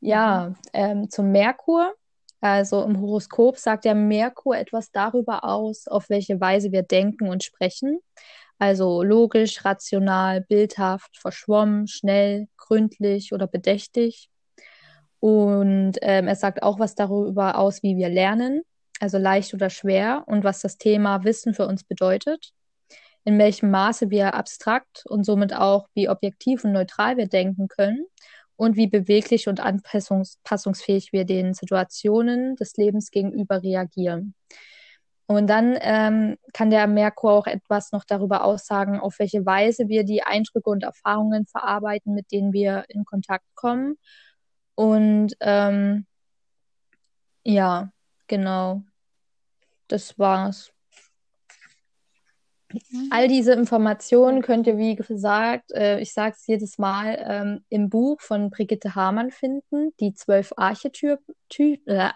Ja, 0.00 0.54
ähm, 0.72 1.08
zum 1.08 1.30
Merkur. 1.30 1.94
Also 2.40 2.82
im 2.82 3.00
Horoskop 3.00 3.58
sagt 3.58 3.84
der 3.84 3.94
Merkur 3.94 4.56
etwas 4.56 4.90
darüber 4.90 5.44
aus, 5.44 5.86
auf 5.86 6.10
welche 6.10 6.40
Weise 6.40 6.72
wir 6.72 6.82
denken 6.82 7.28
und 7.28 7.44
sprechen. 7.44 8.00
Also 8.58 9.04
logisch, 9.04 9.64
rational, 9.64 10.40
bildhaft, 10.40 11.16
verschwommen, 11.16 11.86
schnell, 11.86 12.48
gründlich 12.56 13.32
oder 13.32 13.46
bedächtig. 13.46 14.30
Und 15.20 15.92
ähm, 16.02 16.26
er 16.26 16.36
sagt 16.36 16.64
auch 16.64 16.80
was 16.80 16.96
darüber 16.96 17.56
aus, 17.56 17.84
wie 17.84 17.96
wir 17.96 18.08
lernen, 18.08 18.62
also 19.00 19.18
leicht 19.18 19.54
oder 19.54 19.70
schwer 19.70 20.24
und 20.26 20.44
was 20.44 20.60
das 20.60 20.78
Thema 20.78 21.24
Wissen 21.24 21.54
für 21.54 21.66
uns 21.66 21.84
bedeutet, 21.84 22.52
in 23.24 23.38
welchem 23.38 23.70
Maße 23.70 24.10
wir 24.10 24.34
abstrakt 24.34 25.04
und 25.06 25.24
somit 25.24 25.54
auch 25.54 25.88
wie 25.94 26.08
objektiv 26.08 26.64
und 26.64 26.72
neutral 26.72 27.16
wir 27.16 27.26
denken 27.28 27.68
können 27.68 28.06
und 28.56 28.76
wie 28.76 28.86
beweglich 28.88 29.48
und 29.48 29.60
anpassungsfähig 29.60 31.12
wir 31.12 31.24
den 31.24 31.54
Situationen 31.54 32.56
des 32.56 32.76
Lebens 32.76 33.10
gegenüber 33.10 33.62
reagieren. 33.62 34.34
Und 35.26 35.46
dann 35.46 35.76
ähm, 35.82 36.38
kann 36.54 36.70
der 36.70 36.86
Merkur 36.86 37.32
auch 37.32 37.46
etwas 37.46 37.92
noch 37.92 38.04
darüber 38.04 38.44
aussagen, 38.44 38.98
auf 38.98 39.18
welche 39.18 39.44
Weise 39.44 39.88
wir 39.88 40.04
die 40.04 40.22
Eindrücke 40.22 40.70
und 40.70 40.82
Erfahrungen 40.82 41.46
verarbeiten, 41.46 42.14
mit 42.14 42.32
denen 42.32 42.54
wir 42.54 42.86
in 42.88 43.04
Kontakt 43.04 43.44
kommen. 43.54 43.98
Und 44.74 45.34
ähm, 45.40 46.06
ja, 47.44 47.90
genau, 48.26 48.82
das 49.88 50.18
war's. 50.18 50.72
All 53.10 53.28
diese 53.28 53.54
Informationen 53.54 54.42
könnt 54.42 54.66
ihr, 54.66 54.76
wie 54.76 54.94
gesagt, 54.94 55.72
äh, 55.72 56.00
ich 56.00 56.12
sage 56.12 56.34
es 56.38 56.46
jedes 56.46 56.76
Mal, 56.76 57.16
ähm, 57.26 57.64
im 57.70 57.88
Buch 57.88 58.20
von 58.20 58.50
Brigitte 58.50 58.94
Hamann 58.94 59.30
finden, 59.30 59.94
die 60.00 60.12
zwölf 60.12 60.52
Archetypen, 60.56 61.34
Ty 61.48 61.80
äh, 61.86 62.10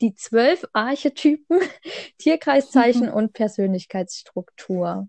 die 0.00 0.14
zwölf 0.14 0.64
Archetypen, 0.72 1.58
Tierkreiszeichen 2.18 3.08
und 3.12 3.32
Persönlichkeitsstruktur. 3.32 5.08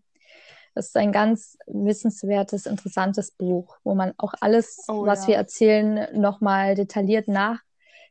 Das 0.74 0.88
ist 0.88 0.97
ein 0.97 1.11
ganz 1.11 1.57
wissenswertes, 1.68 2.65
interessantes 2.65 3.32
Buch, 3.32 3.78
wo 3.84 3.93
man 3.93 4.13
auch 4.18 4.34
alles, 4.41 4.84
Oh, 4.88 5.05
was 5.05 5.24
ja. 5.24 5.30
wir 5.30 5.36
erzählen, 5.36 6.07
nochmal 6.20 6.76
detailliert 6.76 7.28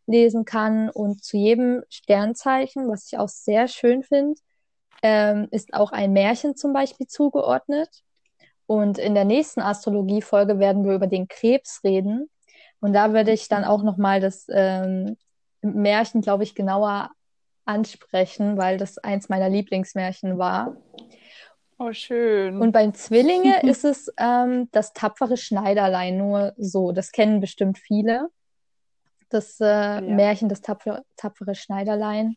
nachlesen 0.07 0.45
kann. 0.45 0.91
Und 0.91 1.25
zu 1.25 1.37
jedem 1.37 1.83
Sternzeichen, 1.89 2.89
was 2.89 3.07
ich 3.07 3.19
auch 3.19 3.29
sehr 3.29 3.69
schön 3.69 4.03
finde, 4.03 4.41
ähm, 5.03 5.49
ist 5.51 5.75
auch 5.75 5.93
ein 5.93 6.13
Märchen 6.13 6.57
zum 6.57 6.73
Beispiel 6.73 7.07
zugeordnet. 7.07 8.03
Und 8.67 8.99
in 8.99 9.15
der 9.15 9.25
nächsten 9.25 9.61
Astrologie-Folge 9.61 10.59
werden 10.59 10.85
wir 10.85 10.95
über 10.95 11.07
den 11.07 11.29
Krebs 11.29 11.83
reden. 11.85 12.29
Und 12.81 12.93
da 12.93 13.13
werde 13.13 13.33
ich 13.33 13.49
dann 13.49 13.65
auch 13.65 13.83
nochmal 13.83 14.21
das 14.21 14.47
ähm, 14.49 15.17
Märchen, 15.61 16.21
glaube 16.21 16.43
ich, 16.43 16.55
genauer 16.55 17.11
ansprechen, 17.65 18.57
weil 18.57 18.77
das 18.77 18.99
eins 18.99 19.29
meiner 19.29 19.49
Lieblingsmärchen 19.49 20.39
war. 20.39 20.77
Oh, 21.79 21.93
schön. 21.93 22.61
Und 22.61 22.73
beim 22.73 22.95
Zwillinge 22.95 23.61
ist 23.63 23.85
es 23.85 24.11
ähm, 24.19 24.69
das 24.73 24.93
tapfere 24.95 25.37
Schneiderlein, 25.37 26.17
nur 26.17 26.55
so. 26.57 26.93
Das 26.93 27.13
kennen 27.13 27.41
bestimmt 27.41 27.79
viele. 27.79 28.31
Das 29.29 29.61
äh, 29.61 29.65
ja. 29.65 30.01
Märchen, 30.01 30.49
das 30.49 30.61
tapfere, 30.61 31.05
tapfere 31.17 31.55
Schneiderlein. 31.55 32.37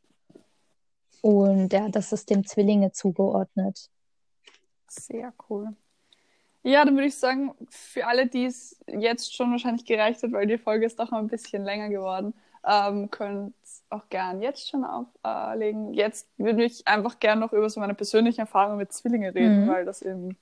Und 1.22 1.74
ja, 1.74 1.90
das 1.90 2.12
ist 2.12 2.30
dem 2.30 2.46
Zwillinge 2.46 2.92
zugeordnet. 2.92 3.90
Sehr 4.88 5.34
cool. 5.50 5.76
Ja, 6.64 6.84
dann 6.84 6.96
würde 6.96 7.08
ich 7.08 7.18
sagen, 7.18 7.54
für 7.70 8.08
alle, 8.08 8.28
die 8.28 8.46
es 8.46 8.80
jetzt 8.88 9.34
schon 9.34 9.52
wahrscheinlich 9.52 9.86
gereicht 9.86 10.24
hat, 10.24 10.32
weil 10.32 10.48
die 10.48 10.58
Folge 10.58 10.86
ist 10.86 11.00
doch 11.00 11.12
noch 11.12 11.20
ein 11.20 11.28
bisschen 11.28 11.64
länger 11.64 11.90
geworden, 11.90 12.34
ähm, 12.68 13.10
könnt 13.10 13.54
auch 13.90 14.10
gern 14.10 14.42
jetzt 14.42 14.70
schon 14.70 14.84
auflegen. 14.84 15.94
Jetzt 15.94 16.28
würde 16.38 16.66
ich 16.66 16.88
einfach 16.88 17.20
gern 17.20 17.40
noch 17.40 17.54
über 17.54 17.70
so 17.70 17.80
meine 17.80 17.94
persönlichen 17.94 18.42
Erfahrungen 18.42 18.78
mit 18.78 18.92
Zwillingen 18.92 19.32
reden, 19.32 19.66
mhm. 19.66 19.68
weil 19.70 19.86
das 19.86 20.02
im 20.02 20.36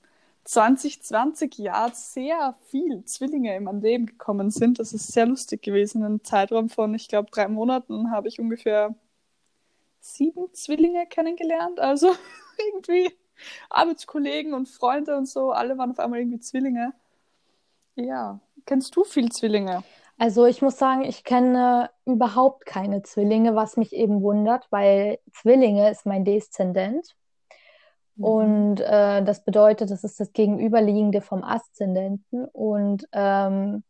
2020 0.48 1.58
Jahr 1.58 1.90
sehr 1.92 2.56
viel 2.68 3.04
Zwillinge 3.04 3.54
in 3.54 3.64
mein 3.64 3.82
Leben 3.82 4.06
gekommen 4.06 4.50
sind. 4.50 4.78
Das 4.78 4.94
ist 4.94 5.12
sehr 5.12 5.26
lustig 5.26 5.60
gewesen. 5.60 5.98
In 5.98 6.04
einem 6.06 6.24
Zeitraum 6.24 6.70
von, 6.70 6.94
ich 6.94 7.08
glaube, 7.08 7.30
drei 7.30 7.48
Monaten 7.48 8.10
habe 8.10 8.28
ich 8.28 8.40
ungefähr 8.40 8.94
sieben 10.00 10.46
Zwillinge 10.54 11.06
kennengelernt. 11.06 11.80
Also 11.80 12.14
irgendwie 12.66 13.14
Arbeitskollegen 13.68 14.54
und 14.54 14.70
Freunde 14.70 15.18
und 15.18 15.26
so, 15.26 15.50
alle 15.50 15.76
waren 15.76 15.90
auf 15.90 15.98
einmal 15.98 16.20
irgendwie 16.20 16.40
Zwillinge. 16.40 16.94
Ja. 17.96 18.40
Kennst 18.64 18.96
du 18.96 19.04
viel 19.04 19.30
Zwillinge? 19.30 19.84
Also 20.16 20.46
ich 20.46 20.62
muss 20.62 20.78
sagen, 20.78 21.04
ich 21.04 21.24
kenne 21.24 21.90
überhaupt 22.06 22.64
keine 22.64 23.02
Zwillinge, 23.02 23.54
was 23.54 23.76
mich 23.76 23.92
eben 23.92 24.22
wundert, 24.22 24.66
weil 24.70 25.18
Zwillinge 25.30 25.90
ist 25.90 26.06
mein 26.06 26.24
Deszendent. 26.24 27.17
Mhm. 28.18 28.24
Und 28.24 28.80
äh, 28.80 29.22
das 29.24 29.44
bedeutet, 29.44 29.90
das 29.90 30.04
ist 30.04 30.20
das 30.20 30.32
Gegenüberliegende 30.32 31.20
vom 31.22 31.42
Aszendenten. 31.42 32.44
Und 32.46 33.06
ähm, 33.12 33.82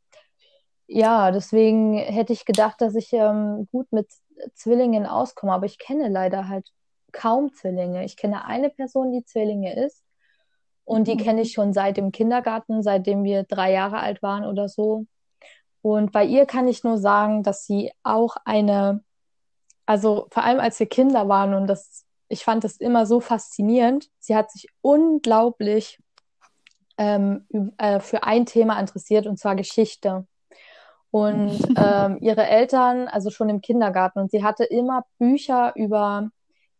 ja, 0.86 1.30
deswegen 1.30 1.98
hätte 1.98 2.32
ich 2.32 2.44
gedacht, 2.44 2.80
dass 2.80 2.94
ich 2.94 3.12
ähm, 3.12 3.68
gut 3.72 3.92
mit 3.92 4.08
Zwillingen 4.54 5.06
auskomme, 5.06 5.52
aber 5.52 5.66
ich 5.66 5.78
kenne 5.78 6.08
leider 6.08 6.48
halt 6.48 6.70
kaum 7.12 7.52
Zwillinge. 7.52 8.04
Ich 8.04 8.16
kenne 8.16 8.44
eine 8.44 8.70
Person, 8.70 9.12
die 9.12 9.24
Zwillinge 9.24 9.74
ist. 9.84 10.04
Und 10.84 11.08
die 11.08 11.14
mhm. 11.14 11.18
kenne 11.18 11.42
ich 11.42 11.52
schon 11.52 11.72
seit 11.72 11.96
dem 11.96 12.12
Kindergarten, 12.12 12.82
seitdem 12.82 13.24
wir 13.24 13.42
drei 13.42 13.72
Jahre 13.72 14.00
alt 14.00 14.22
waren 14.22 14.44
oder 14.44 14.68
so. 14.68 15.06
Und 15.82 16.12
bei 16.12 16.24
ihr 16.24 16.46
kann 16.46 16.68
ich 16.68 16.84
nur 16.84 16.98
sagen, 16.98 17.42
dass 17.42 17.64
sie 17.64 17.92
auch 18.02 18.36
eine, 18.44 19.04
also 19.86 20.26
vor 20.30 20.44
allem 20.44 20.60
als 20.60 20.78
wir 20.80 20.88
Kinder 20.88 21.28
waren 21.28 21.54
und 21.54 21.66
das, 21.66 22.06
ich 22.28 22.44
fand 22.44 22.64
das 22.64 22.76
immer 22.76 23.06
so 23.06 23.20
faszinierend, 23.20 24.08
sie 24.18 24.36
hat 24.36 24.50
sich 24.50 24.68
unglaublich 24.80 25.98
ähm, 26.98 27.46
äh, 27.78 28.00
für 28.00 28.24
ein 28.24 28.46
Thema 28.46 28.78
interessiert 28.78 29.26
und 29.26 29.38
zwar 29.38 29.56
Geschichte. 29.56 30.26
Und 31.10 31.58
ähm, 31.78 32.18
ihre 32.20 32.46
Eltern, 32.46 33.08
also 33.08 33.30
schon 33.30 33.48
im 33.48 33.60
Kindergarten, 33.60 34.18
und 34.18 34.30
sie 34.30 34.44
hatte 34.44 34.64
immer 34.64 35.04
Bücher 35.18 35.72
über 35.74 36.30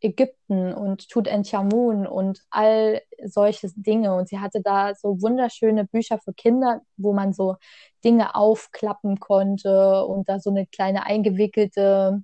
Ägypten 0.01 0.73
und 0.75 1.09
Tutanchamun 1.09 2.07
und 2.07 2.41
all 2.51 3.03
solche 3.25 3.69
Dinge. 3.75 4.15
Und 4.15 4.29
sie 4.29 4.39
hatte 4.39 4.61
da 4.63 4.95
so 4.95 5.21
wunderschöne 5.21 5.87
Bücher 5.87 6.19
für 6.19 6.33
Kinder, 6.33 6.83
wo 6.97 7.13
man 7.13 7.33
so 7.33 7.57
Dinge 8.05 8.35
aufklappen 8.35 9.19
konnte 9.19 10.05
und 10.05 10.29
da 10.29 10.39
so 10.39 10.51
eine 10.51 10.67
kleine 10.67 11.05
eingewickelte 11.07 12.23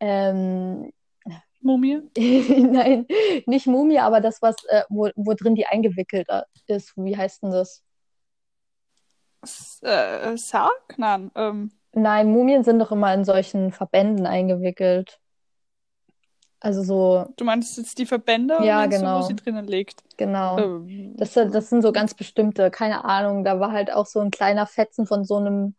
ähm, 0.00 0.90
Mumie? 1.64 2.02
Nein, 2.16 3.06
nicht 3.46 3.66
Mumie, 3.66 3.98
aber 3.98 4.20
das, 4.20 4.42
was, 4.42 4.56
äh, 4.68 4.82
wo, 4.88 5.08
wo 5.16 5.34
drin 5.34 5.54
die 5.54 5.66
eingewickelt 5.66 6.28
ist. 6.66 6.92
Wie 6.96 7.16
heißt 7.16 7.42
denn 7.42 7.50
das? 7.50 7.82
S 9.42 9.80
äh, 9.82 10.36
Sarg? 10.36 10.94
Nein. 10.96 11.30
Ähm. 11.34 11.72
Nein, 11.92 12.32
Mumien 12.32 12.64
sind 12.64 12.80
doch 12.80 12.90
immer 12.90 13.14
in 13.14 13.24
solchen 13.24 13.70
Verbänden 13.70 14.26
eingewickelt. 14.26 15.20
Also 16.60 16.82
so. 16.82 17.26
Du 17.36 17.44
meinst 17.44 17.76
jetzt 17.76 17.98
die 17.98 18.06
Verbände, 18.06 18.58
ja, 18.62 18.86
genau. 18.86 19.18
Du, 19.18 19.24
wo 19.24 19.28
sie 19.28 19.36
drinnen 19.36 19.66
liegt? 19.66 20.02
Genau. 20.16 20.58
Ähm. 20.58 21.14
Das, 21.16 21.34
das 21.34 21.68
sind 21.68 21.82
so 21.82 21.92
ganz 21.92 22.14
bestimmte, 22.14 22.70
keine 22.70 23.04
Ahnung, 23.04 23.44
da 23.44 23.60
war 23.60 23.70
halt 23.70 23.92
auch 23.92 24.06
so 24.06 24.20
ein 24.20 24.30
kleiner 24.30 24.66
Fetzen 24.66 25.06
von 25.06 25.24
so 25.24 25.36
einem 25.36 25.74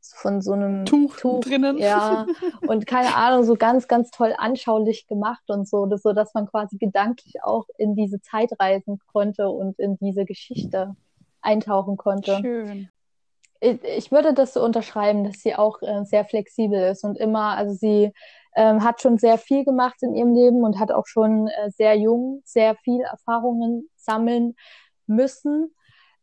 von 0.00 0.40
so 0.40 0.52
einem 0.52 0.84
Tuch, 0.84 1.16
Tuch 1.16 1.40
drinnen. 1.40 1.78
Ja, 1.78 2.26
und 2.66 2.86
keine 2.86 3.14
Ahnung, 3.14 3.44
so 3.44 3.54
ganz, 3.54 3.88
ganz 3.88 4.10
toll 4.10 4.34
anschaulich 4.36 5.06
gemacht 5.06 5.42
und 5.48 5.68
so, 5.68 5.86
das, 5.86 6.02
so 6.02 6.12
dass 6.12 6.34
man 6.34 6.46
quasi 6.46 6.78
gedanklich 6.78 7.42
auch 7.42 7.66
in 7.78 7.94
diese 7.94 8.20
Zeit 8.20 8.50
reisen 8.58 8.98
konnte 9.12 9.48
und 9.48 9.78
in 9.78 9.96
diese 9.98 10.24
Geschichte 10.24 10.96
eintauchen 11.40 11.96
konnte. 11.96 12.38
Schön. 12.40 12.88
Ich, 13.60 13.82
ich 13.82 14.12
würde 14.12 14.34
das 14.34 14.54
so 14.54 14.64
unterschreiben, 14.64 15.24
dass 15.24 15.40
sie 15.40 15.54
auch 15.54 15.82
äh, 15.82 16.04
sehr 16.04 16.24
flexibel 16.24 16.90
ist 16.90 17.04
und 17.04 17.18
immer, 17.18 17.56
also 17.56 17.74
sie 17.74 18.12
ähm, 18.54 18.84
hat 18.84 19.00
schon 19.00 19.18
sehr 19.18 19.38
viel 19.38 19.64
gemacht 19.64 19.96
in 20.00 20.14
ihrem 20.14 20.34
Leben 20.34 20.64
und 20.64 20.78
hat 20.78 20.92
auch 20.92 21.06
schon 21.06 21.48
äh, 21.48 21.70
sehr 21.70 21.96
jung 21.96 22.42
sehr 22.44 22.76
viel 22.76 23.00
Erfahrungen 23.00 23.88
sammeln 23.96 24.54
müssen 25.06 25.74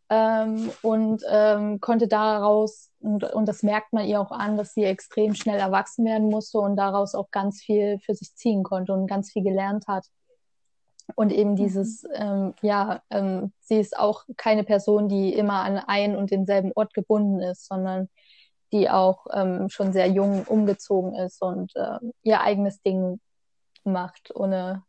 ähm, 0.09 0.71
und 0.81 1.23
ähm, 1.29 1.79
konnte 1.79 2.07
daraus, 2.07 2.91
und, 2.99 3.23
und 3.23 3.47
das 3.47 3.63
merkt 3.63 3.93
man 3.93 4.05
ihr 4.05 4.21
auch 4.21 4.31
an, 4.31 4.57
dass 4.57 4.73
sie 4.73 4.83
extrem 4.83 5.33
schnell 5.33 5.59
erwachsen 5.59 6.05
werden 6.05 6.29
musste 6.29 6.59
und 6.59 6.75
daraus 6.75 7.15
auch 7.15 7.31
ganz 7.31 7.61
viel 7.61 7.99
für 7.99 8.13
sich 8.13 8.35
ziehen 8.35 8.63
konnte 8.63 8.93
und 8.93 9.07
ganz 9.07 9.31
viel 9.31 9.43
gelernt 9.43 9.87
hat. 9.87 10.05
Und 11.15 11.31
eben 11.31 11.51
mhm. 11.51 11.55
dieses, 11.55 12.03
ähm, 12.13 12.53
ja, 12.61 13.01
ähm, 13.09 13.51
sie 13.61 13.79
ist 13.79 13.97
auch 13.97 14.25
keine 14.37 14.63
Person, 14.63 15.09
die 15.09 15.33
immer 15.33 15.63
an 15.63 15.77
einen 15.77 16.15
und 16.15 16.31
denselben 16.31 16.71
Ort 16.75 16.93
gebunden 16.93 17.41
ist, 17.41 17.67
sondern 17.67 18.09
die 18.71 18.89
auch 18.89 19.27
ähm, 19.31 19.69
schon 19.69 19.93
sehr 19.93 20.07
jung 20.07 20.43
umgezogen 20.43 21.15
ist 21.15 21.41
und 21.41 21.75
äh, 21.75 21.99
ihr 22.23 22.41
eigenes 22.41 22.81
Ding 22.81 23.19
macht, 23.83 24.35
ohne 24.35 24.83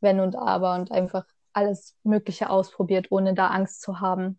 Wenn 0.00 0.20
und 0.20 0.36
Aber 0.36 0.74
und 0.74 0.92
einfach 0.92 1.26
alles 1.52 1.96
Mögliche 2.04 2.50
ausprobiert, 2.50 3.08
ohne 3.10 3.34
da 3.34 3.48
Angst 3.48 3.82
zu 3.82 4.00
haben. 4.00 4.38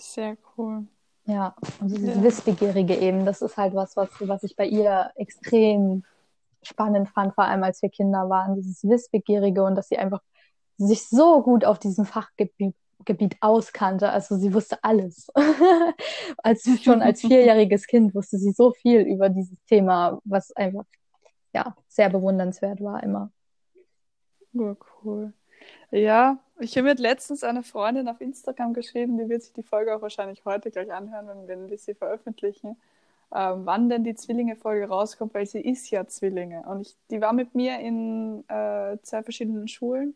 Sehr 0.00 0.36
cool. 0.56 0.86
Ja, 1.26 1.54
und 1.80 1.90
dieses 1.90 2.16
ja. 2.16 2.22
Wissbegierige 2.22 2.96
eben, 2.96 3.24
das 3.24 3.42
ist 3.42 3.56
halt 3.56 3.74
was, 3.74 3.96
was, 3.96 4.08
was 4.20 4.42
ich 4.42 4.56
bei 4.56 4.66
ihr 4.66 5.10
extrem 5.14 6.04
spannend 6.62 7.08
fand, 7.08 7.34
vor 7.34 7.44
allem 7.44 7.62
als 7.62 7.82
wir 7.82 7.90
Kinder 7.90 8.28
waren, 8.28 8.54
dieses 8.54 8.82
Wissbegierige 8.84 9.62
und 9.62 9.76
dass 9.76 9.88
sie 9.88 9.98
einfach 9.98 10.20
sich 10.76 11.08
so 11.08 11.42
gut 11.42 11.64
auf 11.64 11.78
diesem 11.78 12.04
Fachgebiet 12.04 12.74
Gebiet 13.04 13.36
auskannte. 13.40 14.10
Also 14.10 14.36
sie 14.36 14.52
wusste 14.52 14.82
alles. 14.82 15.28
als 16.38 16.68
schon 16.82 17.02
als 17.02 17.20
vierjähriges 17.20 17.86
Kind 17.86 18.14
wusste 18.14 18.38
sie 18.38 18.52
so 18.52 18.72
viel 18.72 19.00
über 19.00 19.28
dieses 19.28 19.62
Thema, 19.64 20.20
was 20.24 20.52
einfach 20.52 20.84
ja 21.54 21.74
sehr 21.88 22.10
bewundernswert 22.10 22.80
war 22.80 23.02
immer. 23.02 23.30
Oh, 24.54 24.74
cool. 25.02 25.32
Ja, 25.90 26.38
ich 26.60 26.76
habe 26.76 26.88
mit 26.88 26.98
letztens 27.00 27.44
eine 27.44 27.62
Freundin 27.62 28.08
auf 28.08 28.20
Instagram 28.20 28.74
geschrieben, 28.74 29.18
die 29.18 29.28
wird 29.28 29.42
sich 29.42 29.52
die 29.52 29.62
Folge 29.62 29.94
auch 29.94 30.02
wahrscheinlich 30.02 30.44
heute 30.44 30.70
gleich 30.70 30.92
anhören, 30.92 31.28
wenn, 31.46 31.70
wir 31.70 31.78
sie 31.78 31.94
veröffentlichen, 31.94 32.76
ähm, 33.34 33.66
wann 33.66 33.88
denn 33.88 34.04
die 34.04 34.14
Zwillinge-Folge 34.14 34.88
rauskommt, 34.88 35.34
weil 35.34 35.46
sie 35.46 35.60
ist 35.60 35.90
ja 35.90 36.06
Zwillinge. 36.06 36.62
Und 36.62 36.82
ich, 36.82 36.96
die 37.10 37.20
war 37.20 37.32
mit 37.32 37.54
mir 37.54 37.78
in 37.80 38.44
äh, 38.48 38.98
zwei 39.02 39.22
verschiedenen 39.22 39.68
Schulen 39.68 40.14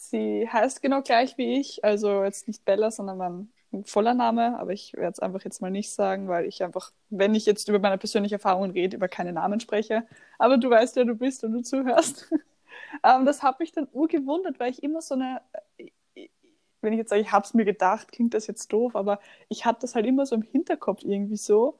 Sie 0.00 0.48
heißt 0.50 0.82
genau 0.82 1.02
gleich 1.02 1.38
wie 1.38 1.58
ich, 1.58 1.84
also 1.84 2.24
jetzt 2.24 2.46
nicht 2.48 2.64
Bella, 2.64 2.90
sondern 2.90 3.18
mein 3.18 3.48
voller 3.84 4.14
Name, 4.14 4.58
aber 4.58 4.72
ich 4.72 4.92
werde 4.94 5.12
es 5.12 5.18
einfach 5.18 5.42
jetzt 5.42 5.60
mal 5.60 5.70
nicht 5.70 5.90
sagen, 5.90 6.28
weil 6.28 6.46
ich 6.46 6.62
einfach, 6.62 6.92
wenn 7.10 7.34
ich 7.34 7.46
jetzt 7.46 7.68
über 7.68 7.78
meine 7.78 7.98
persönliche 7.98 8.36
Erfahrungen 8.36 8.70
rede, 8.70 8.96
über 8.96 9.08
keine 9.08 9.32
Namen 9.32 9.60
spreche. 9.60 10.06
Aber 10.38 10.58
du 10.58 10.70
weißt, 10.70 10.96
wer 10.96 11.04
du 11.04 11.14
bist 11.16 11.42
und 11.44 11.52
du 11.52 11.62
zuhörst. 11.62 12.32
ähm, 13.02 13.24
das 13.24 13.42
habe 13.42 13.64
ich 13.64 13.72
dann 13.72 13.88
urgewundert, 13.92 14.60
weil 14.60 14.70
ich 14.70 14.82
immer 14.82 15.02
so 15.02 15.14
eine, 15.14 15.40
wenn 16.84 16.92
ich 16.92 16.98
jetzt 16.98 17.10
sage, 17.10 17.22
ich 17.22 17.32
habe 17.32 17.44
es 17.44 17.54
mir 17.54 17.64
gedacht, 17.64 18.12
klingt 18.12 18.34
das 18.34 18.46
jetzt 18.46 18.72
doof, 18.72 18.94
aber 18.94 19.18
ich 19.48 19.66
hatte 19.66 19.80
das 19.80 19.94
halt 19.94 20.06
immer 20.06 20.26
so 20.26 20.36
im 20.36 20.42
Hinterkopf 20.42 21.02
irgendwie 21.02 21.36
so, 21.36 21.78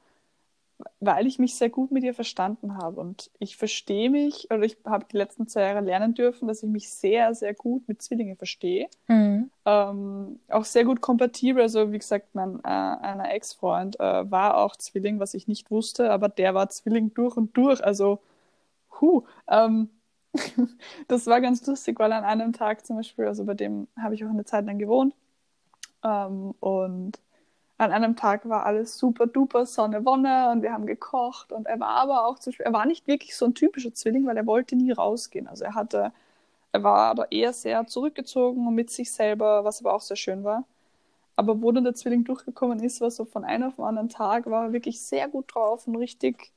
weil 0.98 1.26
ich 1.26 1.38
mich 1.38 1.54
sehr 1.54 1.70
gut 1.70 1.92
mit 1.92 2.02
ihr 2.02 2.14
verstanden 2.14 2.76
habe. 2.78 3.00
Und 3.00 3.30
ich 3.38 3.56
verstehe 3.56 4.10
mich, 4.10 4.50
oder 4.50 4.62
ich 4.64 4.76
habe 4.84 5.06
die 5.10 5.16
letzten 5.16 5.46
zwei 5.46 5.62
Jahre 5.62 5.80
lernen 5.80 6.14
dürfen, 6.14 6.48
dass 6.48 6.62
ich 6.62 6.68
mich 6.68 6.90
sehr, 6.90 7.34
sehr 7.34 7.54
gut 7.54 7.86
mit 7.86 8.02
Zwillingen 8.02 8.36
verstehe. 8.36 8.88
Mhm. 9.06 9.50
Ähm, 9.64 10.40
auch 10.48 10.64
sehr 10.64 10.84
gut 10.84 11.00
kompatibel. 11.00 11.62
Also, 11.62 11.92
wie 11.92 11.98
gesagt, 11.98 12.34
mein 12.34 12.58
äh, 12.64 12.68
einer 12.68 13.32
Ex-Freund 13.32 14.00
äh, 14.00 14.30
war 14.30 14.58
auch 14.58 14.74
Zwilling, 14.76 15.20
was 15.20 15.34
ich 15.34 15.46
nicht 15.46 15.70
wusste, 15.70 16.10
aber 16.10 16.28
der 16.28 16.54
war 16.54 16.68
Zwilling 16.70 17.14
durch 17.14 17.36
und 17.36 17.56
durch. 17.56 17.82
Also, 17.84 18.18
hu. 19.00 19.22
Ähm, 19.48 19.90
das 21.08 21.26
war 21.26 21.40
ganz 21.40 21.66
lustig, 21.66 21.98
weil 21.98 22.12
an 22.12 22.24
einem 22.24 22.52
Tag 22.52 22.84
zum 22.86 22.96
Beispiel, 22.96 23.26
also 23.26 23.44
bei 23.44 23.54
dem 23.54 23.88
habe 24.00 24.14
ich 24.14 24.24
auch 24.24 24.30
eine 24.30 24.44
Zeit 24.44 24.66
lang 24.66 24.78
gewohnt. 24.78 25.14
Ähm, 26.04 26.54
und 26.60 27.20
An 27.78 27.92
einem 27.92 28.16
Tag 28.16 28.48
war 28.48 28.66
alles 28.66 28.98
super 28.98 29.26
duper 29.26 29.66
Sonne, 29.66 30.04
Wonne 30.06 30.50
und 30.52 30.62
wir 30.62 30.72
haben 30.72 30.86
gekocht 30.86 31.52
und 31.52 31.66
er 31.66 31.80
war 31.80 31.90
aber 31.96 32.26
auch, 32.26 32.38
zum 32.40 32.52
Beispiel, 32.52 32.66
er 32.66 32.72
war 32.74 32.86
nicht 32.86 33.06
wirklich 33.08 33.36
so 33.36 33.46
ein 33.46 33.54
typischer 33.54 33.94
Zwilling, 33.94 34.26
weil 34.26 34.36
er 34.38 34.46
wollte 34.46 34.76
nie 34.76 34.92
rausgehen. 34.92 35.48
Also 35.48 35.64
er 35.64 35.74
hatte, 35.76 36.12
er 36.72 36.82
war 36.84 37.14
da 37.16 37.24
eher 37.30 37.52
sehr 37.54 37.86
zurückgezogen 37.86 38.66
und 38.68 38.74
mit 38.74 38.90
sich 38.90 39.12
selber, 39.12 39.64
was 39.64 39.80
aber 39.80 39.94
auch 39.94 40.02
sehr 40.02 40.16
schön 40.16 40.44
war. 40.44 40.64
Aber 41.36 41.62
wo 41.62 41.72
dann 41.72 41.84
der 41.84 41.94
Zwilling 41.94 42.24
durchgekommen 42.24 42.80
ist, 42.80 43.00
war 43.00 43.10
so 43.10 43.24
von 43.24 43.44
einem 43.44 43.68
auf 43.68 43.76
den 43.76 43.84
anderen 43.84 44.08
Tag, 44.08 44.46
war 44.46 44.66
er 44.66 44.72
wirklich 44.72 45.00
sehr 45.02 45.28
gut 45.28 45.54
drauf 45.54 45.86
und 45.88 45.96
richtig 45.96 46.52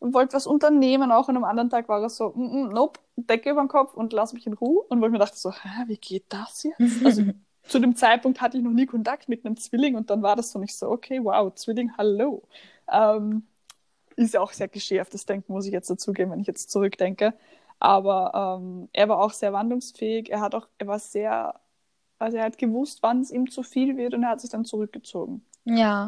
wollte 0.00 0.34
was 0.34 0.46
unternehmen. 0.46 1.12
Auch 1.12 1.28
an 1.28 1.36
einem 1.36 1.44
anderen 1.44 1.70
Tag 1.70 1.88
war 1.88 2.02
er 2.02 2.08
so, 2.08 2.30
mm 2.30 2.68
-mm, 2.68 2.72
nope, 2.72 3.00
Decke 3.16 3.50
über 3.50 3.62
den 3.62 3.68
Kopf 3.68 3.94
und 3.94 4.12
lass 4.12 4.32
mich 4.32 4.46
in 4.46 4.54
Ruhe. 4.54 4.82
Und 4.88 5.00
wo 5.00 5.06
ich 5.06 5.12
mir 5.12 5.18
dachte 5.18 5.36
so, 5.36 5.52
hä, 5.52 5.84
wie 5.86 5.98
geht 5.98 6.24
das 6.28 6.62
jetzt? 6.64 6.78
Also 7.04 7.24
zu 7.64 7.78
dem 7.78 7.94
Zeitpunkt 7.94 8.40
hatte 8.40 8.56
ich 8.56 8.64
noch 8.64 8.72
nie 8.72 8.86
Kontakt 8.86 9.28
mit 9.28 9.44
einem 9.44 9.56
Zwilling 9.56 9.94
und 9.94 10.10
dann 10.10 10.22
war 10.22 10.34
das 10.36 10.50
so 10.50 10.58
nicht 10.58 10.76
so, 10.76 10.88
okay, 10.90 11.20
wow, 11.22 11.54
Zwilling, 11.54 11.92
hallo. 11.96 12.42
Ähm, 12.90 13.46
ist 14.16 14.34
ja 14.34 14.40
auch 14.40 14.52
sehr 14.52 14.68
geschärftes 14.68 15.24
Denken, 15.26 15.52
muss 15.52 15.66
ich 15.66 15.72
jetzt 15.72 15.90
dazugeben, 15.90 16.32
wenn 16.32 16.40
ich 16.40 16.46
jetzt 16.46 16.70
zurückdenke. 16.70 17.34
Aber 17.78 18.58
ähm, 18.60 18.88
er 18.92 19.08
war 19.08 19.20
auch 19.20 19.32
sehr 19.32 19.52
wandlungsfähig. 19.52 20.30
Er 20.30 20.40
hat 20.40 20.54
auch, 20.54 20.68
er 20.78 20.86
war 20.86 20.98
sehr, 20.98 21.54
also 22.18 22.36
er 22.36 22.44
hat 22.44 22.58
gewusst, 22.58 23.02
wann 23.02 23.22
es 23.22 23.30
ihm 23.30 23.50
zu 23.50 23.62
viel 23.62 23.96
wird 23.96 24.14
und 24.14 24.22
er 24.22 24.30
hat 24.30 24.40
sich 24.40 24.50
dann 24.50 24.64
zurückgezogen. 24.64 25.44
Ja. 25.64 26.06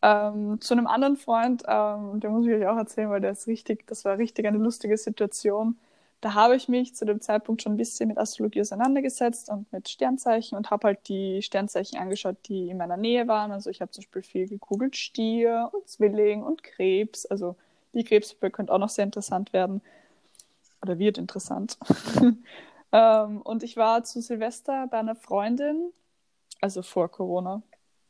Ähm, 0.00 0.60
zu 0.60 0.74
einem 0.74 0.86
anderen 0.86 1.16
Freund, 1.16 1.64
ähm, 1.66 2.20
der 2.20 2.30
muss 2.30 2.46
ich 2.46 2.52
euch 2.52 2.66
auch 2.66 2.76
erzählen, 2.76 3.10
weil 3.10 3.20
der 3.20 3.32
ist 3.32 3.46
richtig, 3.48 3.86
das 3.86 4.04
war 4.04 4.18
richtig 4.18 4.46
eine 4.46 4.58
lustige 4.58 4.96
Situation. 4.96 5.76
Da 6.20 6.34
habe 6.34 6.56
ich 6.56 6.68
mich 6.68 6.94
zu 6.96 7.04
dem 7.04 7.20
Zeitpunkt 7.20 7.62
schon 7.62 7.74
ein 7.74 7.76
bisschen 7.76 8.08
mit 8.08 8.18
Astrologie 8.18 8.60
auseinandergesetzt 8.60 9.50
und 9.50 9.72
mit 9.72 9.88
Sternzeichen 9.88 10.56
und 10.58 10.70
habe 10.70 10.88
halt 10.88 11.08
die 11.08 11.42
Sternzeichen 11.42 11.98
angeschaut, 11.98 12.36
die 12.46 12.70
in 12.70 12.76
meiner 12.76 12.96
Nähe 12.96 13.28
waren. 13.28 13.52
Also 13.52 13.70
ich 13.70 13.80
habe 13.80 13.92
zum 13.92 14.02
Beispiel 14.02 14.22
viel 14.22 14.48
gegoogelt 14.48 14.96
Stier 14.96 15.70
und 15.72 15.88
Zwilling 15.88 16.42
und 16.42 16.64
Krebs. 16.64 17.24
Also 17.26 17.56
die 17.92 18.04
Krebsgruppe 18.04 18.50
könnte 18.50 18.72
auch 18.72 18.78
noch 18.78 18.88
sehr 18.88 19.04
interessant 19.04 19.52
werden. 19.52 19.80
Oder 20.82 20.98
wird 20.98 21.18
interessant. 21.18 21.78
ähm, 22.92 23.42
und 23.42 23.62
ich 23.62 23.76
war 23.76 24.04
zu 24.04 24.20
Silvester 24.20 24.86
bei 24.88 24.98
einer 24.98 25.16
Freundin, 25.16 25.92
also 26.60 26.82
vor 26.82 27.08
Corona, 27.10 27.62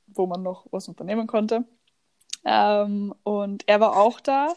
wo 0.07 0.27
man 0.27 0.43
noch 0.43 0.67
was 0.71 0.89
unternehmen 0.89 1.27
konnte. 1.27 1.65
Ähm, 2.45 3.15
und 3.25 3.65
er 3.67 3.81
war 3.81 3.97
auch 3.97 4.21
da. 4.21 4.55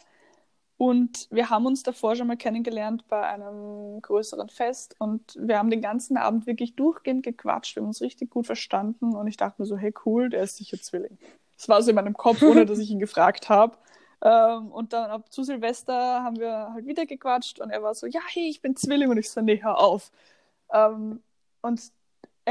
Und 0.78 1.28
wir 1.30 1.52
haben 1.52 1.68
uns 1.68 1.84
davor 1.84 2.16
schon 2.16 2.26
mal 2.26 2.38
kennengelernt 2.38 3.08
bei 3.08 3.22
einem 3.22 4.02
größeren 4.02 4.50
Fest 4.50 4.96
und 4.98 5.36
wir 5.40 5.60
haben 5.60 5.70
den 5.70 5.82
ganzen 5.82 6.18
Abend 6.18 6.48
wirklich 6.48 6.76
durchgehend 6.76 7.22
gequatscht. 7.22 7.76
Wir 7.76 7.82
haben 7.82 7.90
uns 7.90 8.02
richtig 8.02 8.32
gut 8.32 8.48
verstanden 8.48 9.16
und 9.16 9.28
ich 9.28 9.38
dachte 9.38 9.62
mir 9.62 9.68
so, 9.68 9.78
hey 9.78 9.94
cool, 10.08 10.30
der 10.30 10.42
ist 10.42 10.58
sicher 10.58 10.82
Zwilling. 10.82 11.20
Das 11.56 11.70
war 11.70 11.84
so 11.84 11.92
in 11.92 11.96
meinem 11.96 12.18
Kopf, 12.18 12.42
ohne 12.42 12.66
dass 12.66 12.80
ich 12.80 12.90
ihn 12.90 12.98
gefragt 13.00 13.48
habe. 13.48 13.78
Ähm, 14.24 14.72
und 14.72 14.94
dann 14.94 15.12
ab 15.12 15.32
zu 15.32 15.44
Silvester 15.44 16.24
haben 16.24 16.40
wir 16.40 16.74
halt 16.74 16.88
wieder 16.88 17.06
gequatscht 17.06 17.60
und 17.60 17.70
er 17.70 17.84
war 17.84 17.94
so, 17.94 18.08
ja, 18.08 18.22
hey, 18.34 18.50
ich 18.50 18.64
bin 18.64 18.76
Zwilling 18.76 19.12
und 19.12 19.20
ich 19.20 19.30
so, 19.30 19.40
nee, 19.42 19.62
hör 19.62 19.78
auf. 19.78 20.12
Ähm, 20.74 21.22
und 21.62 21.80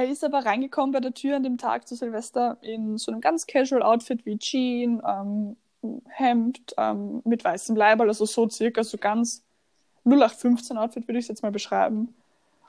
er 0.01 0.09
ist 0.09 0.24
aber 0.24 0.44
reingekommen 0.44 0.92
bei 0.92 1.01
der 1.01 1.12
Tür 1.12 1.36
an 1.36 1.42
dem 1.42 1.59
Tag 1.59 1.86
zu 1.86 1.94
Silvester 1.94 2.57
in 2.62 2.96
so 2.96 3.12
einem 3.12 3.20
ganz 3.20 3.46
casual 3.46 3.82
Outfit 3.82 4.24
wie 4.24 4.38
Jean, 4.38 5.03
ähm, 5.07 5.57
Hemd 6.09 6.74
ähm, 6.76 7.22
mit 7.24 7.44
weißem 7.44 7.76
Leiberl, 7.76 8.09
also 8.09 8.24
so 8.24 8.48
circa 8.48 8.82
so 8.84 8.98
ganz 8.98 9.42
0815 10.05 10.78
Outfit 10.78 11.09
würde 11.09 11.18
ich 11.18 11.24
es 11.24 11.28
jetzt 11.28 11.42
mal 11.42 11.53
beschreiben. 11.53 12.14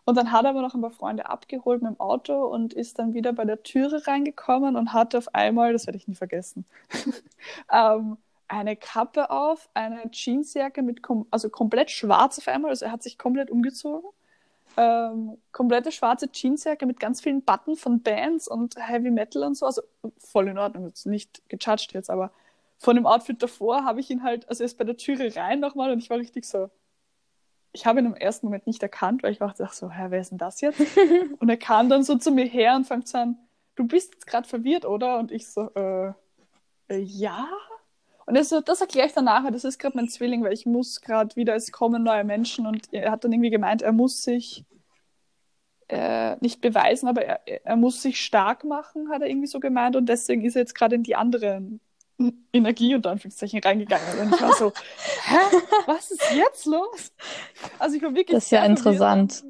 Und 0.03 0.17
dann 0.17 0.31
hat 0.31 0.45
er 0.45 0.49
aber 0.49 0.61
noch 0.61 0.73
ein 0.73 0.81
paar 0.81 0.91
Freunde 0.91 1.29
abgeholt 1.29 1.81
mit 1.81 1.91
dem 1.91 1.99
Auto 1.99 2.45
und 2.47 2.73
ist 2.73 2.99
dann 2.99 3.13
wieder 3.13 3.33
bei 3.33 3.45
der 3.45 3.63
Türe 3.63 4.05
reingekommen 4.07 4.75
und 4.75 4.93
hatte 4.93 5.17
auf 5.17 5.33
einmal, 5.33 5.73
das 5.73 5.87
werde 5.87 5.97
ich 5.97 6.07
nie 6.07 6.15
vergessen, 6.15 6.65
ähm, 7.71 8.17
eine 8.47 8.75
Kappe 8.75 9.29
auf, 9.29 9.69
eine 9.73 10.09
Jeansjacke 10.11 10.81
mit, 10.81 11.01
kom 11.01 11.27
also 11.31 11.49
komplett 11.49 11.91
schwarz 11.91 12.39
auf 12.39 12.47
einmal, 12.47 12.71
also 12.71 12.85
er 12.85 12.91
hat 12.91 13.03
sich 13.03 13.17
komplett 13.17 13.49
umgezogen 13.49 14.09
ähm, 14.77 15.37
komplette 15.51 15.91
schwarze 15.91 16.29
Jeansjacke 16.31 16.85
mit 16.85 16.99
ganz 16.99 17.21
vielen 17.21 17.41
Button 17.41 17.75
von 17.75 18.01
Bands 18.01 18.47
und 18.47 18.75
Heavy 18.77 19.11
Metal 19.11 19.43
und 19.43 19.55
so. 19.55 19.65
Also 19.65 19.81
voll 20.17 20.47
in 20.47 20.57
Ordnung, 20.57 20.87
jetzt 20.87 21.05
nicht 21.05 21.41
gejudged 21.49 21.93
jetzt, 21.93 22.09
aber 22.09 22.31
von 22.77 22.95
dem 22.95 23.05
Outfit 23.05 23.41
davor 23.41 23.85
habe 23.85 23.99
ich 23.99 24.09
ihn 24.09 24.23
halt, 24.23 24.49
also 24.49 24.63
er 24.63 24.65
ist 24.65 24.77
bei 24.77 24.83
der 24.83 24.97
Türe 24.97 25.35
rein 25.35 25.59
nochmal 25.59 25.91
und 25.91 25.99
ich 25.99 26.09
war 26.09 26.17
richtig 26.17 26.45
so. 26.45 26.69
Ich 27.73 27.85
habe 27.85 27.99
ihn 27.99 28.07
im 28.07 28.15
ersten 28.15 28.47
Moment 28.47 28.67
nicht 28.67 28.81
erkannt, 28.83 29.23
weil 29.23 29.31
ich 29.31 29.41
ach 29.41 29.73
so, 29.73 29.91
hä, 29.91 30.07
wer 30.09 30.19
ist 30.19 30.31
denn 30.31 30.37
das 30.37 30.61
jetzt? 30.61 30.81
und 31.39 31.47
er 31.47 31.57
kam 31.57 31.89
dann 31.89 32.03
so 32.03 32.17
zu 32.17 32.31
mir 32.31 32.45
her 32.45 32.75
und 32.75 32.85
fängt 32.85 33.07
so 33.07 33.19
an, 33.19 33.37
du 33.75 33.87
bist 33.87 34.13
jetzt 34.13 34.27
gerade 34.27 34.47
verwirrt, 34.47 34.85
oder? 34.85 35.19
Und 35.19 35.31
ich 35.31 35.47
so, 35.47 35.69
äh, 35.75 36.13
äh 36.89 36.97
ja? 36.97 37.47
Und 38.31 38.45
so, 38.45 38.61
das 38.61 38.79
erkläre 38.79 39.07
ich 39.07 39.13
dann 39.13 39.25
nachher, 39.25 39.51
das 39.51 39.65
ist 39.65 39.77
gerade 39.77 39.97
mein 39.97 40.07
Zwilling, 40.07 40.41
weil 40.41 40.53
ich 40.53 40.65
muss 40.65 41.01
gerade 41.01 41.35
wieder, 41.35 41.53
es 41.53 41.73
kommen 41.73 42.01
neue 42.01 42.23
Menschen 42.23 42.65
und 42.65 42.93
er 42.93 43.11
hat 43.11 43.25
dann 43.25 43.33
irgendwie 43.33 43.49
gemeint, 43.49 43.81
er 43.81 43.91
muss 43.91 44.23
sich 44.23 44.63
äh, 45.89 46.37
nicht 46.39 46.61
beweisen, 46.61 47.09
aber 47.09 47.25
er, 47.25 47.65
er 47.65 47.75
muss 47.75 48.01
sich 48.01 48.21
stark 48.21 48.63
machen, 48.63 49.09
hat 49.09 49.21
er 49.21 49.27
irgendwie 49.27 49.47
so 49.47 49.59
gemeint 49.59 49.97
und 49.97 50.05
deswegen 50.07 50.45
ist 50.45 50.55
er 50.55 50.61
jetzt 50.61 50.75
gerade 50.75 50.95
in 50.95 51.03
die 51.03 51.17
anderen 51.17 51.81
Energie 52.53 52.95
und 52.95 53.05
Anführungszeichen 53.05 53.59
reingegangen. 53.59 54.19
Und 54.21 54.33
ich 54.33 54.41
war 54.41 54.53
so, 54.53 54.71
hä, 55.25 55.57
was 55.85 56.11
ist 56.11 56.31
jetzt 56.33 56.65
los? 56.65 57.11
Also 57.79 57.97
ich 57.97 58.01
war 58.01 58.15
wirklich. 58.15 58.37
Das 58.37 58.45
ist 58.45 58.51
ja 58.51 58.63
interessant. 58.63 59.43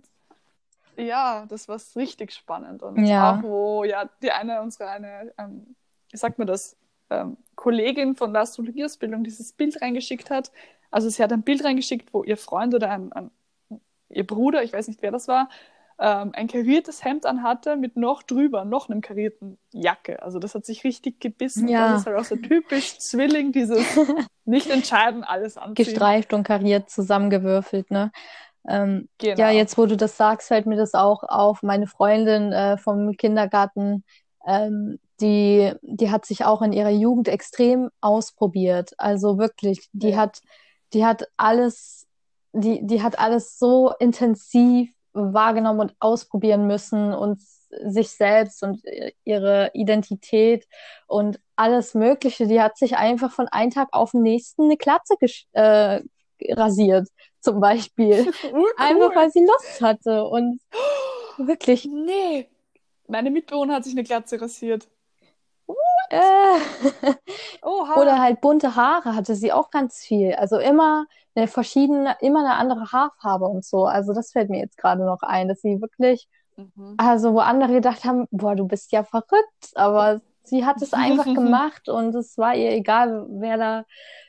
ja, 0.97 1.45
das 1.47 1.67
war 1.67 1.79
richtig 1.95 2.31
spannend. 2.31 2.81
Und 2.81 3.05
ja. 3.05 3.35
auch 3.35 3.43
wo, 3.43 3.83
ja, 3.83 4.09
die 4.23 4.31
eine, 4.31 4.63
unsere 4.63 4.89
eine, 4.89 5.31
ähm, 5.37 5.75
wie 6.09 6.17
sagt 6.17 6.39
man 6.39 6.47
das, 6.47 6.75
ähm, 7.11 7.37
Kollegin 7.55 8.15
von 8.15 8.33
der 8.33 8.43
Astrologieausbildung 8.43 9.23
dieses 9.23 9.53
Bild 9.53 9.81
reingeschickt 9.81 10.31
hat. 10.31 10.51
Also 10.89 11.09
sie 11.09 11.21
hat 11.21 11.31
ein 11.31 11.43
Bild 11.43 11.63
reingeschickt, 11.63 12.13
wo 12.13 12.23
ihr 12.23 12.37
Freund 12.37 12.73
oder 12.73 12.89
ein, 12.89 13.11
ein 13.11 13.31
ihr 14.09 14.25
Bruder, 14.25 14.63
ich 14.63 14.73
weiß 14.73 14.87
nicht, 14.87 15.01
wer 15.01 15.11
das 15.11 15.27
war, 15.27 15.49
ähm, 15.99 16.31
ein 16.33 16.47
kariertes 16.47 17.03
Hemd 17.03 17.25
anhatte 17.25 17.75
mit 17.75 17.95
noch 17.95 18.23
drüber, 18.23 18.65
noch 18.65 18.89
einem 18.89 19.01
karierten 19.01 19.59
Jacke. 19.71 20.21
Also 20.23 20.39
das 20.39 20.55
hat 20.55 20.65
sich 20.65 20.83
richtig 20.83 21.19
gebissen. 21.19 21.67
Ja. 21.67 21.91
Das 21.91 22.01
ist 22.01 22.07
halt 22.07 22.17
auch 22.17 22.25
so 22.25 22.35
typisch 22.35 22.97
Zwilling, 22.97 23.51
dieses 23.51 23.85
nicht 24.45 24.69
entscheiden, 24.69 25.23
alles 25.23 25.57
anziehen. 25.57 25.85
Gestreift 25.85 26.33
und 26.33 26.43
kariert 26.43 26.89
zusammengewürfelt, 26.89 27.91
ne? 27.91 28.11
Ähm, 28.67 29.09
genau. 29.17 29.39
Ja, 29.39 29.51
jetzt 29.51 29.77
wo 29.77 29.85
du 29.85 29.97
das 29.97 30.17
sagst, 30.17 30.47
fällt 30.47 30.65
mir 30.65 30.75
das 30.75 30.93
auch 30.93 31.23
auf. 31.23 31.63
Meine 31.63 31.87
Freundin 31.87 32.51
äh, 32.51 32.77
vom 32.77 33.15
Kindergarten, 33.17 34.03
ähm, 34.45 34.99
die, 35.21 35.73
die 35.81 36.11
hat 36.11 36.25
sich 36.25 36.45
auch 36.45 36.61
in 36.61 36.73
ihrer 36.73 36.89
Jugend 36.89 37.27
extrem 37.27 37.89
ausprobiert. 38.01 38.93
Also 38.97 39.37
wirklich, 39.37 39.87
die 39.93 40.09
ja. 40.09 40.17
hat, 40.17 40.41
die 40.93 41.05
hat 41.05 41.27
alles, 41.37 42.07
die, 42.53 42.85
die 42.85 43.01
hat 43.01 43.19
alles 43.19 43.57
so 43.57 43.93
intensiv 43.99 44.89
wahrgenommen 45.13 45.79
und 45.81 45.95
ausprobieren 45.99 46.67
müssen 46.67 47.13
und 47.13 47.41
sich 47.85 48.11
selbst 48.11 48.63
und 48.63 48.81
ihre 49.23 49.71
Identität 49.73 50.67
und 51.07 51.39
alles 51.55 51.93
Mögliche. 51.93 52.47
Die 52.47 52.61
hat 52.61 52.77
sich 52.77 52.97
einfach 52.97 53.31
von 53.31 53.47
einem 53.47 53.71
Tag 53.71 53.89
auf 53.91 54.11
den 54.11 54.23
nächsten 54.23 54.63
eine 54.63 54.77
Klatze 54.77 55.15
äh, 55.53 56.01
rasiert, 56.49 57.07
zum 57.39 57.59
Beispiel. 57.59 58.31
cool. 58.53 58.71
Einfach 58.77 59.15
weil 59.15 59.31
sie 59.31 59.45
Lust 59.45 59.81
hatte 59.81 60.25
und 60.25 60.59
wirklich. 61.37 61.85
Nee. 61.85 62.49
Meine 63.07 63.31
Mitbewohner 63.31 63.75
hat 63.75 63.83
sich 63.83 63.93
eine 63.93 64.03
Glatze 64.03 64.41
rasiert. 64.41 64.87
Äh. 66.11 67.15
Oder 67.65 68.19
halt 68.19 68.41
bunte 68.41 68.75
Haare 68.75 69.15
hatte 69.15 69.35
sie 69.35 69.51
auch 69.51 69.71
ganz 69.71 69.99
viel. 69.99 70.33
Also 70.33 70.57
immer 70.57 71.05
eine 71.35 71.47
verschiedene, 71.47 72.15
immer 72.19 72.39
eine 72.39 72.55
andere 72.55 72.91
Haarfarbe 72.91 73.45
und 73.45 73.63
so. 73.63 73.85
Also 73.85 74.13
das 74.13 74.31
fällt 74.31 74.49
mir 74.49 74.59
jetzt 74.59 74.77
gerade 74.77 75.05
noch 75.05 75.21
ein, 75.21 75.47
dass 75.47 75.61
sie 75.61 75.81
wirklich, 75.81 76.27
mhm. 76.57 76.95
also 76.97 77.33
wo 77.33 77.39
andere 77.39 77.73
gedacht 77.73 78.03
haben, 78.03 78.27
boah, 78.31 78.55
du 78.55 78.67
bist 78.67 78.91
ja 78.91 79.03
verrückt, 79.03 79.71
aber 79.75 80.21
sie 80.43 80.65
hat 80.65 80.81
es 80.81 80.93
einfach 80.93 81.25
gemacht 81.33 81.87
und 81.87 82.13
es 82.15 82.37
war 82.37 82.55
ihr 82.55 82.71
egal, 82.71 83.25
wer 83.29 83.57
da 83.57 83.85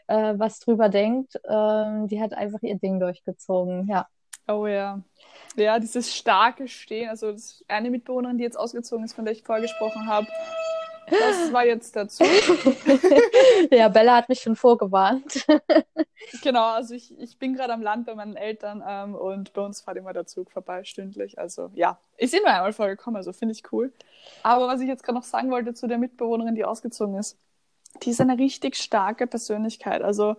äh, 0.07 0.39
was 0.39 0.61
drüber 0.61 0.89
denkt. 0.89 1.41
Ähm, 1.49 2.07
die 2.07 2.20
hat 2.20 2.33
einfach 2.33 2.62
ihr 2.62 2.78
Ding 2.78 3.01
durchgezogen, 3.01 3.89
ja. 3.89 4.07
Oh 4.49 4.66
ja. 4.66 5.01
Ja, 5.57 5.78
dieses 5.78 6.14
starke 6.14 6.66
Stehen. 6.66 7.11
Also 7.11 7.35
eine 7.68 7.91
Mitbewohnerin, 7.91 8.39
die 8.39 8.45
jetzt 8.45 8.59
ausgezogen 8.59 9.05
ist, 9.05 9.14
von 9.14 9.24
der 9.24 9.33
ich 9.33 9.43
vorher 9.43 9.62
gesprochen 9.62 10.07
habe, 10.07 10.26
das 11.09 11.53
war 11.53 11.64
jetzt 11.66 11.94
dazu. 11.96 12.24
ja, 13.70 13.88
Bella 13.88 14.16
hat 14.16 14.28
mich 14.28 14.40
schon 14.40 14.57
vorgewarnt. 14.57 15.46
genau, 16.42 16.64
also 16.64 16.94
ich, 16.94 17.18
ich 17.18 17.38
bin 17.38 17.55
gerade 17.55 17.72
am 17.72 17.82
Land 17.82 18.07
bei 18.07 18.14
meinen 18.14 18.36
Eltern 18.36 18.82
ähm, 18.86 19.14
und 19.14 19.53
bei 19.53 19.62
uns 19.62 19.80
fährt 19.80 19.96
immer 19.96 20.12
der 20.12 20.26
Zug 20.26 20.50
vorbei, 20.50 20.84
stündlich. 20.84 21.38
Also 21.38 21.70
ja, 21.74 21.98
ich 22.16 22.30
bin 22.30 22.40
nur 22.40 22.50
einmal 22.50 22.72
vorgekommen, 22.72 23.16
also 23.16 23.32
finde 23.32 23.53
ich 23.53 23.72
cool. 23.72 23.92
Aber 24.42 24.68
was 24.68 24.80
ich 24.80 24.88
jetzt 24.88 25.03
gerade 25.03 25.18
noch 25.18 25.24
sagen 25.24 25.50
wollte 25.50 25.74
zu 25.74 25.86
der 25.86 25.98
Mitbewohnerin, 25.98 26.55
die 26.55 26.64
ausgezogen 26.64 27.16
ist, 27.16 27.38
die 28.03 28.11
ist 28.11 28.20
eine 28.20 28.38
richtig 28.38 28.76
starke 28.76 29.26
Persönlichkeit. 29.26 30.03
Also 30.03 30.36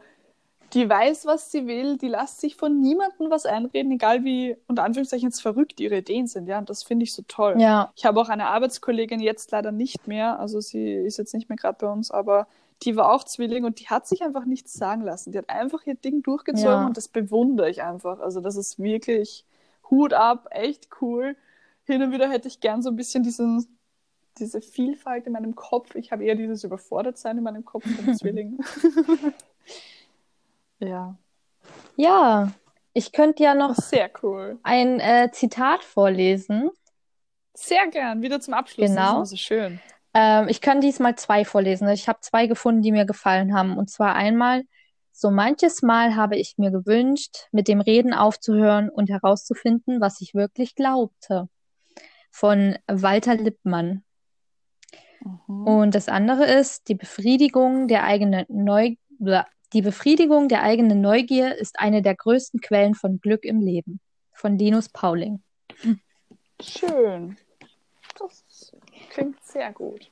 die 0.74 0.90
weiß, 0.90 1.26
was 1.26 1.52
sie 1.52 1.68
will, 1.68 1.98
die 1.98 2.08
lässt 2.08 2.42
sich 2.42 2.56
von 2.56 2.80
niemandem 2.80 3.30
was 3.30 3.46
einreden, 3.46 3.92
egal 3.92 4.24
wie 4.24 4.58
unter 4.68 4.84
Anführungszeichen 4.84 5.28
jetzt 5.30 5.42
verrückt 5.42 5.80
ihre 5.80 5.98
Ideen 5.98 6.28
sind, 6.28 6.48
ja, 6.48 6.58
und 6.58 6.70
das 6.70 6.84
finde 6.84 7.04
ich 7.04 7.14
so 7.14 7.24
toll. 7.28 7.56
Ja. 7.60 7.92
Ich 7.96 8.06
habe 8.06 8.20
auch 8.20 8.30
eine 8.30 8.48
Arbeitskollegin 8.48 9.20
jetzt 9.20 9.52
leider 9.52 9.72
nicht 9.72 10.08
mehr, 10.08 10.40
also 10.40 10.60
sie 10.62 10.94
ist 10.94 11.18
jetzt 11.18 11.34
nicht 11.34 11.50
mehr 11.50 11.58
gerade 11.58 11.78
bei 11.80 11.92
uns, 11.92 12.10
aber 12.12 12.48
die 12.82 12.96
war 12.96 13.12
auch 13.14 13.24
Zwilling 13.24 13.64
und 13.66 13.80
die 13.80 13.88
hat 13.88 14.08
sich 14.08 14.24
einfach 14.24 14.46
nichts 14.46 14.74
sagen 14.74 15.04
lassen. 15.04 15.32
Die 15.32 15.38
hat 15.38 15.50
einfach 15.50 15.86
ihr 15.86 15.96
Ding 15.96 16.22
durchgezogen 16.24 16.66
Ja. 16.72 16.86
und 16.86 16.98
das 16.98 17.08
bewundere 17.08 17.70
ich 17.70 17.82
einfach. 17.82 18.20
Also 18.20 18.42
das 18.42 18.56
ist 18.58 18.78
wirklich 18.80 19.46
Hut 19.90 20.12
ab, 20.14 20.48
echt 20.52 20.90
cool. 21.02 21.38
Hin 21.86 22.02
und 22.02 22.12
wieder 22.12 22.30
hätte 22.30 22.48
ich 22.48 22.60
gern 22.60 22.82
so 22.82 22.90
ein 22.90 22.96
bisschen 22.98 23.24
diesen, 23.24 23.78
diese 24.38 24.60
Vielfalt 24.62 25.28
in 25.28 25.34
meinem 25.34 25.56
Kopf. 25.56 25.96
Ich 25.96 26.12
habe 26.12 26.26
eher 26.26 26.36
dieses 26.36 26.64
Überfordertsein 26.64 27.38
in 27.38 27.44
meinem 27.44 27.64
Kopf 27.64 27.86
vom 27.86 28.14
Zwilling. 28.16 28.58
Ja, 30.80 31.18
Ja, 31.96 32.52
ich 32.94 33.12
könnte 33.12 33.44
ja 33.44 33.54
noch 33.56 33.76
sehr 33.76 34.10
cool. 34.22 34.60
ein 34.64 35.00
äh, 35.00 35.30
Zitat 35.32 35.84
vorlesen. 35.84 36.70
Sehr 37.56 37.88
gern, 37.88 38.22
wieder 38.22 38.40
zum 38.40 38.54
Abschluss. 38.54 38.90
Genau. 38.90 38.96
Das 38.96 39.10
ist 39.10 39.16
immer 39.16 39.26
so 39.26 39.36
schön. 39.38 39.80
Ähm, 40.14 40.48
ich 40.48 40.62
kann 40.62 40.82
diesmal 40.82 41.16
zwei 41.16 41.46
vorlesen. 41.46 41.88
Ich 41.90 42.08
habe 42.08 42.20
zwei 42.22 42.48
gefunden, 42.48 42.82
die 42.82 42.92
mir 42.92 43.06
gefallen 43.06 43.54
haben. 43.56 43.78
Und 43.78 43.90
zwar 43.90 44.16
einmal, 44.16 44.64
so 45.12 45.30
manches 45.32 45.82
Mal 45.82 46.16
habe 46.16 46.38
ich 46.38 46.58
mir 46.58 46.72
gewünscht, 46.72 47.48
mit 47.52 47.68
dem 47.68 47.82
Reden 47.82 48.14
aufzuhören 48.14 48.90
und 48.90 49.10
herauszufinden, 49.10 50.02
was 50.02 50.22
ich 50.22 50.34
wirklich 50.34 50.76
glaubte. 50.76 51.50
Von 52.32 52.78
Walter 52.88 53.36
Lippmann. 53.36 54.04
Mhm. 55.48 55.68
Und 55.68 55.96
das 55.96 56.10
andere 56.10 56.46
ist, 56.46 56.88
die 56.88 56.96
Befriedigung 56.96 57.88
der 57.88 58.04
eigenen 58.04 58.46
Neu 58.50 58.96
bla. 59.20 59.46
Die 59.74 59.82
Befriedigung 59.82 60.48
der 60.48 60.64
eigenen 60.64 61.02
Neugier 61.02 61.56
ist 61.56 61.80
eine 61.80 62.02
der 62.02 62.16
größten 62.16 62.62
Quellen 62.62 62.94
von 62.94 63.20
Glück 63.20 63.44
im 63.44 63.60
Leben. 63.60 64.00
Von 64.32 64.58
Linus 64.58 64.90
Pauling. 64.90 65.44
Schön. 66.62 67.38
Das 68.20 68.72
klingt 69.10 69.44
sehr 69.44 69.72
gut. 69.74 70.10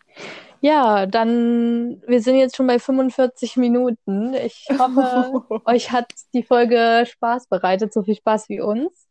Ja, 0.61 1.05
dann, 1.05 2.01
wir 2.07 2.21
sind 2.21 2.37
jetzt 2.37 2.55
schon 2.55 2.67
bei 2.67 2.79
45 2.79 3.57
Minuten. 3.57 4.33
Ich 4.33 4.67
hoffe, 4.77 5.43
euch 5.65 5.91
hat 5.91 6.11
die 6.33 6.43
Folge 6.43 7.05
Spaß 7.07 7.47
bereitet, 7.47 7.93
so 7.93 8.03
viel 8.03 8.15
Spaß 8.15 8.49
wie 8.49 8.61
uns. 8.61 9.07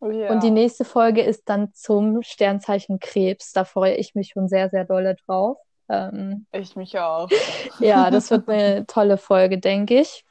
ja. 0.00 0.30
Und 0.30 0.42
die 0.42 0.50
nächste 0.50 0.84
Folge 0.84 1.22
ist 1.22 1.48
dann 1.48 1.72
zum 1.74 2.22
Sternzeichen 2.22 2.98
Krebs. 3.00 3.52
Da 3.52 3.64
freue 3.64 3.94
ich 3.94 4.14
mich 4.14 4.30
schon 4.32 4.48
sehr, 4.48 4.70
sehr 4.70 4.84
dolle 4.84 5.16
drauf. 5.26 5.58
Ähm, 5.88 6.46
Ich 6.52 6.76
mich 6.76 6.98
auch. 6.98 7.28
ja, 7.80 8.10
das 8.10 8.30
wird 8.30 8.48
eine 8.48 8.86
tolle 8.86 9.16
Folge, 9.18 9.58
denke 9.58 10.00
ich. 10.00 10.24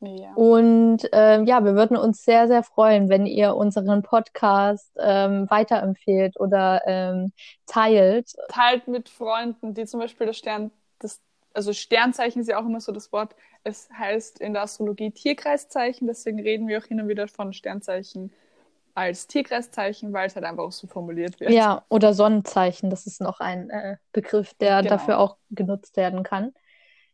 Ja. 0.00 0.32
Und 0.34 1.08
ähm, 1.12 1.46
ja, 1.46 1.64
wir 1.64 1.74
würden 1.74 1.96
uns 1.96 2.22
sehr, 2.22 2.48
sehr 2.48 2.62
freuen, 2.62 3.08
wenn 3.08 3.26
ihr 3.26 3.56
unseren 3.56 4.02
Podcast 4.02 4.92
ähm, 4.98 5.48
weiterempfehlt 5.48 6.38
oder 6.38 6.82
ähm, 6.86 7.32
teilt. 7.66 8.34
Teilt 8.48 8.88
mit 8.88 9.08
Freunden, 9.08 9.72
die 9.72 9.86
zum 9.86 10.00
Beispiel 10.00 10.26
das 10.26 10.36
Stern, 10.36 10.70
das, 10.98 11.20
also 11.54 11.72
Sternzeichen 11.72 12.42
ist 12.42 12.48
ja 12.48 12.60
auch 12.60 12.66
immer 12.66 12.80
so 12.80 12.92
das 12.92 13.10
Wort, 13.10 13.34
es 13.64 13.88
heißt 13.98 14.40
in 14.40 14.52
der 14.52 14.62
Astrologie 14.62 15.10
Tierkreiszeichen, 15.10 16.06
deswegen 16.06 16.40
reden 16.40 16.68
wir 16.68 16.78
auch 16.78 16.84
hin 16.84 17.00
und 17.00 17.08
wieder 17.08 17.26
von 17.26 17.54
Sternzeichen 17.54 18.30
als 18.96 19.26
Tierkreiszeichen, 19.26 20.12
weil 20.12 20.26
es 20.26 20.34
halt 20.34 20.44
einfach 20.46 20.64
auch 20.64 20.72
so 20.72 20.86
formuliert 20.86 21.38
wird. 21.38 21.50
Ja, 21.50 21.84
oder 21.88 22.14
Sonnenzeichen, 22.14 22.90
das 22.90 23.06
ist 23.06 23.20
noch 23.20 23.40
ein 23.40 23.70
äh, 23.70 23.96
Begriff, 24.12 24.54
der 24.54 24.82
Genau. 24.82 24.94
dafür 24.94 25.18
auch 25.18 25.36
genutzt 25.50 25.96
werden 25.96 26.22
kann. 26.22 26.52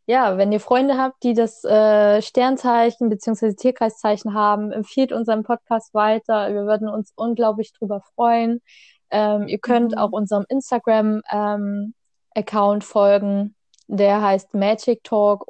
Ja, 0.05 0.37
wenn 0.37 0.51
ihr 0.51 0.59
Freunde 0.59 0.97
habt, 0.97 1.23
die 1.23 1.33
das 1.33 1.63
äh, 1.63 2.21
Sternzeichen 2.21 3.09
bzw. 3.09 3.53
Tierkreiszeichen 3.53 4.33
haben, 4.33 4.71
empfiehlt 4.71 5.11
unseren 5.13 5.43
Podcast 5.43 5.93
weiter. 5.93 6.53
Wir 6.53 6.65
würden 6.65 6.89
uns 6.89 7.13
unglaublich 7.15 7.71
drüber 7.73 8.01
freuen. 8.15 8.61
Ähm, 9.09 9.47
ihr 9.47 9.59
könnt 9.59 9.91
Mhm. 9.91 9.97
auch 9.97 10.11
unserem 10.11 10.45
Instagram-Account 10.49 12.83
folgen. 12.83 13.55
Der 13.87 14.21
heißt 14.21 14.53
Magic 14.53 15.03
Talk 15.03 15.45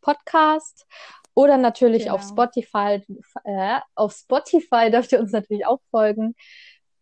Podcast. 0.00 0.86
Oder 1.34 1.56
natürlich 1.56 2.10
auf 2.10 2.20
Genau. 2.22 2.32
Spotify. 2.32 3.02
Äh, 3.44 3.80
auf 3.94 4.12
Spotify 4.12 4.90
dürft 4.92 5.12
ihr 5.12 5.20
uns 5.20 5.32
natürlich 5.32 5.66
auch 5.66 5.80
folgen. 5.90 6.34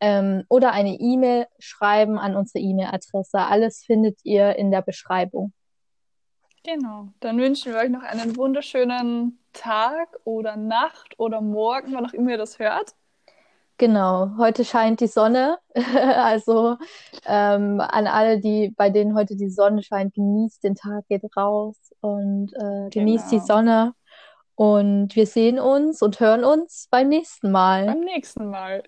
Ähm, 0.00 0.44
oder 0.48 0.72
eine 0.72 0.94
E-Mail 0.98 1.46
schreiben 1.58 2.18
an 2.18 2.34
unsere 2.36 2.64
E-Mail-Adresse. 2.64 3.38
Alles 3.38 3.84
findet 3.84 4.18
ihr 4.24 4.56
in 4.56 4.70
der 4.70 4.82
Beschreibung. 4.82 5.52
Genau. 6.62 7.08
Dann 7.20 7.38
wünschen 7.38 7.72
wir 7.72 7.80
euch 7.80 7.90
noch 7.90 8.02
einen 8.02 8.36
wunderschönen 8.36 9.38
Tag 9.52 10.08
oder 10.24 10.56
Nacht 10.56 11.18
oder 11.18 11.40
Morgen, 11.40 11.94
wann 11.94 12.06
auch 12.06 12.12
immer 12.12 12.30
ihr 12.32 12.38
das 12.38 12.58
hört. 12.58 12.94
Genau, 13.78 14.32
heute 14.36 14.64
scheint 14.66 15.00
die 15.00 15.06
Sonne. 15.06 15.58
Also 15.94 16.76
ähm, 17.24 17.80
an 17.80 18.06
alle, 18.06 18.38
die, 18.40 18.74
bei 18.76 18.90
denen 18.90 19.16
heute 19.16 19.36
die 19.36 19.48
Sonne 19.48 19.82
scheint, 19.82 20.14
genießt 20.14 20.62
den 20.62 20.74
Tag, 20.74 21.06
geht 21.08 21.24
raus 21.36 21.76
und 22.00 22.52
äh, 22.54 22.90
genießt 22.90 23.30
die 23.32 23.36
Genau. 23.36 23.46
Sonne. 23.46 23.94
Und 24.60 25.16
wir 25.16 25.24
sehen 25.24 25.58
uns 25.58 26.02
und 26.02 26.20
hören 26.20 26.44
uns 26.44 26.86
beim 26.90 27.08
nächsten 27.08 27.50
Mal. 27.50 27.86
Beim 27.86 28.00
nächsten 28.00 28.50
Mal. 28.50 28.82